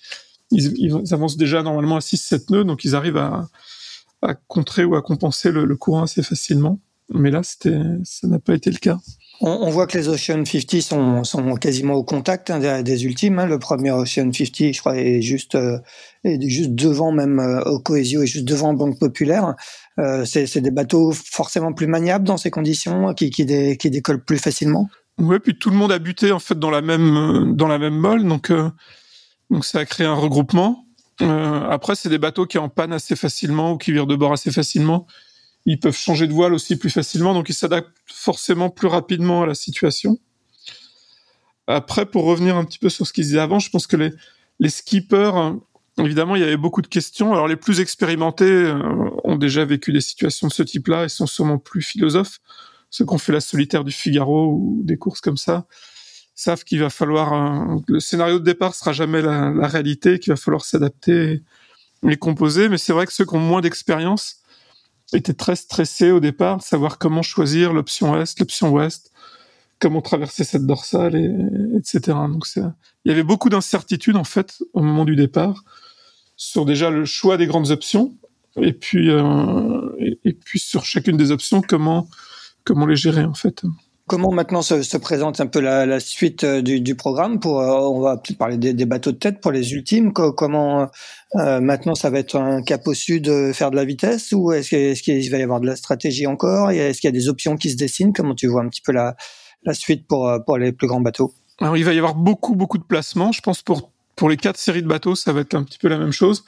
ils, 0.50 0.92
avancent 1.12 1.36
déjà 1.36 1.62
normalement 1.62 1.96
à 1.96 2.00
6-7 2.00 2.52
nœuds, 2.52 2.64
donc 2.64 2.84
ils 2.84 2.94
arrivent 2.94 3.16
à, 3.16 3.48
à 4.22 4.34
contrer 4.34 4.84
ou 4.84 4.94
à 4.94 5.02
compenser 5.02 5.50
le, 5.50 5.64
le, 5.64 5.76
courant 5.76 6.02
assez 6.02 6.22
facilement. 6.22 6.80
Mais 7.12 7.30
là, 7.30 7.42
c'était, 7.44 7.78
ça 8.02 8.26
n'a 8.26 8.38
pas 8.38 8.54
été 8.54 8.70
le 8.70 8.78
cas. 8.78 8.98
On, 9.40 9.50
on, 9.50 9.70
voit 9.70 9.86
que 9.86 9.96
les 9.96 10.08
Ocean 10.08 10.44
50 10.44 10.80
sont, 10.80 11.24
sont 11.24 11.54
quasiment 11.54 11.94
au 11.94 12.02
contact 12.02 12.50
hein, 12.50 12.58
des, 12.58 12.82
des, 12.82 13.04
ultimes. 13.04 13.38
Hein. 13.38 13.46
Le 13.46 13.58
premier 13.58 13.92
Ocean 13.92 14.32
50, 14.32 14.72
je 14.72 14.78
crois, 14.80 14.96
est 14.96 15.20
juste, 15.20 15.54
euh, 15.54 15.78
est 16.24 16.40
juste 16.48 16.74
devant 16.74 17.12
même 17.12 17.38
euh, 17.38 17.62
au 17.64 17.78
Coesio 17.78 18.22
et 18.22 18.26
juste 18.26 18.46
devant 18.46 18.72
Banque 18.72 18.98
Populaire. 18.98 19.54
Euh, 20.00 20.24
c'est, 20.24 20.46
c'est 20.46 20.62
des 20.62 20.70
bateaux 20.72 21.12
forcément 21.12 21.72
plus 21.72 21.86
maniables 21.86 22.24
dans 22.24 22.38
ces 22.38 22.50
conditions, 22.50 23.14
qui, 23.14 23.30
qui, 23.30 23.44
dé, 23.44 23.76
qui 23.76 23.90
décollent 23.90 24.24
plus 24.24 24.38
facilement. 24.38 24.88
Ouais, 25.18 25.38
puis 25.38 25.56
tout 25.56 25.70
le 25.70 25.76
monde 25.76 25.92
a 25.92 25.98
buté 25.98 26.30
en 26.30 26.38
fait 26.38 26.58
dans 26.58 26.70
la 26.70 26.82
même 26.82 27.54
dans 27.56 27.68
la 27.68 27.78
même 27.78 27.96
molle, 27.96 28.26
donc 28.26 28.50
euh, 28.50 28.68
donc 29.50 29.64
ça 29.64 29.80
a 29.80 29.84
créé 29.84 30.06
un 30.06 30.14
regroupement. 30.14 30.86
Euh, 31.22 31.68
après, 31.70 31.94
c'est 31.94 32.08
des 32.08 32.18
bateaux 32.18 32.46
qui 32.46 32.58
en 32.58 32.68
panne 32.68 32.92
assez 32.92 33.16
facilement 33.16 33.72
ou 33.72 33.78
qui 33.78 33.92
virent 33.92 34.06
de 34.06 34.16
bord 34.16 34.32
assez 34.32 34.50
facilement. 34.50 35.06
Ils 35.64 35.80
peuvent 35.80 35.96
changer 35.96 36.26
de 36.26 36.32
voile 36.32 36.54
aussi 36.54 36.76
plus 36.76 36.90
facilement, 36.90 37.34
donc 37.34 37.48
ils 37.48 37.54
s'adaptent 37.54 37.96
forcément 38.06 38.70
plus 38.70 38.88
rapidement 38.88 39.42
à 39.42 39.46
la 39.46 39.54
situation. 39.54 40.18
Après, 41.66 42.06
pour 42.06 42.24
revenir 42.24 42.56
un 42.56 42.64
petit 42.64 42.78
peu 42.78 42.88
sur 42.88 43.06
ce 43.06 43.12
qu'ils 43.12 43.24
disaient 43.24 43.40
avant, 43.40 43.58
je 43.58 43.70
pense 43.70 43.86
que 43.86 43.96
les, 43.96 44.12
les 44.60 44.68
skippers 44.68 45.56
Évidemment, 45.98 46.36
il 46.36 46.40
y 46.40 46.44
avait 46.44 46.58
beaucoup 46.58 46.82
de 46.82 46.86
questions. 46.86 47.32
Alors 47.32 47.48
les 47.48 47.56
plus 47.56 47.80
expérimentés 47.80 48.44
euh, 48.44 48.78
ont 49.24 49.36
déjà 49.36 49.64
vécu 49.64 49.92
des 49.92 50.02
situations 50.02 50.48
de 50.48 50.52
ce 50.52 50.62
type-là 50.62 51.04
et 51.04 51.08
sont 51.08 51.26
sûrement 51.26 51.58
plus 51.58 51.80
philosophes. 51.80 52.40
Ceux 52.90 53.06
qui 53.06 53.14
ont 53.14 53.18
fait 53.18 53.32
la 53.32 53.40
solitaire 53.40 53.82
du 53.82 53.92
Figaro 53.92 54.52
ou 54.52 54.82
des 54.84 54.98
courses 54.98 55.20
comme 55.20 55.38
ça 55.38 55.66
savent 56.36 56.62
qu'il 56.62 56.78
va 56.80 56.90
falloir 56.90 57.80
le 57.88 57.98
scénario 57.98 58.38
de 58.38 58.44
départ 58.44 58.74
sera 58.74 58.92
jamais 58.92 59.22
la, 59.22 59.66
réalité, 59.66 60.20
qu'il 60.20 60.32
va 60.32 60.36
falloir 60.36 60.64
s'adapter 60.64 61.32
et 61.32 61.42
les 62.02 62.16
composer. 62.16 62.68
Mais 62.68 62.78
c'est 62.78 62.92
vrai 62.92 63.06
que 63.06 63.12
ceux 63.12 63.24
qui 63.24 63.34
ont 63.34 63.40
moins 63.40 63.62
d'expérience 63.62 64.42
étaient 65.12 65.34
très 65.34 65.56
stressés 65.56 66.10
au 66.10 66.20
départ, 66.20 66.58
de 66.58 66.62
savoir 66.62 66.98
comment 66.98 67.22
choisir 67.22 67.72
l'option 67.72 68.20
est, 68.20 68.38
l'option 68.38 68.70
ouest, 68.70 69.12
comment 69.78 70.02
traverser 70.02 70.44
cette 70.44 70.66
dorsale, 70.66 71.16
et, 71.16 71.78
etc. 71.78 72.18
Donc 72.28 72.46
il 72.54 72.62
y 73.06 73.10
avait 73.10 73.22
beaucoup 73.22 73.48
d'incertitudes 73.48 74.16
en 74.16 74.24
fait 74.24 74.62
au 74.74 74.82
moment 74.82 75.04
du 75.04 75.16
départ 75.16 75.64
sur 76.36 76.66
déjà 76.66 76.90
le 76.90 77.06
choix 77.06 77.38
des 77.38 77.46
grandes 77.46 77.70
options 77.70 78.14
et 78.60 78.74
puis 78.74 79.10
euh, 79.10 80.18
et, 80.24 80.34
puis 80.34 80.58
sur 80.58 80.84
chacune 80.84 81.16
des 81.16 81.30
options 81.30 81.62
comment 81.62 82.08
comment 82.64 82.84
les 82.84 82.96
gérer 82.96 83.24
en 83.24 83.34
fait. 83.34 83.62
Comment 84.08 84.30
maintenant 84.30 84.62
se, 84.62 84.82
se 84.82 84.96
présente 84.96 85.40
un 85.40 85.48
peu 85.48 85.58
la, 85.58 85.84
la 85.84 85.98
suite 85.98 86.44
euh, 86.44 86.62
du, 86.62 86.80
du, 86.80 86.94
programme 86.94 87.40
pour 87.40 87.60
euh, 87.60 87.72
on 87.72 88.00
va 88.00 88.22
parler 88.38 88.56
des, 88.56 88.72
des, 88.72 88.86
bateaux 88.86 89.10
de 89.10 89.16
tête 89.16 89.40
pour 89.40 89.50
les 89.50 89.72
ultimes. 89.72 90.12
Comment 90.12 90.88
euh, 91.34 91.60
maintenant 91.60 91.96
ça 91.96 92.08
va 92.08 92.20
être 92.20 92.36
un 92.36 92.62
cap 92.62 92.86
au 92.86 92.94
sud 92.94 93.52
faire 93.52 93.72
de 93.72 93.76
la 93.76 93.84
vitesse 93.84 94.30
ou 94.30 94.52
est-ce 94.52 94.68
qu'il 95.02 95.16
est 95.16 95.28
va 95.28 95.38
y 95.38 95.42
avoir 95.42 95.60
de 95.60 95.66
la 95.66 95.74
stratégie 95.74 96.28
encore 96.28 96.70
est-ce 96.70 97.00
qu'il 97.00 97.08
y 97.08 97.12
a 97.12 97.18
des 97.18 97.28
options 97.28 97.56
qui 97.56 97.70
se 97.70 97.76
dessinent? 97.76 98.12
Comment 98.12 98.36
tu 98.36 98.46
vois 98.46 98.62
un 98.62 98.68
petit 98.68 98.82
peu 98.82 98.92
la 98.92 99.16
la 99.64 99.74
suite 99.74 100.06
pour 100.06 100.32
pour 100.46 100.56
les 100.56 100.70
plus 100.70 100.86
grands 100.86 101.00
bateaux? 101.00 101.34
Alors 101.60 101.76
il 101.76 101.84
va 101.84 101.92
y 101.92 101.98
avoir 101.98 102.14
beaucoup 102.14 102.54
beaucoup 102.54 102.78
de 102.78 102.84
placements. 102.84 103.32
Je 103.32 103.40
pense 103.40 103.62
pour 103.62 103.90
pour 104.14 104.28
les 104.28 104.36
quatre 104.36 104.56
séries 104.56 104.82
de 104.82 104.88
bateaux, 104.88 105.16
ça 105.16 105.32
va 105.32 105.40
être 105.40 105.54
un 105.54 105.64
petit 105.64 105.78
peu 105.78 105.88
la 105.88 105.98
même 105.98 106.12
chose. 106.12 106.44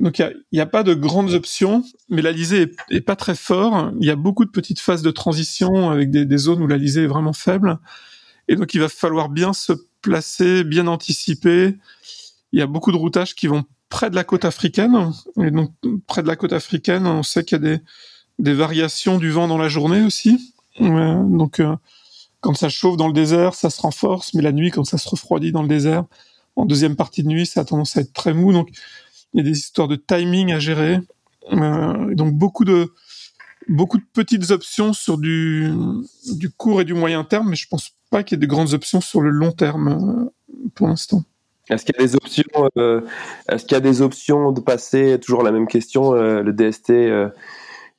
Donc 0.00 0.20
il 0.20 0.44
n'y 0.52 0.60
a, 0.60 0.62
a, 0.62 0.66
pas 0.66 0.84
de 0.84 0.94
grandes 0.94 1.32
options, 1.32 1.82
mais 2.08 2.22
l'Alizé 2.22 2.62
est, 2.62 2.76
est, 2.90 3.00
pas 3.00 3.16
très 3.16 3.34
fort. 3.34 3.90
Il 4.00 4.06
y 4.06 4.10
a 4.10 4.16
beaucoup 4.16 4.44
de 4.44 4.50
petites 4.50 4.78
phases 4.78 5.02
de 5.02 5.10
transition 5.10 5.90
avec 5.90 6.10
des, 6.10 6.24
des 6.24 6.38
zones 6.38 6.62
où 6.62 6.66
l'Alizé 6.66 7.04
est 7.04 7.08
vraiment 7.08 7.32
faible. 7.32 7.78
Et 8.46 8.56
donc 8.56 8.74
il 8.74 8.80
va 8.80 8.88
falloir 8.88 9.28
bien 9.28 9.52
se 9.52 9.72
placer, 10.00 10.62
bien 10.62 10.86
anticiper. 10.86 11.76
Il 12.52 12.60
y 12.60 12.62
a 12.62 12.66
beaucoup 12.66 12.92
de 12.92 12.96
routages 12.96 13.34
qui 13.34 13.48
vont 13.48 13.64
près 13.88 14.08
de 14.10 14.14
la 14.14 14.24
côte 14.24 14.44
africaine. 14.44 15.12
Et 15.42 15.50
donc 15.50 15.72
près 16.06 16.22
de 16.22 16.28
la 16.28 16.36
côte 16.36 16.52
africaine, 16.52 17.06
on 17.06 17.22
sait 17.22 17.44
qu'il 17.44 17.56
y 17.56 17.66
a 17.66 17.76
des, 17.76 17.82
des 18.38 18.54
variations 18.54 19.18
du 19.18 19.30
vent 19.30 19.48
dans 19.48 19.58
la 19.58 19.68
journée 19.68 20.02
aussi. 20.02 20.54
Donc 20.80 21.60
euh, 21.60 21.74
quand 22.40 22.54
ça 22.54 22.68
chauffe 22.68 22.96
dans 22.96 23.08
le 23.08 23.12
désert, 23.12 23.54
ça 23.54 23.70
se 23.70 23.80
renforce, 23.80 24.34
mais 24.34 24.42
la 24.42 24.52
nuit, 24.52 24.70
quand 24.70 24.84
ça 24.84 24.98
se 24.98 25.08
refroidit 25.08 25.52
dans 25.52 25.62
le 25.62 25.68
désert, 25.68 26.04
en 26.56 26.64
deuxième 26.64 26.96
partie 26.96 27.22
de 27.22 27.28
nuit, 27.28 27.46
ça 27.46 27.60
a 27.60 27.64
tendance 27.64 27.96
à 27.96 28.00
être 28.00 28.12
très 28.12 28.34
mou. 28.34 28.52
Donc, 28.52 28.70
il 29.34 29.38
y 29.38 29.40
a 29.40 29.50
des 29.50 29.58
histoires 29.58 29.88
de 29.88 29.96
timing 29.96 30.52
à 30.52 30.58
gérer. 30.58 30.98
Euh, 31.52 32.14
donc, 32.14 32.34
beaucoup 32.34 32.64
de 32.64 32.92
beaucoup 33.68 33.98
de 33.98 34.04
petites 34.12 34.50
options 34.50 34.92
sur 34.92 35.18
du 35.18 35.70
du 36.32 36.50
court 36.50 36.80
et 36.80 36.84
du 36.84 36.94
moyen 36.94 37.24
terme, 37.24 37.50
mais 37.50 37.56
je 37.56 37.68
pense 37.68 37.92
pas 38.10 38.22
qu'il 38.22 38.36
y 38.36 38.38
ait 38.38 38.46
de 38.46 38.50
grandes 38.50 38.72
options 38.72 39.00
sur 39.00 39.20
le 39.20 39.30
long 39.30 39.52
terme 39.52 39.88
euh, 39.88 40.68
pour 40.74 40.88
l'instant. 40.88 41.22
Est-ce 41.70 41.84
qu'il 41.84 41.94
y 41.98 42.02
a 42.02 42.06
des 42.06 42.16
options 42.16 42.70
euh, 42.78 43.02
Est-ce 43.48 43.64
qu'il 43.64 43.72
y 43.72 43.76
a 43.76 43.80
des 43.80 44.00
options 44.00 44.52
de 44.52 44.60
passer 44.60 45.18
Toujours 45.20 45.42
la 45.42 45.52
même 45.52 45.66
question, 45.66 46.14
euh, 46.14 46.42
le 46.42 46.52
DST 46.52 46.90
euh, 46.90 47.28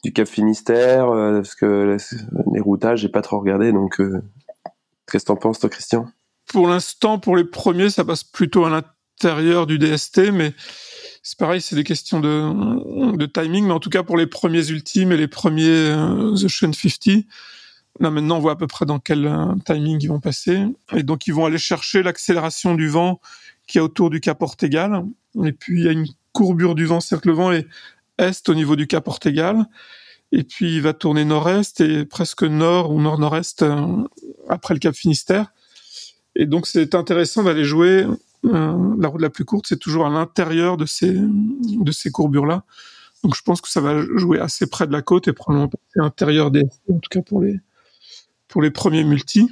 du 0.04 0.12
Cap 0.12 0.28
Finistère, 0.28 1.08
parce 1.08 1.56
que 1.56 1.98
les 2.54 2.60
routages, 2.62 3.00
j'ai 3.00 3.10
pas 3.10 3.22
trop 3.22 3.40
regardé, 3.40 3.72
donc 3.72 3.98
qu'est-ce 3.98 5.26
que 5.26 5.28
t'en 5.28 5.36
penses, 5.36 5.60
toi, 5.60 5.70
Christian? 5.70 6.08
Pour 6.48 6.68
l'instant, 6.68 7.20
pour 7.20 7.36
les 7.36 7.44
premiers, 7.44 7.90
ça 7.90 8.06
passe 8.06 8.24
plutôt 8.24 8.64
à 8.64 8.70
l'intérieur 8.70 9.68
du 9.68 9.78
DST, 9.78 10.32
mais 10.32 10.54
c'est 11.30 11.38
pareil, 11.38 11.62
c'est 11.62 11.76
des 11.76 11.84
questions 11.84 12.20
de, 12.20 13.26
timing. 13.28 13.68
Mais 13.68 13.74
en 13.74 13.80
tout 13.80 13.92
cas, 13.92 14.02
pour 14.02 14.18
les 14.18 14.26
premiers 14.26 14.68
ultimes 14.70 15.12
et 15.12 15.18
les 15.18 15.28
premiers 15.28 15.68
euh, 15.68 16.34
The 16.34 16.46
Ocean 16.46 16.74
50, 16.74 17.24
là 18.00 18.10
maintenant, 18.10 18.38
on 18.38 18.40
voit 18.40 18.54
à 18.54 18.56
peu 18.56 18.66
près 18.66 18.88
dans 18.88 18.98
quel 18.98 19.28
euh, 19.28 19.54
timing 19.64 20.00
ils 20.02 20.08
vont 20.08 20.20
passer. 20.20 20.66
Et 20.92 21.04
donc, 21.04 21.28
ils 21.28 21.34
vont 21.36 21.46
aller 21.46 21.60
chercher 21.60 22.02
l'accélération 22.02 22.74
du 22.74 22.88
vent 22.88 23.22
qui 23.68 23.78
est 23.78 23.82
autour 23.82 24.10
du 24.10 24.22
Cap 24.22 24.40
Portégal. 24.40 25.06
Et 25.46 25.52
puis, 25.52 25.82
il 25.82 25.86
y 25.86 25.88
a 25.88 25.92
une 25.92 26.08
courbure 26.32 26.74
du 26.74 26.88
vent, 26.88 27.00
c'est-à-dire 27.00 27.22
que 27.22 27.30
le 27.30 27.36
vent 27.36 27.52
est 27.52 27.68
est 28.18 28.50
au 28.50 28.56
niveau 28.56 28.76
du 28.76 28.88
Cap 28.88 29.06
Portégal. 29.06 29.68
Et 30.32 30.44
puis, 30.44 30.78
il 30.78 30.82
va 30.82 30.94
tourner 30.94 31.26
nord-est 31.26 31.80
et 31.80 32.06
presque 32.06 32.42
nord 32.42 32.92
ou 32.92 33.00
nord-nord-est 33.00 33.62
euh, 33.62 33.86
après 34.50 34.74
le 34.74 34.80
Cap 34.80 34.96
Finistère. 34.96 35.54
Et 36.36 36.46
donc 36.46 36.68
c'est 36.68 36.96
intéressant 36.96 37.44
d'aller 37.44 37.66
jouer. 37.66 38.06
Euh, 38.46 38.96
la 38.98 39.08
route 39.10 39.22
la 39.22 39.30
plus 39.30 39.44
courte, 39.44 39.66
c'est 39.68 39.80
toujours 39.80 40.06
à 40.06 40.10
l'intérieur 40.10 40.78
de 40.78 40.86
ces 40.86 41.14
de 41.14 41.92
ces 41.92 42.10
courbures 42.10 42.46
là. 42.46 42.64
Donc 43.24 43.36
je 43.36 43.42
pense 43.42 43.60
que 43.60 43.68
ça 43.70 43.82
va 43.82 44.02
jouer 44.16 44.40
assez 44.40 44.66
près 44.66 44.88
de 44.88 44.94
la 44.94 45.02
côte 45.02 45.28
et 45.28 45.34
probablement 45.34 45.70
à 45.98 46.04
l'intérieur 46.04 46.50
des 46.50 46.64
en 46.90 47.00
tout 47.00 47.10
cas 47.10 47.22
pour 47.22 47.42
les 47.42 47.60
pour 48.48 48.62
les 48.62 48.72
premiers 48.72 49.04
multis. 49.04 49.50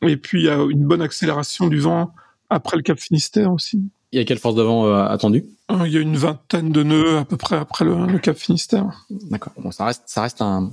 Et 0.00 0.16
puis 0.16 0.40
il 0.40 0.46
y 0.46 0.48
a 0.48 0.56
une 0.56 0.84
bonne 0.84 1.02
accélération 1.02 1.68
du 1.68 1.78
vent 1.78 2.14
après 2.48 2.76
le 2.78 2.82
Cap 2.82 2.98
Finistère 2.98 3.52
aussi. 3.52 3.82
Il 4.12 4.18
y 4.18 4.22
a 4.22 4.24
quelle 4.24 4.38
force 4.38 4.54
de 4.54 4.62
vent 4.62 4.86
euh, 4.86 5.04
attendue? 5.04 5.44
Euh, 5.70 5.86
Il 5.86 5.92
y 5.92 5.98
a 5.98 6.00
une 6.00 6.16
vingtaine 6.16 6.72
de 6.72 6.82
nœuds 6.82 7.18
à 7.18 7.24
peu 7.24 7.36
près 7.36 7.56
après 7.56 7.84
le, 7.84 8.06
le 8.06 8.18
Cap 8.18 8.36
Finistère. 8.36 9.06
D'accord. 9.30 9.52
Bon, 9.58 9.70
ça 9.70 9.84
reste 9.84 10.04
ça 10.06 10.22
reste 10.22 10.40
un, 10.40 10.70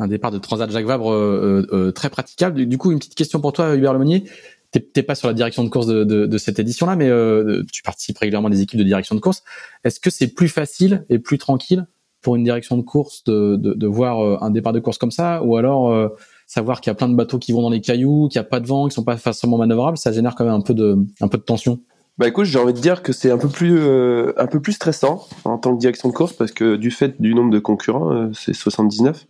un 0.00 0.08
départ 0.08 0.32
de 0.32 0.38
Transat 0.38 0.70
Jacques 0.70 0.86
Vabre 0.86 1.12
euh, 1.12 1.66
euh, 1.72 1.92
très 1.92 2.10
praticable. 2.10 2.66
Du 2.66 2.78
coup, 2.78 2.90
une 2.90 2.98
petite 2.98 3.14
question 3.14 3.40
pour 3.40 3.52
toi, 3.52 3.76
Hubert 3.76 3.92
Lemonnier 3.92 4.24
t'es 4.70 5.02
pas 5.02 5.14
sur 5.14 5.28
la 5.28 5.34
direction 5.34 5.64
de 5.64 5.68
course 5.68 5.86
de, 5.86 6.38
cette 6.38 6.58
édition-là, 6.58 6.96
mais 6.96 7.08
euh, 7.08 7.64
tu 7.72 7.82
participes 7.82 8.18
régulièrement 8.18 8.50
des 8.50 8.62
équipes 8.62 8.78
de 8.78 8.84
direction 8.84 9.14
de 9.14 9.20
course. 9.20 9.42
Est-ce 9.84 9.98
que 9.98 10.10
c'est 10.10 10.28
plus 10.28 10.48
facile 10.48 11.04
et 11.08 11.18
plus 11.18 11.38
tranquille 11.38 11.86
pour 12.22 12.36
une 12.36 12.44
direction 12.44 12.76
de 12.76 12.82
course 12.82 13.24
de, 13.24 13.86
voir 13.86 14.20
euh, 14.20 14.38
un 14.40 14.50
départ 14.50 14.72
de 14.72 14.80
course 14.80 14.98
comme 14.98 15.10
ça, 15.10 15.42
ou 15.42 15.56
alors 15.56 15.90
euh, 15.90 16.08
savoir 16.46 16.80
qu'il 16.80 16.90
y 16.90 16.92
a 16.92 16.94
plein 16.94 17.08
de 17.08 17.14
bateaux 17.14 17.38
qui 17.38 17.52
vont 17.52 17.62
dans 17.62 17.70
les 17.70 17.80
cailloux, 17.80 18.28
qu'il 18.28 18.40
n'y 18.40 18.46
a 18.46 18.48
pas 18.48 18.60
de 18.60 18.66
vent, 18.66 18.88
qui 18.88 18.94
sont 18.94 19.04
pas 19.04 19.16
facilement 19.16 19.58
manœuvrables, 19.58 19.98
ça 19.98 20.12
génère 20.12 20.34
quand 20.34 20.44
même 20.44 20.54
un 20.54 20.60
peu 20.60 20.74
de, 20.74 20.96
tension. 21.44 21.80
Bah 22.18 22.28
écoute, 22.28 22.44
j'ai 22.44 22.58
envie 22.58 22.74
de 22.74 22.78
dire 22.78 23.02
que 23.02 23.12
c'est 23.12 23.30
un 23.30 23.38
peu 23.38 23.48
plus 23.48 24.72
stressant 24.72 25.26
en 25.44 25.56
tant 25.56 25.74
que 25.74 25.80
direction 25.80 26.10
de 26.10 26.14
course 26.14 26.34
parce 26.34 26.52
que 26.52 26.76
du 26.76 26.90
fait 26.90 27.20
du 27.20 27.34
nombre 27.34 27.50
de 27.50 27.58
concurrents, 27.58 28.30
c'est 28.34 28.52
79 28.52 29.26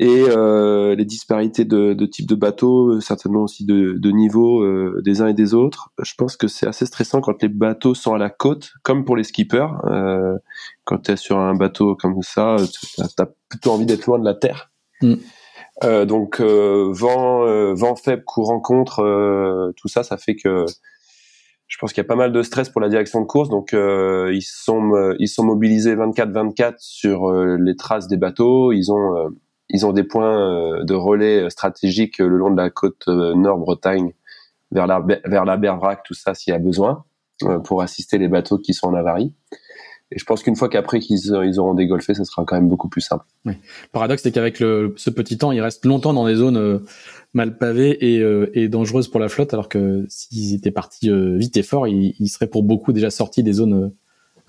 et 0.00 0.24
euh, 0.30 0.94
les 0.94 1.04
disparités 1.04 1.66
de, 1.66 1.92
de 1.92 2.06
type 2.06 2.26
de 2.26 2.34
bateau, 2.34 2.94
euh, 2.94 3.00
certainement 3.02 3.42
aussi 3.42 3.66
de, 3.66 3.98
de 3.98 4.10
niveau 4.10 4.62
euh, 4.62 5.02
des 5.04 5.20
uns 5.20 5.26
et 5.26 5.34
des 5.34 5.52
autres. 5.52 5.90
Je 6.02 6.14
pense 6.16 6.38
que 6.38 6.48
c'est 6.48 6.66
assez 6.66 6.86
stressant 6.86 7.20
quand 7.20 7.42
les 7.42 7.50
bateaux 7.50 7.94
sont 7.94 8.14
à 8.14 8.18
la 8.18 8.30
côte, 8.30 8.72
comme 8.82 9.04
pour 9.04 9.14
les 9.14 9.24
skippers. 9.24 9.68
Euh, 9.84 10.38
quand 10.84 11.02
tu 11.02 11.12
es 11.12 11.16
sur 11.16 11.38
un 11.38 11.52
bateau 11.52 11.96
comme 11.96 12.22
ça, 12.22 12.56
tu 12.58 13.02
as, 13.02 13.28
plutôt 13.50 13.72
envie 13.72 13.84
d'être 13.84 14.06
loin 14.06 14.18
de 14.18 14.24
la 14.24 14.32
terre. 14.32 14.72
Mm. 15.02 15.16
Euh, 15.84 16.06
donc 16.06 16.40
vent, 16.40 17.74
vent 17.74 17.94
faible, 17.94 18.24
courant 18.24 18.60
contre, 18.60 19.72
tout 19.76 19.88
ça, 19.88 20.02
ça 20.02 20.16
fait 20.16 20.34
que 20.34 20.64
je 21.66 21.76
pense 21.78 21.92
qu'il 21.92 22.02
y 22.02 22.06
a 22.06 22.08
pas 22.08 22.16
mal 22.16 22.32
de 22.32 22.42
stress 22.42 22.70
pour 22.70 22.80
la 22.80 22.88
direction 22.88 23.20
de 23.20 23.26
course. 23.26 23.50
Donc 23.50 23.72
ils 23.74 24.42
sont 24.42 25.14
ils 25.18 25.28
sont 25.28 25.44
mobilisés 25.44 25.94
24/24 25.94 26.76
sur 26.78 27.30
les 27.32 27.76
traces 27.76 28.08
des 28.08 28.16
bateaux. 28.16 28.72
Ils 28.72 28.90
ont 28.90 29.30
ils 29.72 29.86
ont 29.86 29.92
des 29.92 30.04
points 30.04 30.78
euh, 30.78 30.84
de 30.84 30.94
relais 30.94 31.48
stratégiques 31.50 32.18
le 32.18 32.36
long 32.36 32.50
de 32.50 32.56
la 32.56 32.70
côte 32.70 33.04
euh, 33.08 33.34
nord-Bretagne, 33.34 34.12
vers 34.72 34.86
la, 34.86 35.04
vers 35.24 35.44
la 35.44 35.56
Bervrac, 35.56 36.02
tout 36.04 36.14
ça, 36.14 36.34
s'il 36.34 36.52
y 36.52 36.54
a 36.54 36.58
besoin, 36.58 37.04
euh, 37.44 37.58
pour 37.58 37.82
assister 37.82 38.18
les 38.18 38.28
bateaux 38.28 38.58
qui 38.58 38.74
sont 38.74 38.88
en 38.88 38.94
avarie. 38.94 39.32
Et 40.12 40.18
je 40.18 40.24
pense 40.24 40.42
qu'une 40.42 40.56
fois 40.56 40.68
qu'après 40.68 40.98
qu'ils 40.98 41.20
ils 41.44 41.60
auront 41.60 41.74
dégolfé, 41.74 42.14
ça 42.14 42.24
sera 42.24 42.44
quand 42.44 42.56
même 42.56 42.68
beaucoup 42.68 42.88
plus 42.88 43.00
simple. 43.00 43.24
Oui. 43.44 43.52
Le 43.52 43.88
paradoxe, 43.92 44.22
c'est 44.22 44.32
qu'avec 44.32 44.56
ce 44.56 45.10
petit 45.10 45.38
temps, 45.38 45.52
ils 45.52 45.60
restent 45.60 45.86
longtemps 45.86 46.12
dans 46.12 46.26
des 46.26 46.34
zones 46.34 46.84
mal 47.32 47.56
pavées 47.58 47.90
et, 47.90 48.20
et, 48.54 48.68
dangereuses 48.68 49.06
pour 49.06 49.20
la 49.20 49.28
flotte, 49.28 49.54
alors 49.54 49.68
que 49.68 50.04
s'ils 50.08 50.52
étaient 50.56 50.72
partis 50.72 51.12
vite 51.38 51.56
et 51.56 51.62
fort, 51.62 51.86
ils, 51.86 52.16
ils, 52.18 52.26
seraient 52.26 52.48
pour 52.48 52.64
beaucoup 52.64 52.92
déjà 52.92 53.08
sortis 53.08 53.44
des 53.44 53.52
zones 53.52 53.92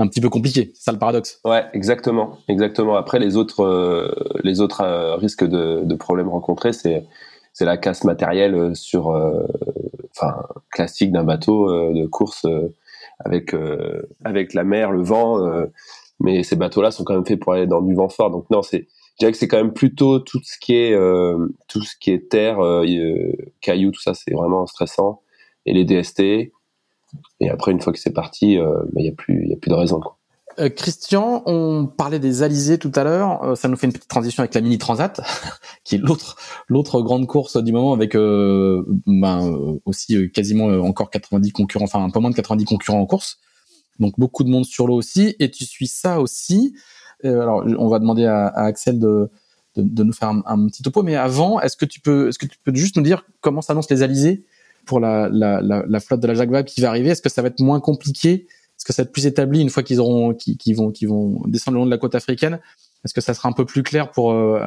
un 0.01 0.07
petit 0.07 0.21
peu 0.21 0.29
compliqué. 0.29 0.71
C'est 0.73 0.83
ça 0.83 0.91
le 0.91 0.99
paradoxe. 0.99 1.39
Ouais, 1.45 1.65
exactement, 1.73 2.37
exactement. 2.47 2.95
Après, 2.95 3.19
les 3.19 3.37
autres, 3.37 3.63
euh, 3.63 4.11
les 4.43 4.61
autres 4.61 4.81
euh, 4.81 5.15
risques 5.15 5.45
de, 5.45 5.81
de, 5.83 5.95
problèmes 5.95 6.29
rencontrés, 6.29 6.73
c'est 6.73 7.05
c'est 7.53 7.65
la 7.65 7.77
casse 7.77 8.05
matérielle 8.05 8.55
euh, 8.55 8.73
sur, 8.73 9.07
enfin, 10.15 10.43
classique 10.71 11.11
d'un 11.11 11.23
bateau 11.23 11.93
de 11.93 12.05
course 12.07 12.47
avec 13.19 13.55
avec 14.23 14.53
la 14.53 14.63
mer, 14.63 14.91
le 14.91 15.03
vent. 15.03 15.39
mais 16.19 16.43
ces 16.43 16.55
bateaux-là 16.55 16.91
sont 16.91 17.03
quand 17.03 17.13
même 17.13 17.25
faits 17.25 17.39
pour 17.39 17.53
aller 17.53 17.67
dans 17.67 17.81
du 17.81 17.93
vent 17.93 18.09
fort. 18.09 18.31
Donc 18.31 18.49
non, 18.49 18.61
c'est 18.61 18.87
je 19.15 19.25
dirais 19.25 19.31
que 19.33 19.37
c'est 19.37 19.47
quand 19.47 19.57
même 19.57 19.73
plutôt 19.73 20.19
tout 20.19 20.39
ce 20.43 20.57
qui 20.59 20.75
est 20.75 20.95
tout 21.67 21.81
ce 21.81 21.95
qui 21.99 22.11
est 22.11 22.29
terre, 22.29 22.59
cailloux, 23.61 23.91
tout 23.91 24.01
ça, 24.01 24.13
c'est 24.13 24.33
vraiment 24.33 24.65
stressant. 24.65 25.21
Et 25.65 25.73
les 25.73 25.85
DST, 25.85 26.51
et 27.39 27.49
après, 27.49 27.71
une 27.71 27.81
fois 27.81 27.93
que 27.93 27.99
c'est 27.99 28.13
parti, 28.13 28.57
euh, 28.57 28.73
bah, 28.93 29.01
il 29.01 29.03
n'y 29.03 29.09
a 29.09 29.13
plus, 29.13 29.51
a 29.51 29.55
plus 29.57 29.69
de 29.69 29.75
raison. 29.75 29.99
Euh, 30.59 30.69
Christian, 30.69 31.43
on 31.45 31.87
parlait 31.87 32.19
des 32.19 32.43
Alizés 32.43 32.77
tout 32.77 32.91
à 32.95 33.03
l'heure. 33.03 33.43
Euh, 33.43 33.55
ça 33.55 33.67
nous 33.67 33.77
fait 33.77 33.87
une 33.87 33.93
petite 33.93 34.09
transition 34.09 34.41
avec 34.41 34.53
la 34.53 34.61
Mini 34.61 34.77
Transat, 34.77 35.21
qui 35.83 35.95
est 35.95 35.97
l'autre 35.97 36.35
l'autre 36.67 37.01
grande 37.01 37.25
course 37.25 37.57
du 37.57 37.71
moment, 37.71 37.93
avec 37.93 38.13
ben, 38.15 39.79
aussi 39.85 40.29
quasiment 40.31 40.65
encore 40.85 41.09
90 41.09 41.51
concurrents, 41.51 41.85
enfin 41.85 42.03
un 42.03 42.09
peu 42.09 42.19
moins 42.19 42.31
de 42.31 42.35
90 42.35 42.65
concurrents 42.65 42.99
en 42.99 43.05
course. 43.05 43.39
donc 43.99 44.13
beaucoup 44.17 44.43
de 44.43 44.49
monde 44.49 44.65
sur 44.65 44.87
l'eau 44.87 44.95
aussi. 44.95 45.35
Et 45.39 45.49
tu 45.49 45.65
suis 45.65 45.87
ça 45.87 46.19
aussi. 46.19 46.75
alors, 47.23 47.63
on 47.77 47.87
va 47.87 47.99
demander 47.99 48.25
à, 48.25 48.47
Axel 48.47 48.99
de, 48.99 49.31
de, 49.77 50.03
nous 50.03 50.13
faire 50.13 50.29
un, 50.29 50.67
petit 50.67 50.83
topo. 50.83 51.01
Mais 51.01 51.15
avant, 51.15 51.61
est-ce 51.61 51.77
que 51.77 51.85
tu 51.85 52.01
peux, 52.01 52.27
est-ce 52.27 52.39
que 52.39 52.45
tu 52.45 52.57
peux 52.63 52.75
juste 52.75 52.97
nous 52.97 53.03
dire 53.03 53.25
comment 53.39 53.61
s'annoncent 53.61 53.87
les 53.89 54.03
alizés? 54.03 54.45
Pour 54.85 54.99
la, 54.99 55.29
la, 55.29 55.61
la, 55.61 55.99
flotte 55.99 56.19
de 56.19 56.27
la 56.27 56.33
Jacques 56.33 56.51
Vabre 56.51 56.67
qui 56.67 56.81
va 56.81 56.89
arriver 56.89 57.09
Est-ce 57.09 57.21
que 57.21 57.29
ça 57.29 57.41
va 57.41 57.49
être 57.49 57.59
moins 57.59 57.79
compliqué? 57.79 58.47
Est-ce 58.77 58.85
que 58.85 58.93
ça 58.93 59.03
va 59.03 59.05
être 59.05 59.13
plus 59.13 59.25
établi 59.25 59.61
une 59.61 59.69
fois 59.69 59.83
qu'ils 59.83 59.99
auront, 59.99 60.33
qu'ils 60.33 60.75
vont, 60.75 60.91
qu'ils 60.91 61.07
vont 61.07 61.41
descendre 61.45 61.75
le 61.75 61.81
long 61.81 61.85
de 61.85 61.91
la 61.91 61.97
côte 61.97 62.15
africaine? 62.15 62.59
Est-ce 63.05 63.13
que 63.13 63.21
ça 63.21 63.33
sera 63.33 63.49
un 63.49 63.53
peu 63.53 63.65
plus 63.65 63.83
clair 63.83 64.11
pour 64.11 64.31
euh, 64.31 64.59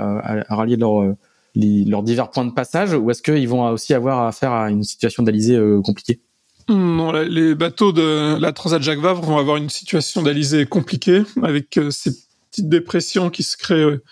rallier 0.49 0.77
euh, 0.81 1.15
leurs 1.55 2.03
divers 2.03 2.31
points 2.31 2.45
de 2.45 2.53
passage 2.53 2.95
Ou 2.95 3.11
est-ce 3.11 3.23
qu'ils 3.23 3.49
vont 3.49 3.69
aussi 3.69 3.95
avoir 3.95 4.27
affaire 4.27 4.53
à 4.53 4.71
une 4.71 4.83
situation 4.83 5.23
d'alizé 5.23 5.57
euh, 5.57 5.81
compliquée? 5.81 6.21
Non, 6.69 7.12
les 7.12 7.55
bateaux 7.55 7.93
de 7.93 8.39
la 8.41 8.53
Transat 8.53 8.83
Jacques 8.83 9.01
Vabre 9.01 9.23
vont 9.23 9.37
avoir 9.37 9.59
une 9.59 9.69
situation 9.69 10.23
d'alizé 10.23 10.65
compliquée 10.65 11.23
avec 11.43 11.79
ces 11.91 12.11
petites 12.55 12.69
dépressions 12.69 13.31
qui 13.31 13.43
se 13.43 13.57
créent 13.57 13.75
euh, 13.75 14.03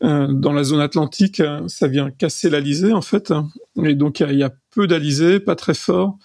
dans 0.00 0.52
la 0.52 0.64
zone 0.64 0.80
atlantique, 0.80 1.40
euh, 1.40 1.66
ça 1.68 1.88
vient 1.88 2.10
casser 2.10 2.50
l'alizé 2.50 2.92
en 2.92 3.00
fait, 3.00 3.32
et 3.82 3.94
donc 3.94 4.20
il 4.20 4.36
y, 4.36 4.42
a 4.42 4.52
peu 4.70 4.86
d'alizé, 4.86 5.40
pas 5.40 5.56
très 5.56 5.74
fort, 5.74 6.18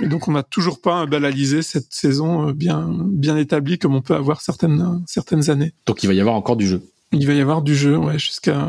et 0.00 0.06
donc 0.06 0.28
on 0.28 0.32
n'a 0.32 0.44
toujours 0.44 0.80
pas 0.80 0.94
un 0.94 1.06
bel 1.06 1.24
alizé 1.24 1.62
cette 1.62 1.92
saison 1.92 2.48
euh, 2.48 2.52
bien 2.52 2.88
bien 2.88 3.36
établi 3.36 3.78
comme 3.78 3.94
on 3.94 4.02
peut 4.02 4.14
avoir 4.14 4.40
certaines 4.40 5.02
certaines 5.06 5.50
années. 5.50 5.74
Donc 5.86 6.02
il 6.02 6.06
va 6.06 6.14
y 6.14 6.20
avoir 6.20 6.36
encore 6.36 6.56
du 6.56 6.66
jeu. 6.66 6.82
Il 7.12 7.26
va 7.26 7.32
y 7.32 7.40
avoir 7.40 7.62
du 7.62 7.74
jeu, 7.74 7.96
ouais, 7.96 8.20
jusqu'à 8.20 8.68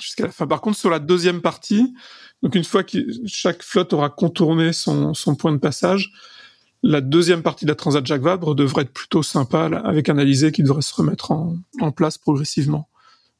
jusqu'à 0.00 0.24
la 0.24 0.32
fin. 0.32 0.46
Par 0.46 0.62
contre, 0.62 0.78
sur 0.78 0.88
la 0.88 0.98
deuxième 0.98 1.42
partie, 1.42 1.94
donc 2.42 2.54
une 2.54 2.64
fois 2.64 2.82
que 2.82 2.98
chaque 3.26 3.62
flotte 3.62 3.92
aura 3.92 4.08
contourné 4.08 4.72
son 4.72 5.12
son 5.12 5.34
point 5.34 5.52
de 5.52 5.58
passage, 5.58 6.10
la 6.82 7.02
deuxième 7.02 7.42
partie 7.42 7.66
de 7.66 7.70
la 7.70 7.74
Transat 7.74 8.06
Jacques 8.06 8.22
Vabre 8.22 8.54
devrait 8.54 8.82
être 8.82 8.92
plutôt 8.94 9.22
sympa, 9.22 9.66
avec 9.84 10.08
un 10.08 10.16
alizé 10.16 10.50
qui 10.50 10.62
devrait 10.62 10.80
se 10.80 10.94
remettre 10.94 11.30
en, 11.30 11.58
en 11.80 11.92
place 11.92 12.16
progressivement. 12.16 12.88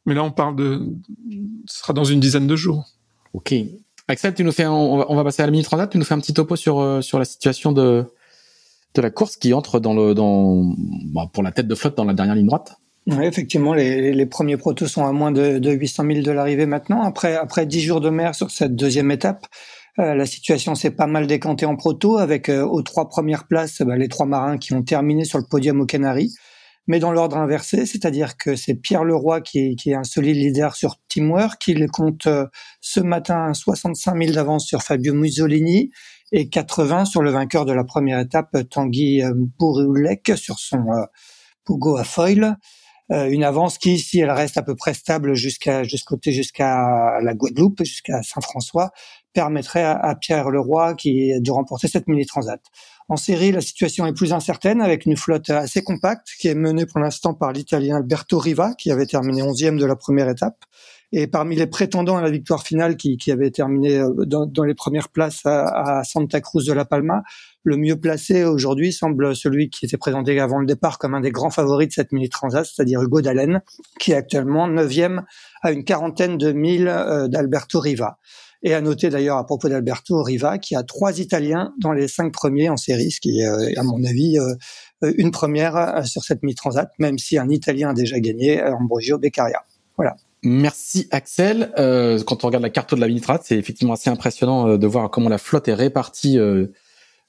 Mais 0.06 0.14
là, 0.14 0.24
on 0.24 0.30
parle 0.30 0.56
de, 0.56 0.86
ce 1.66 1.78
sera 1.80 1.92
dans 1.92 2.04
une 2.04 2.20
dizaine 2.20 2.46
de 2.46 2.56
jours. 2.56 2.86
Ok. 3.32 3.54
Axel, 4.08 4.34
tu 4.34 4.42
nous 4.42 4.52
fais, 4.52 4.66
on 4.66 5.14
va, 5.14 5.24
passer 5.24 5.42
à 5.42 5.46
la 5.46 5.52
mini 5.52 5.62
transat. 5.62 5.90
Tu 5.90 5.98
nous 5.98 6.04
fais 6.04 6.14
un 6.14 6.20
petit 6.20 6.34
topo 6.34 6.56
sur 6.56 6.80
euh, 6.80 7.00
sur 7.00 7.18
la 7.18 7.24
situation 7.24 7.72
de 7.72 8.04
de 8.94 9.02
la 9.02 9.10
course 9.10 9.36
qui 9.36 9.54
entre 9.54 9.78
dans 9.78 9.94
le 9.94 10.14
dans 10.14 10.74
bah, 11.14 11.30
pour 11.32 11.44
la 11.44 11.52
tête 11.52 11.68
de 11.68 11.74
flotte 11.76 11.96
dans 11.96 12.04
la 12.04 12.14
dernière 12.14 12.34
ligne 12.34 12.46
droite. 12.46 12.76
Oui, 13.06 13.24
effectivement, 13.24 13.72
les, 13.72 14.12
les 14.12 14.26
premiers 14.26 14.56
protos 14.56 14.86
sont 14.86 15.06
à 15.06 15.12
moins 15.12 15.32
de, 15.32 15.58
de 15.58 15.70
800 15.70 16.04
000 16.06 16.20
de 16.22 16.30
l'arrivée 16.30 16.66
maintenant. 16.66 17.02
Après 17.02 17.36
après 17.36 17.66
10 17.66 17.80
jours 17.80 18.00
de 18.00 18.10
mer 18.10 18.34
sur 18.34 18.50
cette 18.50 18.74
deuxième 18.74 19.10
étape, 19.12 19.46
euh, 19.98 20.14
la 20.14 20.26
situation 20.26 20.74
s'est 20.74 20.90
pas 20.90 21.06
mal 21.06 21.26
décantée 21.26 21.66
en 21.66 21.76
proto 21.76 22.18
avec 22.18 22.48
euh, 22.48 22.64
aux 22.64 22.82
trois 22.82 23.08
premières 23.08 23.46
places 23.46 23.82
bah, 23.82 23.96
les 23.96 24.08
trois 24.08 24.26
marins 24.26 24.58
qui 24.58 24.72
ont 24.72 24.82
terminé 24.82 25.24
sur 25.24 25.38
le 25.38 25.44
podium 25.44 25.80
aux 25.80 25.86
Canaries 25.86 26.34
mais 26.86 26.98
dans 26.98 27.12
l'ordre 27.12 27.36
inversé, 27.36 27.86
c'est-à-dire 27.86 28.36
que 28.36 28.56
c'est 28.56 28.74
Pierre 28.74 29.04
Leroy 29.04 29.40
qui 29.40 29.76
est, 29.86 29.94
un 29.94 30.04
solide 30.04 30.36
leader 30.36 30.74
sur 30.74 30.96
Teamwork, 31.08 31.66
il 31.68 31.86
compte 31.88 32.26
euh, 32.26 32.46
ce 32.80 33.00
matin 33.00 33.52
65 33.52 34.16
000 34.16 34.32
d'avance 34.32 34.66
sur 34.66 34.82
Fabio 34.82 35.14
Mussolini 35.14 35.90
et 36.32 36.48
80 36.48 37.04
sur 37.04 37.22
le 37.22 37.30
vainqueur 37.30 37.64
de 37.64 37.72
la 37.72 37.84
première 37.84 38.18
étape, 38.18 38.56
Tanguy 38.70 39.22
euh, 39.22 39.32
Bouroulek, 39.58 40.32
sur 40.36 40.58
son 40.58 40.86
Pogo 41.64 41.96
à 41.96 42.04
foil. 42.04 42.56
une 43.10 43.44
avance 43.44 43.78
qui, 43.78 43.98
si 43.98 44.20
elle 44.20 44.30
reste 44.30 44.56
à 44.56 44.62
peu 44.62 44.74
près 44.74 44.94
stable 44.94 45.34
jusqu'à 45.34 45.82
jusqu'à 45.82 46.16
jusqu'à 46.26 47.20
la 47.22 47.34
Guadeloupe, 47.34 47.84
jusqu'à 47.84 48.22
Saint-François, 48.22 48.90
permettrait 49.32 49.84
à, 49.84 50.14
Pierre 50.20 50.50
Leroy 50.50 50.94
qui 50.94 51.32
de 51.40 51.50
remporter 51.50 51.88
cette 51.88 52.08
mini 52.08 52.26
transat. 52.26 52.60
En 53.10 53.16
série, 53.16 53.50
la 53.50 53.60
situation 53.60 54.06
est 54.06 54.12
plus 54.12 54.32
incertaine 54.32 54.80
avec 54.80 55.04
une 55.04 55.16
flotte 55.16 55.50
assez 55.50 55.82
compacte 55.82 56.28
qui 56.38 56.46
est 56.46 56.54
menée 56.54 56.86
pour 56.86 57.00
l'instant 57.00 57.34
par 57.34 57.50
l'Italien 57.50 57.96
Alberto 57.96 58.38
Riva 58.38 58.72
qui 58.78 58.92
avait 58.92 59.04
terminé 59.04 59.42
11e 59.42 59.80
de 59.80 59.84
la 59.84 59.96
première 59.96 60.28
étape. 60.28 60.64
Et 61.10 61.26
parmi 61.26 61.56
les 61.56 61.66
prétendants 61.66 62.18
à 62.18 62.22
la 62.22 62.30
victoire 62.30 62.62
finale 62.62 62.96
qui, 62.96 63.16
qui 63.16 63.32
avaient 63.32 63.50
terminé 63.50 63.98
euh, 63.98 64.12
dans, 64.26 64.62
les 64.62 64.74
premières 64.74 65.08
places 65.08 65.40
à, 65.44 66.04
Santa 66.04 66.40
Cruz 66.40 66.64
de 66.64 66.72
la 66.72 66.84
Palma, 66.84 67.24
le 67.64 67.76
mieux 67.76 67.98
placé 67.98 68.44
aujourd'hui 68.44 68.92
semble 68.92 69.34
celui 69.34 69.70
qui 69.70 69.86
était 69.86 69.96
présenté 69.96 70.38
avant 70.38 70.60
le 70.60 70.66
départ 70.66 70.98
comme 70.98 71.14
un 71.14 71.20
des 71.20 71.32
grands 71.32 71.50
favoris 71.50 71.88
de 71.88 71.92
cette 71.92 72.12
mini-transat, 72.12 72.64
c'est-à-dire 72.64 73.02
Hugo 73.02 73.22
Dallène, 73.22 73.60
qui 73.98 74.12
est 74.12 74.16
actuellement 74.16 74.68
9e 74.68 75.24
à 75.62 75.72
une 75.72 75.82
quarantaine 75.82 76.38
de 76.38 76.52
milles 76.52 76.86
euh, 76.86 77.26
d'Alberto 77.26 77.80
Riva. 77.80 78.18
Et 78.62 78.74
à 78.74 78.80
noter 78.80 79.08
d'ailleurs 79.08 79.38
à 79.38 79.46
propos 79.46 79.68
d'Alberto 79.68 80.22
Riva, 80.22 80.58
qui 80.58 80.74
a 80.74 80.82
trois 80.82 81.18
Italiens 81.18 81.72
dans 81.80 81.92
les 81.92 82.08
cinq 82.08 82.32
premiers 82.32 82.68
en 82.68 82.76
série, 82.76 83.10
ce 83.10 83.20
qui 83.20 83.40
est 83.40 83.46
euh, 83.46 83.72
à 83.76 83.82
mon 83.82 84.04
avis 84.04 84.38
euh, 84.38 84.54
euh, 85.02 85.12
une 85.16 85.30
première 85.30 86.06
sur 86.06 86.22
cette 86.24 86.42
mi-transat, 86.42 86.90
même 86.98 87.18
si 87.18 87.38
un 87.38 87.48
Italien 87.48 87.90
a 87.90 87.94
déjà 87.94 88.20
gagné, 88.20 88.62
Ambrogio 88.62 89.18
Beccaria. 89.18 89.62
Voilà. 89.96 90.16
Merci 90.42 91.08
Axel. 91.10 91.72
Euh, 91.78 92.22
quand 92.22 92.44
on 92.44 92.48
regarde 92.48 92.62
la 92.62 92.70
carte 92.70 92.94
de 92.94 93.00
la 93.00 93.08
mini-transat, 93.08 93.42
c'est 93.44 93.56
effectivement 93.56 93.94
assez 93.94 94.10
impressionnant 94.10 94.76
de 94.76 94.86
voir 94.86 95.10
comment 95.10 95.30
la 95.30 95.38
flotte 95.38 95.68
est 95.68 95.74
répartie 95.74 96.38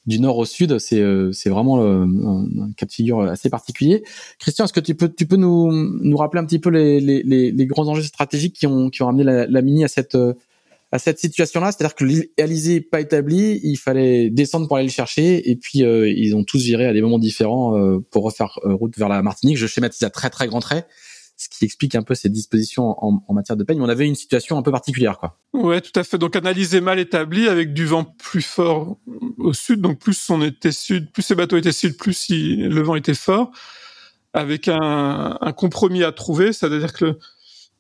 du 0.05 0.19
nord 0.19 0.37
au 0.37 0.45
sud. 0.45 0.79
C'est 0.79 1.03
c'est 1.31 1.49
vraiment 1.49 1.81
un, 1.81 2.71
cas 2.75 2.85
de 2.85 2.91
figure 2.91 3.21
assez 3.21 3.49
particulier. 3.49 4.03
Christian, 4.39 4.65
est-ce 4.65 4.73
que 4.73 4.79
tu 4.81 4.95
peux 4.95 5.09
tu 5.09 5.25
peux 5.25 5.35
nous 5.35 5.71
nous 5.71 6.17
rappeler 6.17 6.41
un 6.41 6.45
petit 6.45 6.59
peu 6.59 6.69
les 6.69 6.99
les, 7.01 7.65
grands 7.65 7.87
enjeux 7.87 8.03
stratégiques 8.03 8.55
qui 8.55 8.67
ont 8.67 8.89
qui 8.89 9.01
ont 9.03 9.09
amené 9.09 9.23
la 9.25 9.61
mini 9.61 9.83
à 9.83 9.89
cette 9.89 10.17
à 10.91 10.99
cette 10.99 11.19
situation-là, 11.19 11.71
c'est-à-dire 11.71 11.95
que 11.95 12.03
l'Alizé 12.37 12.81
pas 12.81 12.99
établi, 12.99 13.61
il 13.63 13.77
fallait 13.77 14.29
descendre 14.29 14.67
pour 14.67 14.75
aller 14.75 14.87
le 14.87 14.91
chercher, 14.91 15.49
et 15.49 15.55
puis 15.55 15.83
euh, 15.83 16.09
ils 16.09 16.35
ont 16.35 16.43
tous 16.43 16.63
viré 16.63 16.85
à 16.85 16.93
des 16.93 17.01
moments 17.01 17.19
différents 17.19 17.77
euh, 17.77 17.99
pour 18.11 18.23
refaire 18.23 18.59
euh, 18.65 18.73
route 18.73 18.97
vers 18.97 19.07
la 19.07 19.21
Martinique. 19.21 19.57
Je 19.57 19.67
schématise 19.67 20.03
à 20.03 20.09
très 20.09 20.29
très 20.29 20.47
grands 20.47 20.59
traits, 20.59 20.85
ce 21.37 21.47
qui 21.47 21.63
explique 21.63 21.95
un 21.95 22.03
peu 22.03 22.13
ces 22.13 22.27
dispositions 22.27 22.93
en, 23.03 23.23
en 23.25 23.33
matière 23.33 23.55
de 23.55 23.63
peigne. 23.63 23.77
Mais 23.77 23.85
on 23.85 23.89
avait 23.89 24.05
une 24.05 24.15
situation 24.15 24.57
un 24.57 24.61
peu 24.61 24.71
particulière, 24.71 25.17
quoi. 25.17 25.39
Ouais, 25.53 25.79
tout 25.79 25.97
à 25.97 26.03
fait. 26.03 26.17
Donc 26.17 26.35
analysé 26.35 26.81
mal 26.81 26.99
établi, 26.99 27.47
avec 27.47 27.73
du 27.73 27.85
vent 27.85 28.03
plus 28.03 28.41
fort 28.41 28.97
au 29.37 29.53
sud, 29.53 29.79
donc 29.79 29.97
plus 29.97 30.29
on 30.29 30.41
était 30.41 30.73
sud, 30.73 31.11
plus 31.13 31.21
ces 31.21 31.35
bateaux 31.35 31.55
étaient 31.55 31.71
sud, 31.71 31.95
plus 31.95 32.27
le 32.29 32.81
vent 32.81 32.95
était 32.95 33.13
fort, 33.13 33.51
avec 34.33 34.67
un, 34.67 35.37
un 35.39 35.51
compromis 35.53 36.03
à 36.03 36.11
trouver, 36.11 36.51
c'est-à-dire 36.51 36.91
que 36.91 37.17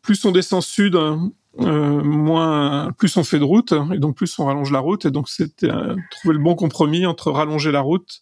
plus 0.01 0.23
on 0.25 0.31
descend 0.31 0.61
sud, 0.61 0.95
euh, 0.95 2.01
moins 2.03 2.91
plus 2.97 3.17
on 3.17 3.23
fait 3.23 3.39
de 3.39 3.43
route 3.43 3.73
et 3.93 3.99
donc 3.99 4.15
plus 4.15 4.39
on 4.39 4.45
rallonge 4.45 4.71
la 4.71 4.79
route 4.79 5.05
et 5.05 5.11
donc 5.11 5.27
c'était 5.27 5.69
euh, 5.69 5.95
trouver 6.09 6.35
le 6.35 6.39
bon 6.41 6.55
compromis 6.55 7.05
entre 7.05 7.29
rallonger 7.29 7.73
la 7.73 7.81
route 7.81 8.21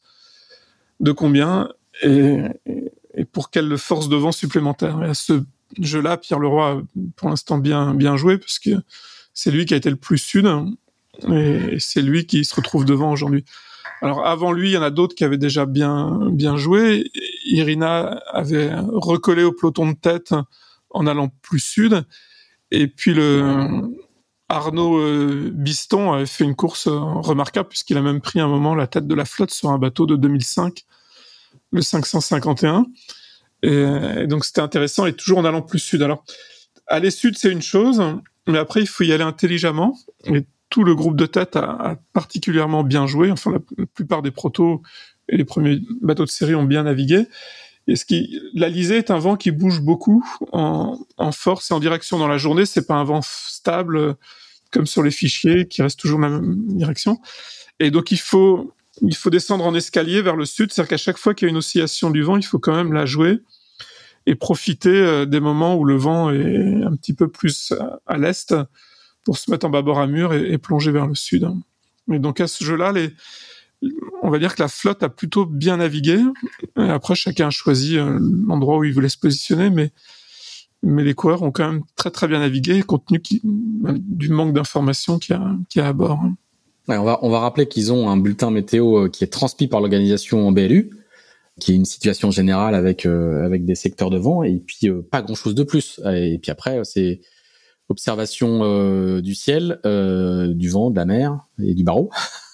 de 0.99 1.11
combien 1.11 1.69
et, 2.01 2.39
et 3.13 3.25
pour 3.25 3.51
quelle 3.51 3.77
force 3.77 4.09
de 4.09 4.15
vent 4.15 4.31
supplémentaire. 4.31 5.03
Et 5.03 5.09
à 5.09 5.13
ce 5.13 5.43
jeu-là, 5.79 6.17
Pierre 6.17 6.39
Leroy 6.39 6.81
pour 7.15 7.29
l'instant 7.29 7.59
bien 7.59 7.93
bien 7.93 8.17
joué 8.17 8.39
puisque 8.39 8.71
c'est 9.33 9.51
lui 9.51 9.65
qui 9.65 9.75
a 9.75 9.77
été 9.77 9.91
le 9.91 9.95
plus 9.95 10.17
sud 10.17 10.47
et 11.31 11.77
c'est 11.79 12.01
lui 12.01 12.25
qui 12.25 12.45
se 12.45 12.55
retrouve 12.55 12.83
devant 12.83 13.11
aujourd'hui. 13.11 13.45
Alors 14.01 14.25
avant 14.25 14.53
lui, 14.53 14.71
il 14.71 14.73
y 14.73 14.77
en 14.77 14.81
a 14.81 14.89
d'autres 14.89 15.13
qui 15.13 15.23
avaient 15.23 15.37
déjà 15.37 15.65
bien 15.67 16.19
bien 16.31 16.57
joué. 16.57 17.11
Irina 17.45 18.21
avait 18.31 18.71
recollé 18.87 19.43
au 19.43 19.51
peloton 19.51 19.91
de 19.91 19.95
tête 19.95 20.33
en 20.91 21.07
allant 21.07 21.29
plus 21.41 21.59
sud 21.59 22.05
et 22.71 22.87
puis 22.87 23.13
le 23.13 23.89
Arnaud 24.49 24.97
euh, 24.97 25.51
Biston 25.53 26.11
avait 26.13 26.25
fait 26.25 26.43
une 26.43 26.55
course 26.55 26.87
euh, 26.87 26.97
remarquable 26.97 27.69
puisqu'il 27.69 27.97
a 27.97 28.01
même 28.01 28.19
pris 28.19 28.39
un 28.39 28.47
moment 28.47 28.73
la 28.73 28.87
tête 28.87 29.07
de 29.07 29.15
la 29.15 29.25
flotte 29.25 29.51
sur 29.51 29.69
un 29.69 29.77
bateau 29.77 30.07
de 30.07 30.15
2005, 30.15 30.85
le 31.71 31.81
551. 31.81 32.87
Et, 33.61 34.25
donc 34.27 34.45
c'était 34.45 34.61
intéressant 34.61 35.05
et 35.05 35.13
toujours 35.13 35.37
en 35.37 35.45
allant 35.45 35.61
plus 35.61 35.79
sud. 35.79 36.01
Alors 36.01 36.23
aller 36.87 37.11
sud 37.11 37.37
c'est 37.37 37.51
une 37.51 37.61
chose, 37.61 38.01
mais 38.47 38.57
après 38.57 38.81
il 38.81 38.87
faut 38.87 39.03
y 39.03 39.13
aller 39.13 39.23
intelligemment. 39.23 39.97
Et 40.25 40.45
tout 40.69 40.83
le 40.83 40.95
groupe 40.95 41.15
de 41.15 41.25
tête 41.25 41.55
a, 41.55 41.99
particulièrement 42.13 42.83
bien 42.83 43.05
joué. 43.05 43.31
Enfin 43.31 43.51
la, 43.51 43.85
plupart 43.85 44.23
des 44.23 44.31
protos 44.31 44.81
et 45.27 45.37
les 45.37 45.45
premiers 45.45 45.79
bateaux 46.01 46.25
de 46.25 46.29
série 46.29 46.55
ont 46.55 46.63
bien 46.63 46.83
navigué. 46.83 47.27
Et 47.89 47.95
ce 47.95 48.05
qui, 48.05 48.39
est 48.55 49.11
un 49.11 49.17
vent 49.17 49.35
qui 49.35 49.49
bouge 49.49 49.81
beaucoup 49.81 50.23
en, 50.51 50.99
force 51.31 51.71
et 51.71 51.73
en 51.73 51.79
direction 51.79 52.19
dans 52.19 52.27
la 52.27 52.37
journée. 52.37 52.67
C'est 52.67 52.85
pas 52.85 52.93
un 52.93 53.03
vent 53.03 53.21
stable 53.23 54.15
comme 54.71 54.85
sur 54.85 55.01
les 55.01 55.09
fichiers 55.09 55.67
qui 55.67 55.81
reste 55.81 55.99
toujours 55.99 56.19
dans 56.19 56.29
la 56.29 56.39
même 56.39 56.67
direction. 56.67 57.17
Et 57.79 57.89
donc 57.89 58.11
il 58.11 58.19
faut, 58.19 58.71
il 59.01 59.15
faut 59.15 59.31
descendre 59.31 59.65
en 59.65 59.73
escalier 59.73 60.21
vers 60.21 60.35
le 60.35 60.45
sud. 60.45 60.71
C'est-à-dire 60.71 60.89
qu'à 60.89 60.97
chaque 60.97 61.17
fois 61.17 61.33
qu'il 61.33 61.47
y 61.47 61.49
a 61.49 61.51
une 61.51 61.57
oscillation 61.57 62.11
du 62.11 62.21
vent, 62.21 62.37
il 62.37 62.45
faut 62.45 62.59
quand 62.59 62.75
même 62.75 62.93
la 62.93 63.07
jouer 63.07 63.39
et 64.27 64.35
profiter 64.35 64.89
euh, 64.89 65.25
des 65.25 65.39
moments 65.39 65.75
où 65.75 65.83
le 65.83 65.95
vent 65.95 66.29
est 66.29 66.83
un 66.83 66.95
petit 66.95 67.13
peu 67.13 67.27
plus 67.27 67.73
à 68.05 68.19
l'est 68.19 68.53
pour 69.23 69.39
se 69.39 69.49
mettre 69.49 69.65
en 69.65 69.71
bâbord 69.71 69.97
à 69.97 70.05
mur 70.05 70.35
et, 70.35 70.51
et 70.51 70.59
plonger 70.59 70.91
vers 70.91 71.07
le 71.07 71.15
sud. 71.15 71.49
Et 72.13 72.19
donc 72.19 72.39
à 72.39 72.47
ce 72.47 72.63
jeu-là, 72.63 72.91
les, 72.91 73.13
on 74.21 74.29
va 74.29 74.39
dire 74.39 74.55
que 74.55 74.61
la 74.61 74.67
flotte 74.67 75.03
a 75.03 75.09
plutôt 75.09 75.45
bien 75.45 75.77
navigué. 75.77 76.19
après, 76.75 77.15
chacun 77.15 77.47
a 77.47 77.51
choisi 77.51 77.97
euh, 77.97 78.19
l'endroit 78.47 78.77
où 78.77 78.83
il 78.83 78.93
voulait 78.93 79.09
se 79.09 79.17
positionner, 79.17 79.69
mais 79.69 79.91
mais 80.81 81.03
les 81.03 81.13
coureurs 81.13 81.43
ont 81.43 81.51
quand 81.51 81.69
même 81.69 81.83
très 81.97 82.09
très 82.09 82.27
bien 82.27 82.39
navigué, 82.39 82.81
compte 82.83 83.05
tenu 83.05 83.21
du 83.83 84.29
manque 84.29 84.53
d'informations 84.53 85.19
qu'il 85.19 85.37
y, 85.75 85.79
a, 85.79 85.87
à 85.87 85.93
bord. 85.93 86.21
on 86.87 87.03
va 87.03 87.19
on 87.21 87.29
va 87.29 87.39
rappeler 87.39 87.67
qu'ils 87.67 87.91
ont 87.91 88.09
un 88.09 88.15
bulletin 88.15 88.49
météo 88.49 88.97
euh, 88.97 89.09
qui 89.09 89.25
est 89.25 89.27
transmis 89.27 89.67
par 89.67 89.81
l'organisation 89.81 90.49
BLU. 90.53 90.89
qui 91.59 91.73
est 91.73 91.75
une 91.75 91.83
situation 91.83 92.31
générale 92.31 92.75
avec 92.75 93.05
avec 93.05 93.65
des 93.65 93.75
secteurs 93.75 94.09
de 94.09 94.17
vent 94.17 94.43
et 94.43 94.63
puis 94.65 94.89
pas 95.11 95.21
grand 95.21 95.35
chose 95.35 95.53
de 95.53 95.63
plus. 95.63 95.99
Et 96.05 96.39
puis 96.41 96.49
après 96.49 96.79
c'est 96.85 97.19
observation 97.89 99.19
du 99.19 99.35
ciel, 99.35 99.81
du 99.83 100.69
vent, 100.69 100.91
de 100.91 100.95
la 100.95 101.05
mer 101.05 101.39
et 101.61 101.73
du 101.73 101.83
barreau. 101.83 102.09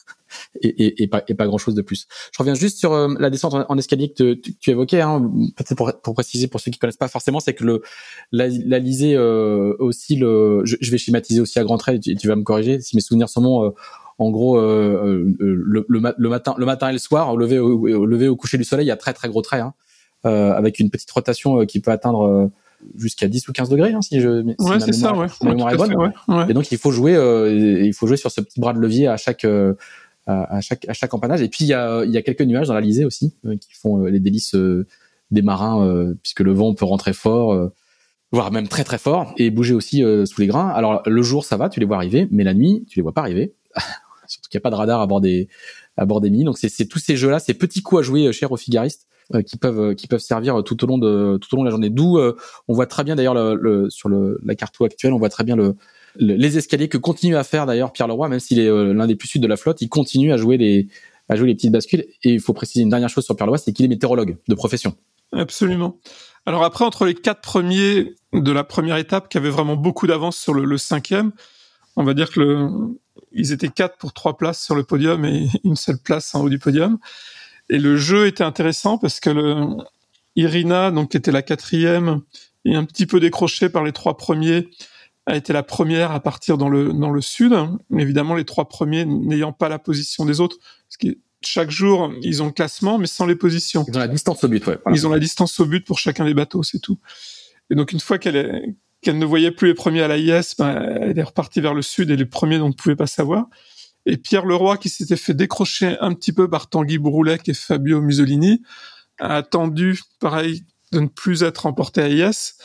et, 0.62 1.04
et, 1.04 1.08
pas, 1.08 1.24
et 1.28 1.34
pas 1.34 1.48
grand 1.48 1.58
chose 1.58 1.76
de 1.76 1.82
plus. 1.82 2.08
Je 2.32 2.38
reviens 2.38 2.56
juste 2.56 2.78
sur 2.78 2.94
euh, 2.94 3.14
la 3.20 3.30
descente 3.30 3.54
en, 3.68 3.78
escalier 3.78 4.12
que 4.12 4.34
tu, 4.34 4.56
tu 4.56 4.70
évoquais, 4.72 5.02
hein, 5.02 5.32
peut-être 5.56 5.76
pour, 5.76 5.92
pour, 6.02 6.14
préciser 6.14 6.48
pour 6.48 6.60
ceux 6.60 6.72
qui 6.72 6.80
connaissent 6.80 6.98
pas 6.98 7.08
forcément, 7.08 7.40
c'est 7.40 7.54
que 7.54 7.64
le 7.64 7.82
la, 8.32 8.48
la 8.48 8.78
euh, 8.78 9.76
aussi 9.80 10.16
le, 10.16 10.62
je, 10.66 10.92
vais 10.92 10.98
schématiser 10.98 11.42
aussi 11.42 11.60
à 11.60 11.64
grands 11.64 11.78
traits, 11.78 12.02
tu, 12.02 12.16
tu 12.16 12.28
vas 12.28 12.36
me 12.36 12.44
corriger 12.44 12.80
si 12.82 12.96
mes 12.96 13.02
souvenirs 13.02 13.30
sont 13.30 13.42
bons. 13.42 13.66
Euh, 13.66 13.70
en 14.18 14.32
gros, 14.32 14.58
euh, 14.58 15.36
le, 15.40 15.86
le, 15.90 16.14
le, 16.18 16.30
matin, 16.30 16.56
le 16.58 16.66
matin 16.66 16.88
et 16.88 16.94
le 16.94 17.00
soir, 17.00 17.34
au 17.34 17.38
lever 17.38 17.60
au, 17.60 17.78
au, 17.78 18.06
lever 18.06 18.30
au 18.30 18.38
coucher 18.38 18.58
du 18.58 18.64
soleil, 18.64 18.86
il 18.86 18.90
y 18.90 18.92
a 18.92 18.96
très 18.96 19.12
très 19.12 19.28
gros 19.28 19.42
traits, 19.42 19.62
hein, 19.62 19.74
avec 20.24 20.80
une 20.80 20.90
petite 20.90 21.12
rotation 21.12 21.66
qui 21.66 21.82
peut 21.82 21.92
atteindre 21.92 22.50
jusqu'à 22.96 23.28
10 23.28 23.48
ou 23.48 23.54
15 23.54 23.70
degrés 23.70 23.94
hein, 23.94 24.02
si 24.02 24.22
je 24.22 24.44
si 24.60 24.70
ouais, 24.70 24.80
c'est 24.80 24.94
ça 24.94 25.14
ouais, 25.16 25.28
est 25.28 25.78
bonne. 25.78 25.96
ouais, 25.96 26.46
et 26.50 26.54
donc 26.54 26.72
il 26.72 26.78
faut 26.78 26.92
jouer 26.92 27.16
euh, 27.16 27.84
il 27.84 27.94
faut 27.94 28.08
jouer 28.08 28.18
sur 28.18 28.32
ce 28.32 28.42
petit 28.42 28.60
bras 28.60 28.74
de 28.74 28.80
levier 28.80 29.08
à 29.08 29.18
chaque 29.18 29.46
à, 30.28 30.62
chaque 30.62 30.88
à 30.88 30.94
chaque 30.94 31.14
empannage. 31.14 31.42
Et 31.42 31.50
puis 31.50 31.66
il 31.66 31.68
y 31.68 31.74
a, 31.74 32.04
il 32.04 32.12
y 32.12 32.18
a 32.18 32.22
quelques 32.22 32.42
nuages 32.42 32.68
dans 32.68 32.74
l'Alizé 32.74 33.06
aussi 33.06 33.34
euh, 33.46 33.56
qui 33.58 33.74
font 33.74 34.04
euh, 34.04 34.10
les 34.10 34.20
délices 34.20 34.56
euh, 34.56 34.86
des 35.32 35.42
marins 35.42 36.14
puisque 36.22 36.42
le 36.42 36.54
vent 36.54 36.74
peut 36.76 36.86
rentrer 36.86 37.12
fort, 37.12 37.72
voire 38.32 38.52
même 38.52 38.68
très 38.68 38.84
très 38.84 39.00
fort 39.00 39.34
et 39.38 39.50
bouger 39.50 39.74
aussi 39.74 40.04
sous 40.26 40.40
les 40.40 40.46
grains. 40.46 40.70
Alors 40.70 41.02
le 41.08 41.22
jour 41.24 41.44
ça 41.44 41.58
va, 41.58 41.68
tu 41.68 41.80
les 41.80 41.86
vois 41.88 41.98
arriver, 41.98 42.28
mais 42.30 42.44
la 42.44 42.54
nuit 42.54 42.86
tu 42.88 43.00
les 43.00 43.02
vois 43.02 43.12
pas 43.12 43.22
arriver. 43.22 43.56
Surtout 44.28 44.50
qu'il 44.50 44.58
n'y 44.58 44.62
a 44.62 44.66
pas 44.66 44.70
de 44.70 44.76
radar 44.76 45.02
à 45.02 45.08
bord 45.08 45.22
des 45.22 45.50
à 45.98 46.06
bord 46.06 46.22
des 46.22 46.30
mines. 46.30 46.46
Donc 46.46 46.60
c'est 46.60 46.86
tous 46.86 47.00
ces 47.00 47.18
jeux-là, 47.18 47.40
ces 47.40 47.56
petits 47.56 47.82
coups 47.82 48.02
à 48.02 48.04
jouer 48.04 48.32
chers 48.34 48.52
aux 48.52 48.58
figaristes 48.58 49.08
qui 49.48 49.58
peuvent 49.58 49.96
qui 49.96 50.06
peuvent 50.06 50.20
servir 50.20 50.64
tout 50.64 50.82
au 50.84 50.88
long 50.88 51.00
de 51.00 51.40
tout 51.42 51.56
au 51.56 51.58
long 51.58 51.64
de 51.64 51.68
la 51.68 51.72
journée. 51.72 51.90
D'où 51.90 52.20
on 52.68 52.74
voit 52.74 52.86
très 52.86 53.04
bien 53.04 53.16
d'ailleurs 53.16 53.34
le, 53.34 53.90
sur 53.90 54.10
le, 54.10 54.40
la 54.46 54.54
carte 54.54 54.80
actuelle, 54.80 55.12
on 55.12 55.18
voit 55.18 55.30
très 55.30 55.44
bien 55.44 55.56
le 55.56 55.76
les 56.18 56.58
escaliers 56.58 56.90
que 56.90 56.98
continue 56.98 57.36
à 57.36 57.44
faire 57.44 57.66
d'ailleurs 57.66 57.92
Pierre 57.92 58.08
Leroy, 58.08 58.30
même 58.30 58.40
s'il 58.40 58.60
est 58.60 58.68
euh, 58.68 58.94
l'un 58.94 59.08
des 59.08 59.16
plus 59.16 59.28
sud 59.28 59.42
de 59.42 59.48
la 59.48 59.58
flotte, 59.58 59.82
il 59.82 59.90
continue 59.90 60.32
à 60.32 60.38
jouer 60.38 60.58
les 60.58 60.88
à 61.28 61.36
jouer 61.36 61.48
les 61.48 61.56
petites 61.56 61.72
bascules. 61.72 62.06
Et 62.24 62.34
il 62.34 62.40
faut 62.40 62.54
préciser 62.54 62.84
une 62.84 62.90
dernière 62.90 63.10
chose 63.10 63.26
sur 63.26 63.36
Pierre 63.36 63.48
Leroy, 63.48 63.58
c'est 63.58 63.74
qu'il 63.74 63.86
est 63.86 63.90
météorologue 63.90 64.38
de 64.48 64.56
profession. 64.56 64.96
Absolument. 65.32 65.98
Alors 66.46 66.64
après, 66.64 66.86
entre 66.86 67.06
les 67.06 67.16
quatre 67.16 67.42
premiers 67.42 68.14
de 68.34 68.52
la 68.52 68.64
première 68.64 68.98
étape, 68.98 69.30
qui 69.30 69.38
avaient 69.38 69.50
vraiment 69.50 69.76
beaucoup 69.76 70.08
d'avance 70.08 70.38
sur 70.38 70.54
le, 70.54 70.78
cinquième, 70.78 71.32
on 71.96 72.04
va 72.04 72.14
dire 72.14 72.30
que 72.30 72.70
ils 73.32 73.52
étaient 73.52 73.70
quatre 73.70 73.98
pour 73.98 74.14
trois 74.14 74.38
places 74.38 74.64
sur 74.64 74.76
le 74.76 74.84
podium 74.84 75.26
et 75.26 75.48
une 75.64 75.76
seule 75.76 75.98
place 75.98 76.34
en 76.36 76.44
haut 76.44 76.50
du 76.50 76.60
podium. 76.60 77.00
Et 77.70 77.80
le 77.80 77.98
jeu 77.98 78.28
était 78.28 78.44
intéressant 78.44 78.98
parce 78.98 79.20
que 79.20 79.66
Irina, 80.36 80.92
donc 80.92 81.12
qui 81.12 81.18
était 81.18 81.32
la 81.32 81.42
quatrième, 81.42 82.22
et 82.64 82.76
un 82.76 82.84
petit 82.84 83.06
peu 83.06 83.20
décroché 83.20 83.70
par 83.70 83.84
les 83.84 83.92
trois 83.92 84.18
premiers, 84.18 84.68
a 85.26 85.36
été 85.36 85.54
la 85.54 85.64
première 85.64 86.12
à 86.12 86.20
partir 86.20 86.58
dans 86.58 86.70
le 86.70 86.94
dans 86.94 87.12
le 87.12 87.22
sud. 87.22 87.54
Évidemment, 87.98 88.36
les 88.36 88.46
trois 88.46 88.68
premiers 88.68 89.06
n'ayant 89.06 89.54
pas 89.54 89.70
la 89.70 89.80
position 89.80 90.26
des 90.26 90.40
autres, 90.40 90.58
parce 90.88 90.98
que 90.98 91.18
chaque 91.42 91.72
jour 91.72 92.12
ils 92.22 92.44
ont 92.44 92.48
le 92.48 92.52
classement, 92.52 92.98
mais 92.98 93.08
sans 93.08 93.26
les 93.26 93.36
positions. 93.36 93.86
Ils 93.88 93.98
ont 93.98 94.00
la 94.00 94.08
distance 94.08 94.44
au 94.44 94.48
but, 94.48 94.66
ouais. 94.68 94.78
Ils 94.92 95.08
ont 95.08 95.12
la 95.12 95.20
distance 95.20 95.60
au 95.60 95.66
but 95.66 95.86
pour 95.86 96.00
chacun 96.00 96.26
des 96.26 96.34
bateaux, 96.34 96.64
c'est 96.64 96.80
tout. 96.80 97.00
Et 97.70 97.76
donc 97.76 97.92
une 97.92 98.00
fois 98.00 98.18
qu'elle 98.18 98.76
qu'elle 99.02 99.20
ne 99.20 99.26
voyait 99.26 99.52
plus 99.52 99.68
les 99.68 99.74
premiers 99.74 100.02
à 100.02 100.08
la 100.08 100.18
IS, 100.18 100.56
ben, 100.58 100.82
elle 101.02 101.20
est 101.20 101.24
repartie 101.24 101.62
vers 101.62 101.76
le 101.76 101.84
sud 101.84 102.10
et 102.10 102.16
les 102.16 102.26
premiers 102.26 102.58
donc 102.58 102.70
ne 102.70 102.76
pouvaient 102.76 102.96
pas 102.96 103.08
savoir. 103.08 103.46
Et 104.08 104.18
Pierre 104.18 104.46
Leroy, 104.46 104.78
qui 104.78 104.90
s'était 104.90 105.16
fait 105.16 105.34
décrocher 105.34 105.98
un 106.00 106.14
petit 106.14 106.34
peu 106.34 106.50
par 106.50 106.70
Tanguy 106.70 106.98
Broulet 106.98 107.40
et 107.48 107.54
Fabio 107.54 108.02
Musolini, 108.02 108.62
a 109.20 109.36
attendu, 109.36 110.02
pareil, 110.20 110.64
de 110.92 111.00
ne 111.00 111.08
plus 111.08 111.44
être 111.44 111.66
emporté 111.66 112.02
à 112.02 112.10
IS 112.10 112.56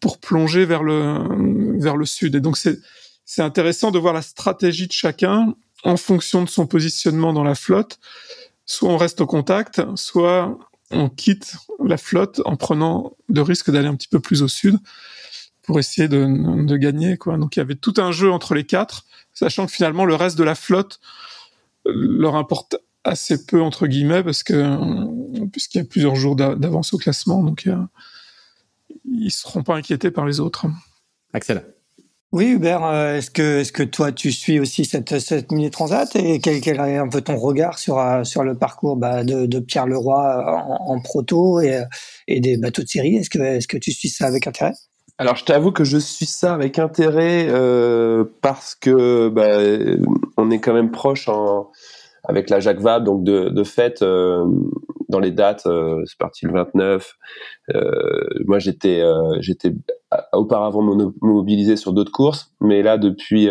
pour 0.00 0.18
plonger 0.18 0.64
vers 0.64 0.82
le 0.82 1.78
vers 1.80 1.96
le 1.96 2.06
sud. 2.06 2.34
Et 2.34 2.40
donc 2.40 2.56
c'est 2.56 3.42
intéressant 3.42 3.90
de 3.90 3.98
voir 3.98 4.14
la 4.14 4.22
stratégie 4.22 4.86
de 4.86 4.92
chacun 4.92 5.54
en 5.84 5.96
fonction 5.96 6.42
de 6.42 6.48
son 6.48 6.66
positionnement 6.66 7.32
dans 7.32 7.44
la 7.44 7.54
flotte. 7.54 7.98
Soit 8.66 8.90
on 8.90 8.96
reste 8.96 9.20
au 9.20 9.26
contact, 9.26 9.82
soit 9.96 10.58
on 10.90 11.08
quitte 11.08 11.56
la 11.84 11.96
flotte 11.96 12.40
en 12.44 12.56
prenant 12.56 13.12
le 13.28 13.42
risque 13.42 13.70
d'aller 13.70 13.88
un 13.88 13.94
petit 13.94 14.08
peu 14.08 14.20
plus 14.20 14.42
au 14.42 14.48
sud 14.48 14.78
pour 15.62 15.78
essayer 15.78 16.08
de, 16.08 16.64
de 16.64 16.76
gagner 16.76 17.16
quoi. 17.16 17.36
Donc 17.36 17.56
il 17.56 17.60
y 17.60 17.62
avait 17.62 17.74
tout 17.74 17.94
un 17.98 18.12
jeu 18.12 18.30
entre 18.30 18.54
les 18.54 18.64
quatre, 18.64 19.04
sachant 19.34 19.66
que 19.66 19.72
finalement 19.72 20.04
le 20.04 20.14
reste 20.14 20.38
de 20.38 20.44
la 20.44 20.54
flotte 20.54 21.00
leur 21.84 22.36
importe 22.36 22.76
assez 23.04 23.44
peu 23.46 23.62
entre 23.62 23.86
guillemets 23.86 24.22
parce 24.22 24.42
que 24.42 25.46
puisqu'il 25.46 25.78
y 25.78 25.80
a 25.80 25.84
plusieurs 25.84 26.16
jours 26.16 26.36
d'avance 26.36 26.92
au 26.92 26.98
classement 26.98 27.42
donc 27.42 27.62
il 27.64 27.88
ils 29.10 29.30
seront 29.30 29.62
pas 29.62 29.76
inquiétés 29.76 30.10
par 30.10 30.26
les 30.26 30.40
autres. 30.40 30.66
Axel. 31.32 31.64
Oui, 32.30 32.50
Hubert, 32.50 32.84
euh, 32.84 33.16
est-ce 33.16 33.30
que, 33.30 33.60
est-ce 33.60 33.72
que 33.72 33.82
toi, 33.82 34.12
tu 34.12 34.32
suis 34.32 34.60
aussi 34.60 34.84
cette, 34.84 35.18
cette 35.18 35.50
mini 35.50 35.70
transat 35.70 36.14
et 36.14 36.40
quel, 36.40 36.60
quel 36.60 36.78
est 36.80 36.98
un 36.98 37.08
peu 37.08 37.22
ton 37.22 37.36
regard 37.36 37.78
sur, 37.78 37.98
euh, 37.98 38.22
sur 38.24 38.44
le 38.44 38.54
parcours 38.54 38.96
bah, 38.96 39.24
de, 39.24 39.46
de, 39.46 39.60
Pierre 39.60 39.86
Leroy 39.86 40.44
en, 40.46 40.92
en 40.92 41.00
proto 41.00 41.60
et, 41.60 41.82
et, 42.26 42.40
des 42.40 42.58
bateaux 42.58 42.82
de 42.82 42.88
série 42.88 43.16
Est-ce 43.16 43.30
que, 43.30 43.38
est-ce 43.38 43.66
que 43.66 43.78
tu 43.78 43.92
suis 43.92 44.10
ça 44.10 44.26
avec 44.26 44.46
intérêt? 44.46 44.74
Alors, 45.16 45.36
je 45.36 45.44
t'avoue 45.46 45.72
que 45.72 45.84
je 45.84 45.96
suis 45.96 46.26
ça 46.26 46.52
avec 46.52 46.78
intérêt 46.78 47.46
euh, 47.48 48.24
parce 48.42 48.74
que 48.74 49.30
bah, 49.30 49.58
on 50.36 50.50
est 50.50 50.60
quand 50.60 50.74
même 50.74 50.90
proche 50.90 51.28
en, 51.30 51.70
avec 52.28 52.50
la 52.50 52.60
Jacques 52.60 52.80
Vabre, 52.80 53.04
donc 53.04 53.24
de, 53.24 53.48
de 53.48 53.64
fait, 53.64 54.02
euh, 54.02 54.44
dans 55.08 55.18
les 55.18 55.30
dates, 55.30 55.66
euh, 55.66 56.02
c'est 56.06 56.18
parti 56.18 56.44
le 56.44 56.52
29. 56.52 57.16
Euh, 57.74 58.28
moi, 58.46 58.58
j'étais 58.58 59.00
euh, 59.00 59.38
j'étais 59.40 59.74
auparavant 60.32 60.82
mobilisé 61.20 61.76
sur 61.76 61.92
d'autres 61.92 62.12
courses, 62.12 62.52
mais 62.60 62.82
là, 62.82 62.98
depuis 62.98 63.48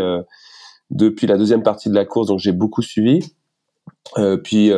depuis 0.90 1.28
la 1.28 1.38
deuxième 1.38 1.64
partie 1.64 1.90
de 1.90 1.96
la 1.96 2.06
course, 2.06 2.28
donc 2.28 2.40
j'ai 2.40 2.52
beaucoup 2.52 2.82
suivi. 2.82 3.34
puis 4.44 4.72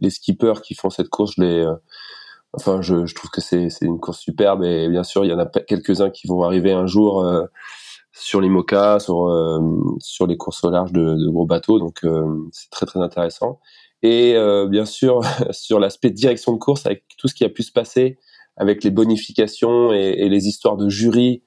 les 0.00 0.10
skippers 0.10 0.62
qui 0.62 0.74
font 0.74 0.90
cette 0.90 1.08
course, 1.08 1.34
je 1.36 1.42
les 1.42 1.66
enfin, 2.52 2.80
je, 2.82 3.06
je 3.06 3.14
trouve 3.14 3.30
que 3.30 3.40
c'est 3.40 3.68
une 3.82 4.00
course 4.00 4.18
superbe 4.18 4.64
et 4.64 4.88
bien 4.88 5.04
sûr, 5.04 5.24
il 5.24 5.30
y 5.30 5.34
en 5.34 5.38
a 5.38 5.46
quelques-uns 5.46 6.10
qui 6.10 6.26
vont 6.26 6.42
arriver 6.42 6.72
un 6.72 6.86
jour 6.86 7.24
sur 8.12 8.40
l'IMOCA, 8.40 8.98
sur 8.98 9.28
sur 9.98 10.26
les 10.26 10.36
courses 10.36 10.64
au 10.64 10.70
large 10.70 10.92
de, 10.92 11.00
de 11.00 11.30
gros 11.30 11.46
bateaux, 11.46 11.78
donc 11.78 12.00
c'est 12.52 12.70
très 12.70 12.86
très 12.86 13.00
intéressant 13.00 13.60
et 14.02 14.34
euh, 14.34 14.66
bien 14.66 14.84
sûr 14.84 15.20
sur 15.50 15.78
l'aspect 15.78 16.10
direction 16.10 16.52
de 16.52 16.58
course 16.58 16.86
avec 16.86 17.04
tout 17.18 17.28
ce 17.28 17.34
qui 17.34 17.44
a 17.44 17.48
pu 17.48 17.62
se 17.62 17.72
passer 17.72 18.18
avec 18.56 18.84
les 18.84 18.90
bonifications 18.90 19.92
et, 19.92 20.14
et 20.18 20.28
les 20.28 20.46
histoires 20.46 20.76
de 20.76 20.88
jury 20.88 21.42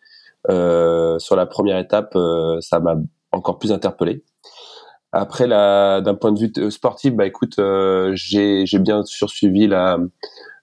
euh, 0.49 1.20
sur 1.20 1.36
la 1.36 1.45
première 1.45 1.78
étape, 1.78 2.16
euh, 2.16 2.59
ça 2.59 2.80
m'a 2.80 2.95
encore 3.32 3.59
plus 3.59 3.72
interpellé. 3.72 4.24
Après, 5.11 5.47
d'un 5.47 6.16
point 6.16 6.32
de 6.32 6.39
vue 6.39 6.72
sportif, 6.72 7.14
bah 7.14 7.28
écoute, 7.28 7.59
euh, 7.59 8.11
j'ai 8.16 8.66
bien 8.80 9.03
sûr 9.03 9.30
suivi 9.30 9.68
la, 9.68 9.99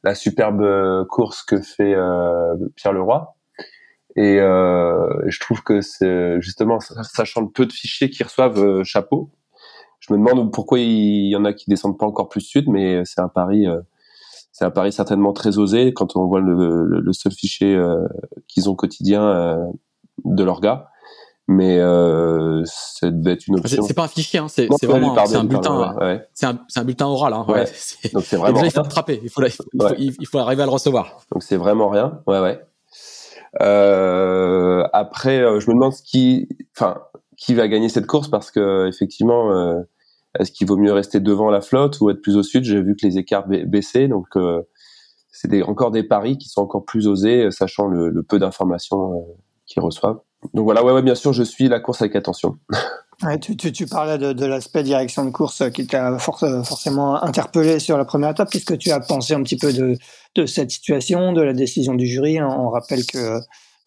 la 0.03 0.14
superbe 0.16 1.07
course 1.07 1.42
que 1.44 1.61
fait 1.61 1.94
Pierre 2.74 2.92
Leroy. 2.92 3.32
Et 4.16 4.36
je 4.38 5.40
trouve 5.40 5.62
que 5.62 5.80
c'est 5.80 6.40
justement, 6.40 6.78
sachant 6.80 7.42
le 7.42 7.48
peu 7.48 7.66
de 7.66 7.72
fichiers 7.72 8.11
qu'ils 8.11 8.26
reçoivent, 8.26 8.82
chapeau, 8.82 9.30
je 10.00 10.12
me 10.12 10.18
demande 10.18 10.52
pourquoi 10.52 10.80
il 10.80 11.28
y 11.28 11.36
en 11.36 11.44
a 11.44 11.52
qui 11.52 11.68
descendent 11.68 11.98
pas 11.98 12.06
encore 12.06 12.28
plus 12.28 12.40
sud, 12.40 12.68
mais 12.68 13.02
c'est 13.04 13.20
un 13.20 13.28
pari, 13.28 13.66
euh, 13.66 13.80
c'est 14.50 14.64
un 14.64 14.70
pari 14.70 14.92
certainement 14.92 15.32
très 15.32 15.58
osé 15.58 15.92
quand 15.92 16.16
on 16.16 16.26
voit 16.26 16.40
le, 16.40 16.84
le, 16.86 17.12
seul 17.12 17.32
fichier 17.32 17.76
euh, 17.76 18.06
qu'ils 18.48 18.68
ont 18.70 18.74
quotidien 18.74 19.22
euh, 19.22 19.66
de 20.24 20.42
leur 20.42 20.61
gars. 20.61 20.88
Mais 21.48 21.78
euh, 21.78 22.62
ça 22.64 23.11
devait 23.11 23.32
être 23.32 23.48
une 23.48 23.58
option. 23.58 23.82
C'est 23.82 23.92
pas 23.92 24.04
un 24.04 24.08
fichier, 24.08 24.38
hein, 24.38 24.46
c'est 24.48 24.68
vraiment 24.84 25.18
un, 25.18 25.34
un 25.34 25.44
bulletin. 25.44 25.96
Ouais. 25.96 26.24
C'est 26.32 26.46
un, 26.46 26.61
un, 26.76 26.84
bulletin 26.84 27.06
oral. 27.06 27.32
Hein, 27.32 27.44
ouais. 27.48 27.64
Donc 28.12 28.22
c'est 28.22 28.36
vraiment. 28.36 28.54
Déjà, 28.54 28.66
il 28.66 28.72
faut 28.72 28.80
attraper. 28.80 29.20
Il 29.22 29.30
faut, 29.30 29.42
il, 29.42 29.50
faut, 29.50 29.64
il 29.98 30.26
faut, 30.28 30.38
arriver 30.38 30.62
à 30.62 30.66
le 30.66 30.70
recevoir. 30.70 31.18
Donc 31.32 31.42
c'est 31.42 31.56
vraiment 31.56 31.88
rien. 31.88 32.20
Ouais, 32.28 32.38
ouais. 32.38 32.61
Euh, 33.61 34.84
après, 34.92 35.38
je 35.61 35.68
me 35.68 35.74
demande 35.74 35.92
ce 35.92 36.03
qui, 36.03 36.48
enfin, 36.76 37.03
qui 37.40 37.55
va 37.55 37.66
gagner 37.68 37.88
cette 37.88 38.07
course 38.07 38.28
parce 38.28 38.51
que 38.51 38.86
effectivement, 38.86 39.51
euh, 39.53 39.80
est-ce 40.38 40.53
qu'il 40.53 40.66
vaut 40.68 40.76
mieux 40.76 40.92
rester 40.92 41.20
devant 41.20 41.51
la 41.51 41.62
flotte 41.62 42.01
ou 42.01 42.11
être 42.11 42.20
plus 42.20 42.36
au 42.36 42.42
sud? 42.42 42.64
J'ai 42.64 42.80
vu 42.82 42.94
que 42.94 43.07
les 43.07 43.18
écarts 43.18 43.48
baissaient, 43.48 44.09
donc 44.09 44.26
euh, 44.36 44.62
c'est 45.32 45.62
encore 45.62 45.90
des 45.90 46.03
paris 46.03 46.36
qui 46.38 46.48
sont 46.48 46.61
encore 46.61 46.84
plus 46.84 47.09
osés, 47.09 47.46
euh, 47.46 47.51
sachant 47.51 47.86
le, 47.86 48.22
peu 48.22 48.38
d'informations 48.38 49.26
qu'ils 49.66 49.82
reçoivent. 49.82 50.20
Donc 50.55 50.64
voilà, 50.64 50.84
ouais, 50.84 50.92
ouais, 50.92 51.03
bien 51.03 51.14
sûr, 51.14 51.32
je 51.32 51.42
suis 51.42 51.68
la 51.68 51.80
course 51.80 52.03
avec 52.03 52.14
attention. 52.14 52.59
Tu, 53.43 53.55
tu, 53.55 53.71
tu, 53.71 53.87
parlais 53.87 54.16
de, 54.16 54.33
de 54.33 54.47
l'aspect 54.47 54.83
direction 54.83 55.27
de 55.27 55.31
course 55.31 55.71
qui 55.73 55.87
t'a 55.87 56.18
forcément 56.18 57.23
interpellé 57.23 57.79
sur 57.79 57.99
la 57.99 58.07
première 58.07 58.31
étape. 58.31 58.49
Qu'est-ce 58.51 58.64
que 58.64 58.73
tu 58.75 58.91
as 58.91 59.01
pensé 59.01 59.35
un 59.35 59.43
petit 59.43 59.59
peu 59.59 59.75
de, 59.75 59.99
de 60.37 60.47
cette 60.47 60.71
situation, 60.71 61.35
de 61.35 61.43
la 61.43 61.53
décision 61.53 61.95
du 61.95 62.07
jury? 62.07 62.41
On 62.41 62.71
rappelle 62.71 63.05
que 63.05 63.41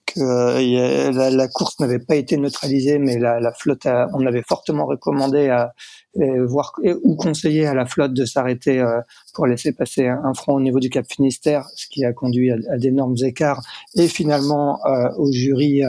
que 0.05 0.19
euh, 0.19 1.11
la, 1.11 1.29
la, 1.29 1.47
course 1.47 1.79
n'avait 1.79 1.99
pas 1.99 2.15
été 2.15 2.37
neutralisée, 2.37 2.99
mais 2.99 3.17
la, 3.17 3.39
la 3.39 3.53
flotte, 3.53 3.87
on 4.13 4.25
avait 4.25 4.43
fortement 4.47 4.85
recommandé 4.85 5.49
à 5.49 5.73
voir 6.45 6.73
ou 7.03 7.15
conseillé 7.15 7.65
à 7.65 7.73
la 7.73 7.85
flotte 7.85 8.13
de 8.13 8.25
s'arrêter 8.25 8.79
euh, 8.79 8.99
pour 9.33 9.47
laisser 9.47 9.71
passer 9.71 10.07
un, 10.07 10.33
front 10.35 10.53
au 10.53 10.61
niveau 10.61 10.79
du 10.79 10.89
Cap 10.89 11.05
Finistère, 11.09 11.65
ce 11.75 11.87
qui 11.87 12.05
a 12.05 12.13
conduit 12.13 12.51
à, 12.51 12.57
à 12.71 12.77
d'énormes 12.77 13.15
écarts, 13.23 13.61
et 13.95 14.07
finalement 14.07 14.79
euh, 14.85 15.09
au 15.17 15.31
jury 15.31 15.81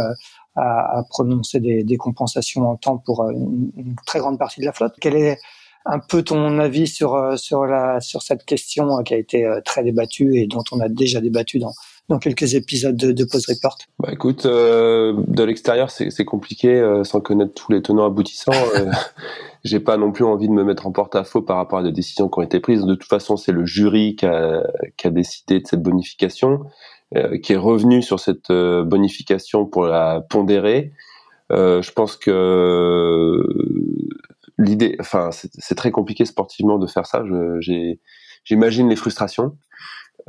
à, 0.57 0.99
à, 0.99 1.03
prononcer 1.09 1.61
des, 1.61 1.85
des, 1.85 1.97
compensations 1.97 2.69
en 2.69 2.77
temps 2.77 2.99
pour 2.99 3.29
une, 3.29 3.71
une, 3.77 3.97
très 4.07 4.19
grande 4.19 4.39
partie 4.39 4.61
de 4.61 4.67
la 4.67 4.73
flotte. 4.73 4.95
Quel 5.01 5.17
est 5.17 5.39
un 5.87 5.99
peu 5.99 6.23
ton 6.23 6.59
avis 6.59 6.87
sur 6.87 7.39
sur 7.39 7.67
la 7.67 8.01
sur 8.01 8.23
cette 8.23 8.45
question 8.45 9.03
qui 9.03 9.15
a 9.15 9.19
été 9.19 9.47
très 9.65 9.85
débattue 9.85 10.37
et 10.37 10.47
dont 10.47 10.65
on 10.73 10.81
a 10.81 10.89
déjà 10.89 11.21
débattu 11.21 11.59
dans 11.59 11.73
dans 12.09 12.19
quelques 12.19 12.55
épisodes 12.55 12.97
de, 12.97 13.13
de 13.13 13.25
Pause 13.25 13.47
Report? 13.49 13.79
Bah 13.99 14.11
écoute, 14.13 14.47
euh, 14.47 15.15
de 15.27 15.43
l'extérieur 15.43 15.91
c'est 15.91 16.25
compliqué 16.25 16.69
euh, 16.69 17.05
sans 17.05 17.21
connaître 17.21 17.55
tous 17.55 17.73
les 17.73 17.83
tenants 17.83 18.07
aboutissants. 18.07 18.53
Euh, 18.77 18.91
J'ai 19.65 19.81
pas 19.81 19.97
non 19.97 20.13
plus 20.13 20.25
envie 20.25 20.49
de 20.49 20.53
me 20.53 20.63
mettre 20.63 20.87
en 20.87 20.93
porte-à-faux 20.93 21.41
par 21.41 21.57
rapport 21.57 21.79
à 21.79 21.83
des 21.83 21.93
décisions 21.93 22.29
qui 22.29 22.39
ont 22.39 22.43
été 22.43 22.61
prises. 22.61 22.83
De 22.83 22.95
toute 22.95 23.09
façon, 23.09 23.39
c'est 23.39 23.53
le 23.53 23.65
jury 23.65 24.15
qui 24.15 24.27
a, 24.27 24.63
qui 24.99 25.07
a, 25.07 25.11
décidé 25.11 25.61
de 25.61 25.67
cette 25.67 25.81
bonification, 25.81 26.61
euh, 26.61 26.67
qui 27.43 27.53
est 27.53 27.57
revenu 27.57 28.03
sur 28.03 28.21
cette 28.21 28.51
euh, 28.51 28.85
bonification 28.85 29.67
pour 29.67 29.85
la 29.85 30.21
pondérer. 30.21 30.93
je 31.51 31.93
pense 31.93 32.17
que 32.17 33.43
l'idée, 34.59 34.97
enfin, 35.01 35.31
c'est 35.33 35.75
très 35.75 35.91
compliqué 35.91 36.25
sportivement 36.25 36.79
de 36.79 36.87
faire 36.87 37.07
ça. 37.07 37.23
J'imagine 38.45 38.89
les 38.89 38.97
frustrations. 38.97 39.57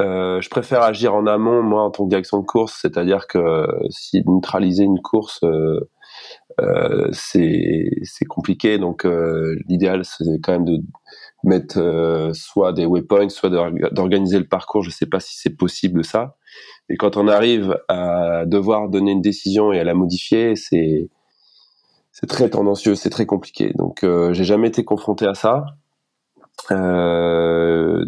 Euh, 0.01 0.41
je 0.41 0.49
préfère 0.49 0.81
agir 0.81 1.13
en 1.15 1.25
amont, 1.25 1.63
moi, 1.63 1.83
en 1.83 1.91
tant 1.91 2.03
que 2.03 2.09
direction 2.09 2.39
de 2.39 2.45
course, 2.45 2.79
c'est-à-dire 2.81 3.27
que 3.27 3.65
si 3.89 4.21
neutraliser 4.25 4.83
une 4.83 5.01
course, 5.01 5.39
euh, 5.43 5.79
euh, 6.59 7.09
c'est 7.11 8.25
compliqué. 8.27 8.77
Donc, 8.77 9.05
euh, 9.05 9.55
l'idéal, 9.67 10.03
c'est 10.05 10.25
quand 10.43 10.53
même 10.53 10.65
de 10.65 10.81
mettre 11.43 11.79
euh, 11.79 12.33
soit 12.33 12.73
des 12.73 12.85
waypoints, 12.85 13.29
soit 13.29 13.49
d'organiser 13.49 14.39
le 14.39 14.47
parcours. 14.47 14.83
Je 14.83 14.89
ne 14.89 14.93
sais 14.93 15.05
pas 15.05 15.19
si 15.19 15.37
c'est 15.37 15.55
possible 15.55 16.03
ça. 16.03 16.35
Et 16.89 16.97
quand 16.97 17.17
on 17.17 17.27
arrive 17.27 17.77
à 17.87 18.45
devoir 18.45 18.89
donner 18.89 19.11
une 19.11 19.21
décision 19.21 19.73
et 19.73 19.79
à 19.79 19.83
la 19.83 19.93
modifier, 19.93 20.55
c'est 20.55 21.09
c'est 22.11 22.27
très 22.27 22.49
tendancieux, 22.49 22.95
c'est 22.95 23.09
très 23.09 23.25
compliqué. 23.25 23.73
Donc, 23.75 24.03
euh, 24.03 24.31
j'ai 24.31 24.45
jamais 24.45 24.69
été 24.69 24.85
confronté 24.85 25.27
à 25.27 25.33
ça. 25.33 25.65
Euh, 26.71 28.05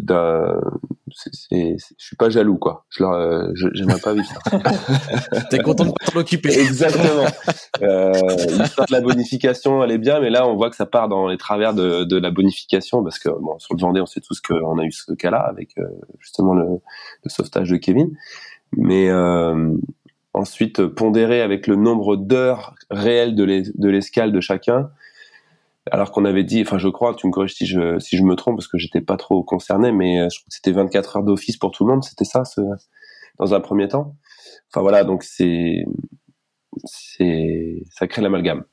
je 1.26 1.76
suis 1.98 2.16
pas 2.16 2.28
jaloux 2.30 2.56
quoi. 2.56 2.84
Je 2.88 3.04
euh, 3.04 3.52
j'aimerais 3.74 4.00
pas 4.00 4.14
vivre 4.14 4.26
ça. 4.26 5.40
T'es 5.50 5.58
content 5.58 5.84
de 5.84 5.90
t'en 5.90 6.18
occuper. 6.18 6.58
Exactement. 6.58 7.26
Euh, 7.80 8.10
l'histoire 8.58 8.88
de 8.88 8.92
la 8.92 9.00
bonification, 9.00 9.84
elle 9.84 9.92
est 9.92 9.98
bien, 9.98 10.18
mais 10.18 10.30
là 10.30 10.48
on 10.48 10.56
voit 10.56 10.68
que 10.68 10.74
ça 10.74 10.84
part 10.84 11.08
dans 11.08 11.28
les 11.28 11.36
travers 11.36 11.74
de, 11.74 12.02
de 12.02 12.16
la 12.16 12.32
bonification 12.32 13.04
parce 13.04 13.20
que 13.20 13.28
bon, 13.28 13.56
sur 13.60 13.74
le 13.76 13.80
Vendée, 13.80 14.00
on 14.00 14.06
sait 14.06 14.20
tous 14.20 14.40
qu'on 14.40 14.78
a 14.78 14.82
eu 14.82 14.90
ce 14.90 15.12
cas-là 15.12 15.38
avec 15.38 15.78
euh, 15.78 15.84
justement 16.18 16.54
le, 16.54 16.64
le, 16.64 17.30
sauvetage 17.30 17.70
de 17.70 17.76
Kevin, 17.76 18.10
mais 18.76 19.08
euh, 19.10 19.74
ensuite 20.34 20.86
pondérer 20.86 21.40
avec 21.42 21.66
le 21.66 21.76
nombre 21.76 22.16
d'heures 22.16 22.74
réelles 22.90 23.34
de 23.34 23.88
l'escale 23.88 24.32
de 24.32 24.40
chacun 24.40 24.90
alors 25.92 26.12
qu'on 26.12 26.24
avait 26.24 26.44
dit, 26.44 26.62
enfin 26.62 26.78
je 26.78 26.88
crois, 26.88 27.14
tu 27.14 27.26
me 27.26 27.32
corriges 27.32 27.54
si 27.54 27.66
je, 27.66 28.22
me 28.22 28.34
trompe 28.34 28.56
parce 28.56 28.68
que 28.68 28.78
j'étais 28.78 29.00
pas 29.00 29.16
trop 29.16 29.42
concerné, 29.42 29.92
mais 29.92 30.20
euh, 30.20 30.28
je 30.30 30.38
crois 30.38 30.48
que 30.48 30.54
c'était 30.54 30.72
24 30.72 31.16
heures 31.16 31.22
d'office 31.22 31.56
pour 31.56 31.70
tout 31.70 31.86
le 31.86 31.92
monde, 31.92 32.04
c'était 32.04 32.24
ça 32.24 32.42
dans 33.38 33.54
un 33.54 33.60
premier 33.60 33.88
temps. 33.88 34.16
Enfin 34.70 34.82
voilà, 34.82 35.04
donc 35.04 35.22
c'est 35.22 35.84
ça 36.84 38.06
crée 38.06 38.22
l'amalgame. 38.22 38.64